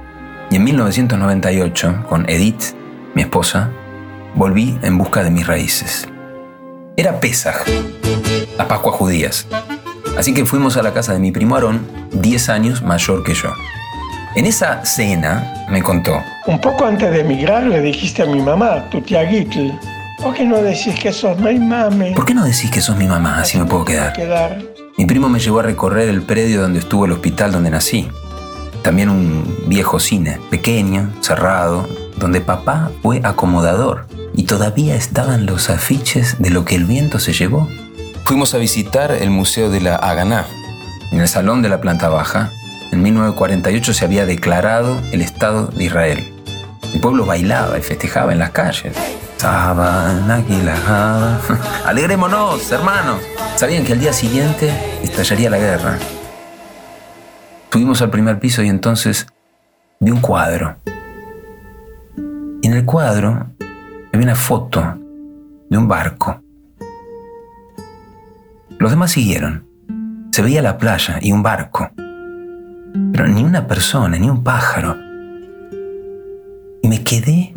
y 0.51 0.57
en 0.57 0.65
1998, 0.65 2.05
con 2.09 2.29
Edith, 2.29 2.75
mi 3.15 3.23
esposa, 3.23 3.71
volví 4.35 4.77
en 4.83 4.99
busca 4.99 5.23
de 5.23 5.31
mis 5.31 5.47
raíces. 5.47 6.09
Era 6.97 7.21
Pesaj, 7.21 7.65
las 8.57 8.67
Pascuas 8.67 8.97
judías. 8.97 9.47
Así 10.19 10.35
que 10.35 10.45
fuimos 10.45 10.77
a 10.77 10.83
la 10.83 10.93
casa 10.93 11.13
de 11.13 11.21
mi 11.21 11.31
primo 11.31 11.55
Aarón, 11.55 11.87
10 12.13 12.49
años 12.49 12.83
mayor 12.83 13.23
que 13.23 13.35
yo. 13.35 13.53
En 14.35 14.47
esa 14.47 14.85
cena 14.85 15.67
me 15.71 15.81
contó, 15.81 16.21
Un 16.49 16.61
poco 16.61 16.87
antes 16.87 17.13
de 17.13 17.21
emigrar 17.21 17.63
le 17.63 17.81
dijiste 17.81 18.23
a 18.23 18.27
mi 18.27 18.43
mamá, 18.43 18.91
tu 18.91 19.01
tía 19.01 19.25
Gitl, 19.25 19.71
¿por 20.21 20.35
qué 20.35 20.45
no 20.45 20.61
decís 20.61 20.99
que 21.01 21.13
sos 21.13 21.39
mi 21.39 21.61
mami? 21.61 22.15
¿por 22.15 22.25
qué 22.25 22.35
no 22.35 22.45
decís 22.45 22.69
que 22.69 22.81
sos 22.81 22.97
mi 22.97 23.07
mamá? 23.07 23.39
Así 23.39 23.59
me 23.59 23.65
puedo 23.65 23.85
quedar. 23.85 24.13
Quedar. 24.13 24.61
Mi 24.97 25.07
primo 25.07 25.29
me 25.29 25.39
llevó 25.39 25.61
a 25.61 25.63
recorrer 25.63 26.09
el 26.09 26.23
predio 26.23 26.63
donde 26.63 26.81
estuvo 26.81 27.05
el 27.05 27.13
hospital 27.13 27.53
donde 27.53 27.71
nací. 27.71 28.09
También 28.83 29.11
un 29.11 29.57
viejo 29.69 30.01
cine, 30.01 30.41
pequeño, 30.51 31.13
cerrado, 31.21 31.87
donde 32.17 32.41
papá 32.41 32.91
fue 33.03 33.21
acomodador 33.23 34.09
y 34.35 34.43
todavía 34.43 34.97
estaban 34.97 35.47
los 35.47 35.71
afiches 35.71 36.41
de 36.41 36.51
lo 36.51 36.65
que 36.65 36.75
el 36.75 36.87
viento 36.87 37.21
se 37.21 37.33
llevó. 37.33 37.69
Fuimos 38.29 38.53
a 38.53 38.59
visitar 38.59 39.11
el 39.11 39.31
Museo 39.31 39.71
de 39.71 39.81
la 39.81 39.97
Haganá. 39.97 40.45
En 41.13 41.23
el 41.23 41.29
salón 41.29 41.63
de 41.63 41.71
la 41.71 41.81
planta 41.81 42.11
baja, 42.11 42.53
en 42.93 43.01
1948 43.01 43.95
se 43.95 44.05
había 44.05 44.27
declarado 44.27 45.01
el 45.13 45.23
Estado 45.23 45.69
de 45.69 45.85
Israel. 45.85 46.35
El 46.93 47.01
pueblo 47.01 47.25
bailaba 47.25 47.79
y 47.79 47.81
festejaba 47.81 48.35
en 48.35 48.39
las 48.39 48.51
calles. 48.51 48.95
Alegrémonos, 51.87 52.71
hermanos. 52.71 53.23
Sabían 53.57 53.83
que 53.87 53.95
al 53.95 54.01
día 54.01 54.13
siguiente 54.13 54.75
estallaría 55.03 55.49
la 55.49 55.59
guerra. 55.59 55.97
Subimos 57.73 58.03
al 58.03 58.11
primer 58.11 58.39
piso 58.41 58.63
y 58.63 58.69
entonces 58.69 59.27
vi 60.01 60.11
un 60.11 60.21
cuadro. 60.21 60.77
Y 62.61 62.67
en 62.67 62.75
el 62.75 62.85
cuadro 62.85 63.47
había 64.13 64.25
una 64.27 64.37
foto 64.37 64.99
de 65.71 65.79
un 65.79 65.89
barco. 65.89 66.43
Los 68.79 68.93
demás 68.93 69.11
siguieron. 69.11 69.65
Se 70.31 70.41
veía 70.41 70.63
la 70.63 70.79
playa 70.79 71.19
y 71.21 71.33
un 71.33 71.43
barco. 71.43 71.91
Pero 73.13 73.27
ni 73.27 73.43
una 73.43 73.67
persona, 73.67 74.17
ni 74.19 74.31
un 74.31 74.45
pájaro. 74.45 74.97
Y 76.83 76.89
me 76.89 77.03
quedé 77.03 77.53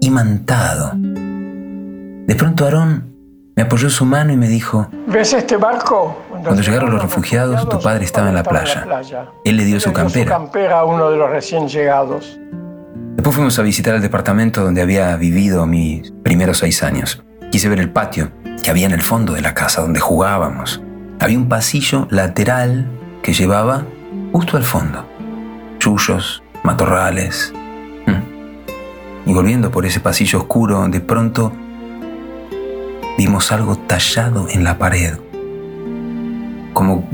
imantado. 0.00 0.92
De 0.94 2.34
pronto 2.34 2.64
Aarón 2.64 3.12
me 3.54 3.62
apoyó 3.62 3.90
su 3.90 4.06
mano 4.06 4.32
y 4.32 4.38
me 4.38 4.48
dijo, 4.48 4.88
¿Ves 5.06 5.34
este 5.34 5.56
barco? 5.58 6.18
cuando 6.30 6.62
llegaron 6.62 6.90
los 6.90 7.02
refugiados, 7.02 7.68
tu 7.68 7.78
padre 7.80 8.04
estaba 8.04 8.30
en 8.30 8.34
la 8.36 8.42
playa. 8.42 8.86
Él 9.44 9.56
le 9.56 9.64
dio 9.64 9.80
su 9.80 9.90
dio 9.90 9.96
campera. 9.98 10.30
campera 10.30 10.80
a 10.80 10.84
uno 10.84 11.10
de 11.10 11.18
los 11.18 11.28
recién 11.30 11.68
llegados. 11.68 12.38
Después 13.16 13.36
fuimos 13.36 13.58
a 13.58 13.62
visitar 13.62 13.94
el 13.94 14.02
departamento 14.02 14.62
donde 14.62 14.80
había 14.80 15.14
vivido 15.16 15.66
mis 15.66 16.10
primeros 16.22 16.58
seis 16.58 16.82
años. 16.82 17.22
Quise 17.50 17.68
ver 17.68 17.80
el 17.80 17.90
patio 17.90 18.32
que 18.62 18.70
había 18.70 18.86
en 18.86 18.92
el 18.92 19.02
fondo 19.02 19.34
de 19.34 19.40
la 19.40 19.54
casa 19.54 19.82
donde 19.82 20.00
jugábamos. 20.00 20.80
Había 21.20 21.38
un 21.38 21.48
pasillo 21.48 22.06
lateral 22.10 22.88
que 23.22 23.32
llevaba 23.32 23.84
justo 24.32 24.56
al 24.56 24.64
fondo. 24.64 25.06
Chullos, 25.78 26.42
matorrales. 26.62 27.52
Mm. 28.06 29.30
Y 29.30 29.32
volviendo 29.32 29.70
por 29.70 29.86
ese 29.86 30.00
pasillo 30.00 30.40
oscuro, 30.40 30.88
de 30.88 31.00
pronto 31.00 31.52
vimos 33.16 33.52
algo 33.52 33.76
tallado 33.76 34.48
en 34.48 34.64
la 34.64 34.76
pared, 34.78 35.14
como 36.72 37.08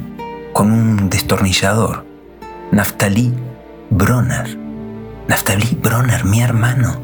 con 0.52 0.72
un 0.72 1.10
destornillador. 1.10 2.04
Naftali 2.72 3.34
Bronner. 3.90 4.56
Naftali 5.28 5.78
Bronner, 5.82 6.24
mi 6.24 6.40
hermano. 6.40 7.00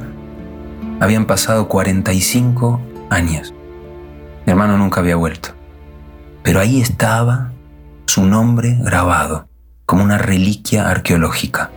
Habían 1.01 1.27
pasado 1.27 1.69
45 1.69 2.81
años. 3.11 3.53
Mi 4.47 4.53
hermano 4.53 4.79
nunca 4.79 5.01
había 5.01 5.17
vuelto. 5.17 5.51
Pero 6.45 6.61
ahí 6.61 6.81
estaba 6.81 7.51
su 8.07 8.25
nombre 8.25 8.79
grabado, 8.81 9.49
como 9.85 10.05
una 10.05 10.19
reliquia 10.19 10.89
arqueológica. 10.89 11.71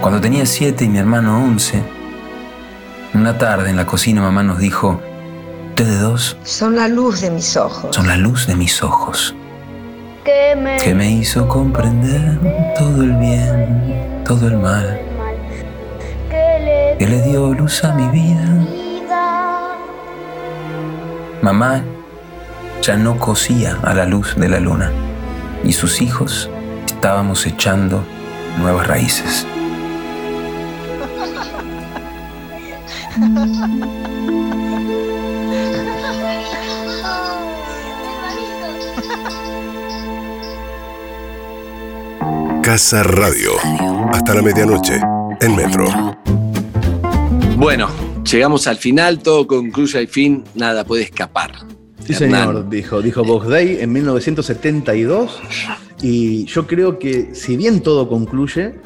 Cuando 0.00 0.20
tenía 0.20 0.46
siete 0.46 0.86
y 0.86 0.88
mi 0.88 0.98
hermano 0.98 1.44
once, 1.44 1.82
una 3.12 3.36
tarde 3.36 3.68
en 3.68 3.76
la 3.76 3.84
cocina 3.84 4.22
mamá 4.22 4.42
nos 4.42 4.58
dijo, 4.58 4.98
ustedes 5.70 6.00
dos 6.00 6.36
Son 6.44 6.76
la 6.76 6.88
luz 6.88 7.20
de 7.20 7.30
mis 7.30 7.56
ojos. 7.56 7.94
son 7.94 8.06
la 8.06 8.16
luz 8.16 8.46
de 8.46 8.54
mis 8.56 8.82
ojos, 8.82 9.34
que 10.24 10.56
me, 10.56 10.76
que 10.78 10.94
me 10.94 11.10
hizo 11.10 11.46
comprender 11.48 12.38
todo 12.78 13.02
el 13.02 13.12
bien, 13.16 14.22
todo 14.24 14.46
el 14.48 14.56
mal, 14.56 15.00
que 16.98 17.06
le 17.06 17.22
dio 17.22 17.54
luz 17.54 17.84
a 17.84 17.94
mi 17.94 18.08
vida. 18.08 18.44
Mamá 21.42 21.84
ya 22.82 22.96
no 22.96 23.18
cosía 23.18 23.78
a 23.84 23.94
la 23.94 24.04
luz 24.04 24.34
de 24.36 24.48
la 24.48 24.58
luna 24.58 24.90
y 25.64 25.72
sus 25.72 26.02
hijos 26.02 26.50
estábamos 26.86 27.46
echando 27.46 28.02
nuevas 28.58 28.86
raíces. 28.86 29.46
Casa 42.62 43.02
Radio. 43.02 43.52
Hasta 44.12 44.34
la 44.34 44.42
medianoche. 44.42 45.00
En 45.40 45.56
Metro. 45.56 45.86
Bueno, 47.58 47.88
llegamos 48.22 48.68
al 48.68 48.76
final, 48.76 49.18
todo 49.18 49.48
concluye 49.48 49.98
al 49.98 50.06
fin, 50.06 50.44
nada 50.54 50.84
puede 50.84 51.02
escapar. 51.02 51.50
Sí, 52.06 52.12
Hernán. 52.12 52.46
señor, 52.46 52.70
dijo, 52.70 53.02
dijo 53.02 53.40
Day 53.40 53.78
en 53.80 53.92
1972. 53.92 55.40
Y 56.00 56.44
yo 56.44 56.68
creo 56.68 57.00
que, 57.00 57.34
si 57.34 57.56
bien 57.56 57.80
todo 57.80 58.08
concluye, 58.08 58.76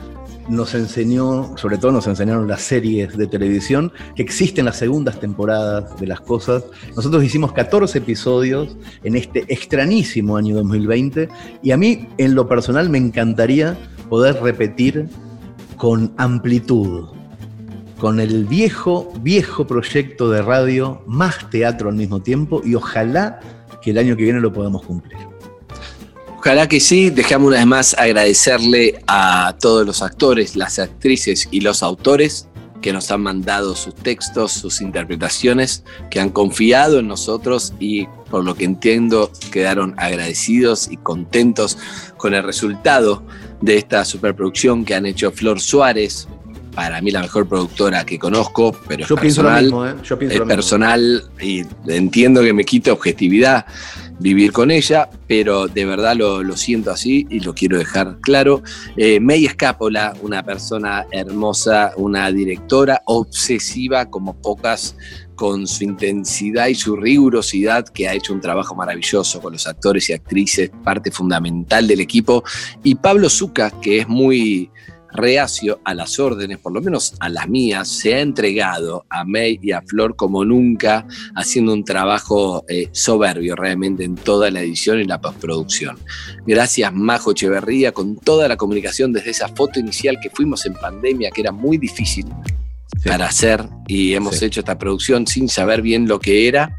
nos 0.48 0.74
enseñó, 0.74 1.54
sobre 1.58 1.76
todo 1.76 1.92
nos 1.92 2.06
enseñaron 2.06 2.48
las 2.48 2.62
series 2.62 3.14
de 3.14 3.26
televisión, 3.26 3.92
que 4.16 4.22
existen 4.22 4.64
las 4.64 4.78
segundas 4.78 5.20
temporadas 5.20 6.00
de 6.00 6.06
las 6.06 6.22
cosas. 6.22 6.64
Nosotros 6.96 7.22
hicimos 7.22 7.52
14 7.52 7.98
episodios 7.98 8.74
en 9.04 9.16
este 9.16 9.44
extrañísimo 9.48 10.38
año 10.38 10.54
2020. 10.56 11.28
Y 11.62 11.72
a 11.72 11.76
mí, 11.76 12.08
en 12.16 12.34
lo 12.34 12.48
personal, 12.48 12.88
me 12.88 12.96
encantaría 12.96 13.76
poder 14.08 14.42
repetir 14.42 15.10
con 15.76 16.14
amplitud, 16.16 17.08
con 18.02 18.18
el 18.18 18.46
viejo, 18.46 19.12
viejo 19.20 19.64
proyecto 19.64 20.28
de 20.28 20.42
radio, 20.42 21.04
más 21.06 21.48
teatro 21.50 21.88
al 21.88 21.94
mismo 21.94 22.20
tiempo, 22.20 22.60
y 22.64 22.74
ojalá 22.74 23.38
que 23.80 23.92
el 23.92 23.98
año 23.98 24.16
que 24.16 24.24
viene 24.24 24.40
lo 24.40 24.52
podamos 24.52 24.84
cumplir. 24.84 25.20
Ojalá 26.36 26.68
que 26.68 26.80
sí. 26.80 27.10
Dejamos 27.10 27.46
una 27.50 27.58
vez 27.58 27.66
más 27.66 27.94
agradecerle 27.96 29.00
a 29.06 29.54
todos 29.60 29.86
los 29.86 30.02
actores, 30.02 30.56
las 30.56 30.80
actrices 30.80 31.46
y 31.52 31.60
los 31.60 31.84
autores 31.84 32.48
que 32.80 32.92
nos 32.92 33.08
han 33.12 33.20
mandado 33.20 33.76
sus 33.76 33.94
textos, 33.94 34.50
sus 34.50 34.80
interpretaciones, 34.80 35.84
que 36.10 36.18
han 36.18 36.30
confiado 36.30 36.98
en 36.98 37.06
nosotros 37.06 37.72
y 37.78 38.06
por 38.32 38.44
lo 38.44 38.56
que 38.56 38.64
entiendo 38.64 39.30
quedaron 39.52 39.94
agradecidos 39.96 40.90
y 40.90 40.96
contentos 40.96 41.78
con 42.16 42.34
el 42.34 42.42
resultado 42.42 43.22
de 43.60 43.76
esta 43.76 44.04
superproducción 44.04 44.84
que 44.84 44.96
han 44.96 45.06
hecho 45.06 45.30
Flor 45.30 45.60
Suárez, 45.60 46.26
para 46.74 47.00
mí 47.00 47.10
la 47.10 47.20
mejor 47.20 47.48
productora 47.48 48.04
que 48.04 48.18
conozco, 48.18 48.76
pero 48.88 49.04
es 49.04 49.10
lo 49.10 49.16
personal, 49.16 49.64
mismo, 49.64 49.86
¿eh? 49.86 49.94
Yo 50.02 50.18
pienso 50.18 50.34
es 50.34 50.38
lo 50.38 50.46
mismo. 50.46 50.54
personal 50.54 51.24
y 51.40 51.62
entiendo 51.86 52.42
que 52.42 52.52
me 52.52 52.64
quita 52.64 52.92
objetividad. 52.92 53.66
vivir 54.18 54.52
con 54.52 54.70
ella, 54.70 55.08
pero 55.26 55.66
de 55.66 55.84
verdad 55.84 56.14
lo, 56.16 56.42
lo 56.42 56.56
siento 56.56 56.90
así 56.92 57.26
y 57.28 57.40
lo 57.40 57.54
quiero 57.54 57.76
dejar 57.76 58.18
claro. 58.20 58.62
Eh, 58.96 59.18
May 59.20 59.44
Escápola, 59.46 60.14
una 60.22 60.42
persona 60.44 61.06
hermosa, 61.10 61.92
una 61.96 62.30
directora 62.30 63.02
obsesiva 63.06 64.08
como 64.08 64.34
pocas 64.34 64.96
con 65.34 65.66
su 65.66 65.82
intensidad 65.82 66.68
y 66.68 66.74
su 66.76 66.94
rigurosidad, 66.94 67.88
que 67.88 68.08
ha 68.08 68.14
hecho 68.14 68.32
un 68.32 68.40
trabajo 68.40 68.76
maravilloso 68.76 69.40
con 69.40 69.54
los 69.54 69.66
actores 69.66 70.08
y 70.08 70.12
actrices, 70.12 70.70
parte 70.84 71.10
fundamental 71.10 71.88
del 71.88 72.00
equipo, 72.00 72.44
y 72.84 72.94
Pablo 72.94 73.28
Zucca, 73.28 73.72
que 73.80 74.00
es 74.00 74.08
muy 74.08 74.70
reacio 75.14 75.80
a 75.84 75.94
las 75.94 76.18
órdenes, 76.18 76.58
por 76.58 76.72
lo 76.72 76.80
menos 76.80 77.14
a 77.20 77.28
las 77.28 77.48
mías, 77.48 77.88
se 77.88 78.14
ha 78.14 78.20
entregado 78.20 79.04
a 79.08 79.24
May 79.24 79.58
y 79.62 79.72
a 79.72 79.82
Flor 79.82 80.16
como 80.16 80.44
nunca, 80.44 81.06
haciendo 81.34 81.72
un 81.72 81.84
trabajo 81.84 82.64
eh, 82.68 82.88
soberbio 82.92 83.56
realmente 83.56 84.04
en 84.04 84.14
toda 84.14 84.50
la 84.50 84.60
edición 84.60 85.00
y 85.00 85.04
la 85.04 85.20
postproducción. 85.20 85.98
Gracias 86.46 86.92
Majo 86.92 87.32
Echeverría 87.32 87.92
con 87.92 88.16
toda 88.16 88.48
la 88.48 88.56
comunicación 88.56 89.12
desde 89.12 89.30
esa 89.30 89.48
foto 89.48 89.80
inicial 89.80 90.18
que 90.20 90.30
fuimos 90.30 90.66
en 90.66 90.74
pandemia, 90.74 91.30
que 91.30 91.42
era 91.42 91.52
muy 91.52 91.78
difícil 91.78 92.26
para 93.04 93.26
hacer 93.26 93.64
y 93.86 94.14
hemos 94.14 94.40
hecho 94.42 94.60
esta 94.60 94.78
producción 94.78 95.26
sin 95.26 95.48
saber 95.48 95.82
bien 95.82 96.06
lo 96.06 96.20
que 96.20 96.48
era. 96.48 96.78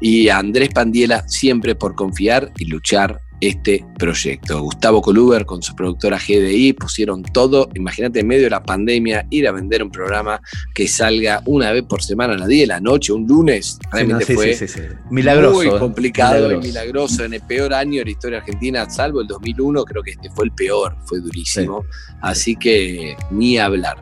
Y 0.00 0.28
a 0.28 0.38
Andrés 0.38 0.70
Pandiela 0.70 1.28
siempre 1.28 1.76
por 1.76 1.94
confiar 1.94 2.52
y 2.58 2.64
luchar 2.64 3.20
este 3.42 3.84
proyecto. 3.98 4.62
Gustavo 4.62 5.02
Coluber 5.02 5.44
con 5.44 5.62
su 5.62 5.74
productora 5.74 6.16
GDI 6.16 6.74
pusieron 6.74 7.24
todo, 7.24 7.68
imagínate 7.74 8.20
en 8.20 8.28
medio 8.28 8.44
de 8.44 8.50
la 8.50 8.62
pandemia, 8.62 9.26
ir 9.30 9.48
a 9.48 9.52
vender 9.52 9.82
un 9.82 9.90
programa 9.90 10.40
que 10.72 10.86
salga 10.86 11.42
una 11.46 11.72
vez 11.72 11.82
por 11.82 12.04
semana 12.04 12.34
a 12.34 12.38
las 12.38 12.46
10 12.46 12.60
de 12.62 12.66
la 12.68 12.80
noche, 12.80 13.12
un 13.12 13.26
lunes, 13.26 13.80
realmente 13.90 14.26
Sí, 14.26 14.32
no, 14.34 14.40
sí, 14.42 14.54
fue 14.54 14.68
sí. 14.68 14.80
Milagroso, 15.10 15.54
muy 15.56 15.78
complicado 15.78 16.34
Milagroso. 16.34 16.64
y 16.64 16.68
milagroso 16.68 17.24
en 17.24 17.34
el 17.34 17.40
peor 17.40 17.74
año 17.74 17.98
de 17.98 18.04
la 18.04 18.10
historia 18.12 18.38
argentina, 18.38 18.88
salvo 18.88 19.20
el 19.20 19.26
2001, 19.26 19.84
creo 19.84 20.02
que 20.04 20.12
este 20.12 20.30
fue 20.30 20.44
el 20.44 20.52
peor, 20.52 20.96
fue 21.06 21.18
durísimo. 21.18 21.84
Así 22.20 22.54
que 22.54 23.16
ni 23.32 23.58
hablar 23.58 23.98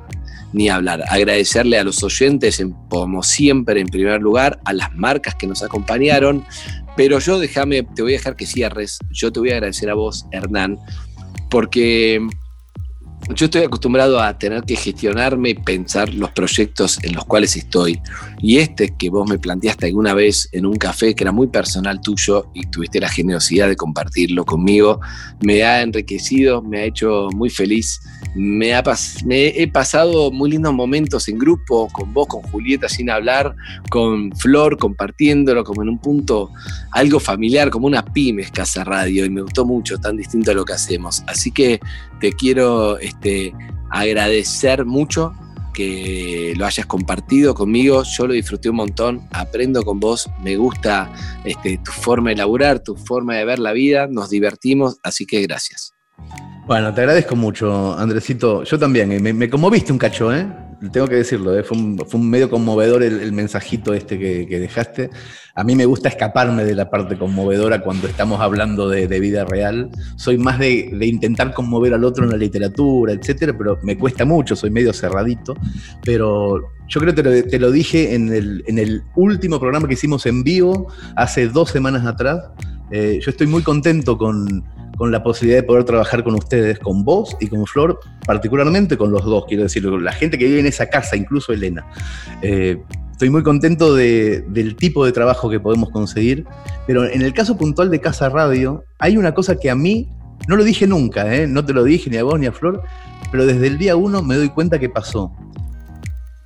ni 0.52 0.68
hablar. 0.68 1.02
Agradecerle 1.08 1.78
a 1.78 1.84
los 1.84 2.02
oyentes, 2.02 2.60
en- 2.60 2.72
como 2.88 3.22
siempre, 3.22 3.80
en 3.80 3.86
primer 3.86 4.20
lugar, 4.20 4.60
a 4.64 4.72
las 4.72 4.92
marcas 4.94 5.34
que 5.34 5.46
nos 5.46 5.62
acompañaron. 5.62 6.44
Pero 6.96 7.18
yo 7.18 7.38
déjame, 7.38 7.82
te 7.82 8.02
voy 8.02 8.14
a 8.14 8.16
dejar 8.18 8.36
que 8.36 8.46
cierres. 8.46 8.98
Yo 9.10 9.32
te 9.32 9.40
voy 9.40 9.50
a 9.50 9.54
agradecer 9.54 9.88
a 9.90 9.94
vos, 9.94 10.26
Hernán, 10.32 10.78
porque 11.48 12.20
yo 13.34 13.46
estoy 13.46 13.62
acostumbrado 13.62 14.20
a 14.20 14.38
tener 14.38 14.62
que 14.64 14.76
gestionarme 14.76 15.50
y 15.50 15.54
pensar 15.54 16.12
los 16.14 16.30
proyectos 16.30 17.02
en 17.02 17.14
los 17.14 17.24
cuales 17.24 17.56
estoy. 17.56 18.00
Y 18.40 18.58
este 18.58 18.94
que 18.96 19.10
vos 19.10 19.28
me 19.28 19.38
planteaste 19.38 19.86
alguna 19.86 20.14
vez 20.14 20.48
en 20.52 20.66
un 20.66 20.76
café, 20.76 21.14
que 21.14 21.24
era 21.24 21.32
muy 21.32 21.46
personal 21.48 22.00
tuyo 22.00 22.50
y 22.54 22.66
tuviste 22.66 23.00
la 23.00 23.08
generosidad 23.08 23.68
de 23.68 23.76
compartirlo 23.76 24.44
conmigo, 24.44 25.00
me 25.42 25.62
ha 25.62 25.82
enriquecido, 25.82 26.62
me 26.62 26.80
ha 26.80 26.84
hecho 26.84 27.28
muy 27.34 27.50
feliz. 27.50 28.00
Me, 28.34 28.74
ha 28.74 28.82
me 29.24 29.48
he 29.48 29.66
pasado 29.66 30.30
muy 30.30 30.50
lindos 30.50 30.72
momentos 30.72 31.26
en 31.28 31.38
grupo, 31.38 31.88
con 31.92 32.14
vos, 32.14 32.28
con 32.28 32.42
Julieta, 32.42 32.88
sin 32.88 33.10
hablar, 33.10 33.56
con 33.90 34.30
Flor, 34.36 34.78
compartiéndolo 34.78 35.64
como 35.64 35.82
en 35.82 35.88
un 35.88 35.98
punto 35.98 36.50
algo 36.92 37.18
familiar, 37.18 37.70
como 37.70 37.86
una 37.86 38.04
pymes 38.04 38.50
Casa 38.50 38.84
Radio, 38.84 39.24
y 39.24 39.30
me 39.30 39.42
gustó 39.42 39.64
mucho, 39.64 39.98
tan 39.98 40.16
distinto 40.16 40.52
a 40.52 40.54
lo 40.54 40.64
que 40.64 40.74
hacemos. 40.74 41.22
Así 41.26 41.50
que 41.50 41.80
te 42.20 42.32
quiero 42.32 42.98
este, 43.20 43.54
agradecer 43.90 44.86
mucho 44.86 45.34
que 45.74 46.54
lo 46.56 46.64
hayas 46.64 46.86
compartido 46.86 47.54
conmigo, 47.54 48.02
yo 48.02 48.26
lo 48.26 48.32
disfruté 48.32 48.70
un 48.70 48.76
montón, 48.76 49.28
aprendo 49.30 49.84
con 49.84 50.00
vos, 50.00 50.28
me 50.42 50.56
gusta 50.56 51.12
este, 51.44 51.78
tu 51.84 51.92
forma 51.92 52.30
de 52.30 52.36
laburar, 52.36 52.80
tu 52.80 52.96
forma 52.96 53.36
de 53.36 53.44
ver 53.44 53.58
la 53.58 53.72
vida, 53.72 54.08
nos 54.10 54.30
divertimos, 54.30 54.96
así 55.02 55.26
que 55.26 55.42
gracias. 55.42 55.92
Bueno, 56.66 56.94
te 56.94 57.02
agradezco 57.02 57.36
mucho, 57.36 57.96
Andresito. 57.98 58.64
Yo 58.64 58.78
también, 58.78 59.12
eh, 59.12 59.20
me, 59.20 59.32
me 59.32 59.50
conmoviste 59.50 59.92
un 59.92 59.98
cacho, 59.98 60.34
¿eh? 60.34 60.46
Tengo 60.92 61.06
que 61.08 61.16
decirlo, 61.16 61.56
¿eh? 61.58 61.62
fue, 61.62 61.76
un, 61.76 62.30
medio 62.30 62.48
conmovedor 62.48 63.02
el, 63.02 63.32
mensajito 63.32 63.92
este 63.92 64.18
que, 64.18 64.60
dejaste. 64.60 65.10
A 65.54 65.62
mí 65.62 65.76
me 65.76 65.84
gusta 65.84 66.08
escaparme 66.08 66.64
de 66.64 66.74
la 66.74 66.88
parte 66.88 67.18
conmovedora 67.18 67.82
cuando 67.82 68.06
estamos 68.06 68.40
hablando 68.40 68.88
de, 68.88 69.06
vida 69.20 69.44
real. 69.44 69.90
Soy 70.16 70.38
más 70.38 70.58
de, 70.58 70.90
intentar 71.02 71.52
conmover 71.52 71.92
al 71.92 72.04
otro 72.04 72.24
en 72.24 72.30
la 72.30 72.38
literatura, 72.38 73.12
etcétera, 73.12 73.56
pero 73.56 73.78
me 73.82 73.98
cuesta 73.98 74.24
mucho, 74.24 74.56
soy 74.56 74.70
medio 74.70 74.94
cerradito. 74.94 75.54
Pero 76.02 76.60
yo 76.88 77.00
creo 77.00 77.14
que 77.14 77.42
te 77.42 77.58
lo, 77.58 77.70
dije 77.70 78.14
en 78.14 78.32
el, 78.32 78.64
en 78.66 78.78
el 78.78 79.02
último 79.16 79.60
programa 79.60 79.86
que 79.86 79.94
hicimos 79.94 80.24
en 80.24 80.42
vivo 80.42 80.90
hace 81.14 81.48
dos 81.48 81.68
semanas 81.70 82.06
atrás. 82.06 82.40
Eh, 82.90 83.20
yo 83.22 83.30
estoy 83.30 83.46
muy 83.46 83.62
contento 83.62 84.16
con, 84.16 84.64
con 85.00 85.10
la 85.10 85.22
posibilidad 85.22 85.60
de 85.62 85.66
poder 85.66 85.84
trabajar 85.84 86.22
con 86.22 86.34
ustedes, 86.34 86.78
con 86.78 87.06
vos 87.06 87.34
y 87.40 87.46
con 87.46 87.64
Flor, 87.64 87.98
particularmente 88.26 88.98
con 88.98 89.10
los 89.10 89.24
dos, 89.24 89.46
quiero 89.48 89.62
decir, 89.62 89.82
la 89.82 90.12
gente 90.12 90.36
que 90.36 90.44
vive 90.44 90.60
en 90.60 90.66
esa 90.66 90.90
casa, 90.90 91.16
incluso 91.16 91.54
Elena. 91.54 91.86
Eh, 92.42 92.76
estoy 93.10 93.30
muy 93.30 93.42
contento 93.42 93.94
de- 93.94 94.44
del 94.48 94.76
tipo 94.76 95.06
de 95.06 95.12
trabajo 95.12 95.48
que 95.48 95.58
podemos 95.58 95.88
conseguir, 95.88 96.44
pero 96.86 97.06
en 97.06 97.22
el 97.22 97.32
caso 97.32 97.56
puntual 97.56 97.90
de 97.90 97.98
Casa 97.98 98.28
Radio, 98.28 98.84
hay 98.98 99.16
una 99.16 99.32
cosa 99.32 99.56
que 99.56 99.70
a 99.70 99.74
mí, 99.74 100.06
no 100.48 100.56
lo 100.56 100.64
dije 100.64 100.86
nunca, 100.86 101.34
¿eh? 101.34 101.46
no 101.46 101.64
te 101.64 101.72
lo 101.72 101.82
dije 101.82 102.10
ni 102.10 102.18
a 102.18 102.24
vos 102.24 102.38
ni 102.38 102.44
a 102.44 102.52
Flor, 102.52 102.82
pero 103.32 103.46
desde 103.46 103.68
el 103.68 103.78
día 103.78 103.96
uno 103.96 104.20
me 104.22 104.34
doy 104.36 104.50
cuenta 104.50 104.78
que 104.78 104.90
pasó. 104.90 105.32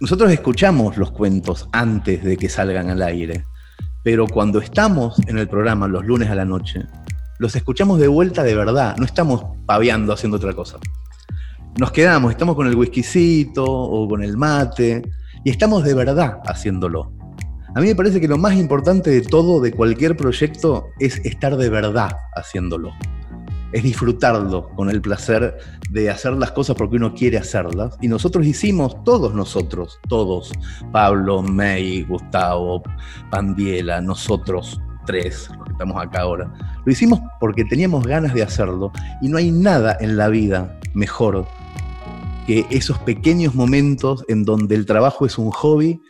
Nosotros 0.00 0.30
escuchamos 0.30 0.96
los 0.96 1.10
cuentos 1.10 1.68
antes 1.72 2.22
de 2.22 2.36
que 2.36 2.48
salgan 2.48 2.88
al 2.88 3.02
aire, 3.02 3.42
pero 4.04 4.28
cuando 4.28 4.60
estamos 4.60 5.18
en 5.26 5.38
el 5.38 5.48
programa 5.48 5.88
los 5.88 6.04
lunes 6.06 6.30
a 6.30 6.36
la 6.36 6.44
noche, 6.44 6.82
los 7.38 7.56
escuchamos 7.56 7.98
de 7.98 8.08
vuelta 8.08 8.42
de 8.42 8.54
verdad, 8.54 8.96
no 8.96 9.04
estamos 9.04 9.44
paveando 9.66 10.12
haciendo 10.12 10.36
otra 10.36 10.52
cosa. 10.52 10.78
Nos 11.78 11.90
quedamos, 11.90 12.30
estamos 12.30 12.54
con 12.54 12.68
el 12.68 12.76
whiskycito 12.76 13.64
o 13.64 14.08
con 14.08 14.22
el 14.22 14.36
mate 14.36 15.02
y 15.44 15.50
estamos 15.50 15.82
de 15.82 15.94
verdad 15.94 16.40
haciéndolo. 16.46 17.12
A 17.74 17.80
mí 17.80 17.88
me 17.88 17.96
parece 17.96 18.20
que 18.20 18.28
lo 18.28 18.38
más 18.38 18.54
importante 18.54 19.10
de 19.10 19.22
todo, 19.22 19.60
de 19.60 19.72
cualquier 19.72 20.16
proyecto, 20.16 20.86
es 21.00 21.18
estar 21.24 21.56
de 21.56 21.68
verdad 21.68 22.16
haciéndolo. 22.36 22.92
Es 23.72 23.82
disfrutarlo 23.82 24.68
con 24.76 24.88
el 24.88 25.00
placer 25.00 25.58
de 25.90 26.08
hacer 26.08 26.34
las 26.34 26.52
cosas 26.52 26.76
porque 26.76 26.94
uno 26.94 27.12
quiere 27.12 27.36
hacerlas. 27.36 27.96
Y 28.00 28.06
nosotros 28.06 28.46
hicimos, 28.46 29.02
todos 29.02 29.34
nosotros, 29.34 29.98
todos, 30.08 30.52
Pablo, 30.92 31.42
May, 31.42 32.04
Gustavo, 32.04 32.84
Pandiela, 33.32 34.00
nosotros 34.00 34.80
tres, 35.04 35.48
los 35.56 35.64
que 35.64 35.72
estamos 35.72 36.02
acá 36.02 36.22
ahora, 36.22 36.52
lo 36.84 36.92
hicimos 36.92 37.20
porque 37.40 37.64
teníamos 37.64 38.06
ganas 38.06 38.34
de 38.34 38.42
hacerlo. 38.42 38.92
Y 39.20 39.28
no 39.28 39.38
hay 39.38 39.50
nada 39.50 39.96
en 40.00 40.16
la 40.16 40.28
vida 40.28 40.78
mejor 40.94 41.46
que 42.46 42.66
esos 42.70 42.98
pequeños 42.98 43.54
momentos 43.54 44.24
en 44.28 44.44
donde 44.44 44.74
el 44.74 44.86
trabajo 44.86 45.26
es 45.26 45.38
un 45.38 45.50
hobby 45.50 46.00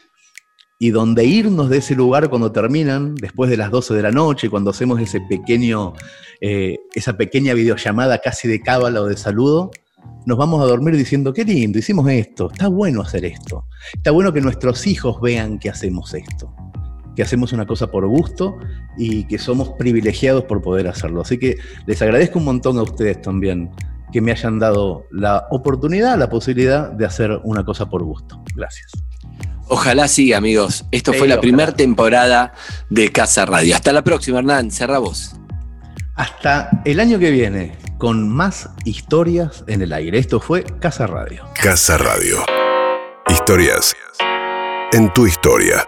y 0.78 0.90
donde 0.90 1.24
irnos 1.24 1.70
de 1.70 1.78
ese 1.78 1.94
lugar 1.94 2.28
cuando 2.28 2.52
terminan, 2.52 3.14
después 3.14 3.48
de 3.48 3.56
las 3.56 3.70
12 3.70 3.94
de 3.94 4.02
la 4.02 4.10
noche, 4.10 4.50
cuando 4.50 4.70
hacemos 4.70 5.00
ese 5.00 5.20
pequeño, 5.20 5.94
eh, 6.40 6.78
esa 6.94 7.16
pequeña 7.16 7.54
videollamada 7.54 8.18
casi 8.18 8.48
de 8.48 8.60
cábala 8.60 9.00
o 9.00 9.06
de 9.06 9.16
saludo, 9.16 9.70
nos 10.26 10.36
vamos 10.36 10.62
a 10.62 10.66
dormir 10.66 10.96
diciendo, 10.96 11.32
qué 11.32 11.44
lindo, 11.44 11.78
hicimos 11.78 12.10
esto, 12.10 12.50
está 12.50 12.68
bueno 12.68 13.02
hacer 13.02 13.24
esto, 13.24 13.66
está 13.92 14.10
bueno 14.10 14.32
que 14.32 14.40
nuestros 14.40 14.86
hijos 14.86 15.20
vean 15.20 15.58
que 15.58 15.70
hacemos 15.70 16.12
esto, 16.14 16.54
que 17.14 17.22
hacemos 17.22 17.52
una 17.52 17.66
cosa 17.66 17.90
por 17.90 18.06
gusto 18.06 18.58
y 18.96 19.26
que 19.26 19.38
somos 19.38 19.70
privilegiados 19.70 20.44
por 20.44 20.62
poder 20.62 20.88
hacerlo. 20.88 21.22
Así 21.22 21.38
que 21.38 21.56
les 21.86 22.00
agradezco 22.02 22.38
un 22.38 22.46
montón 22.46 22.78
a 22.78 22.82
ustedes 22.82 23.20
también 23.20 23.70
que 24.12 24.20
me 24.20 24.30
hayan 24.30 24.58
dado 24.58 25.06
la 25.10 25.46
oportunidad, 25.50 26.16
la 26.18 26.28
posibilidad 26.28 26.90
de 26.90 27.04
hacer 27.04 27.40
una 27.42 27.64
cosa 27.64 27.88
por 27.88 28.04
gusto. 28.04 28.42
Gracias. 28.54 28.92
Ojalá 29.68 30.08
siga, 30.08 30.36
amigos. 30.36 30.84
Esto 30.90 31.12
Sí, 31.12 31.18
fue 31.18 31.28
la 31.28 31.40
primera 31.40 31.72
temporada 31.72 32.52
de 32.90 33.10
Casa 33.10 33.46
Radio. 33.46 33.74
Hasta 33.74 33.92
la 33.92 34.04
próxima, 34.04 34.38
Hernán. 34.38 34.70
Cerra 34.70 34.98
vos. 34.98 35.36
Hasta 36.14 36.82
el 36.84 37.00
año 37.00 37.18
que 37.18 37.30
viene, 37.30 37.76
con 37.98 38.28
más 38.28 38.70
historias 38.84 39.64
en 39.66 39.82
el 39.82 39.92
aire. 39.92 40.18
Esto 40.18 40.38
fue 40.38 40.62
Casa 40.62 41.06
Radio. 41.06 41.44
Casa 41.60 41.96
Radio. 41.98 42.36
Historias 43.28 43.96
en 44.92 45.12
tu 45.12 45.26
historia. 45.26 45.84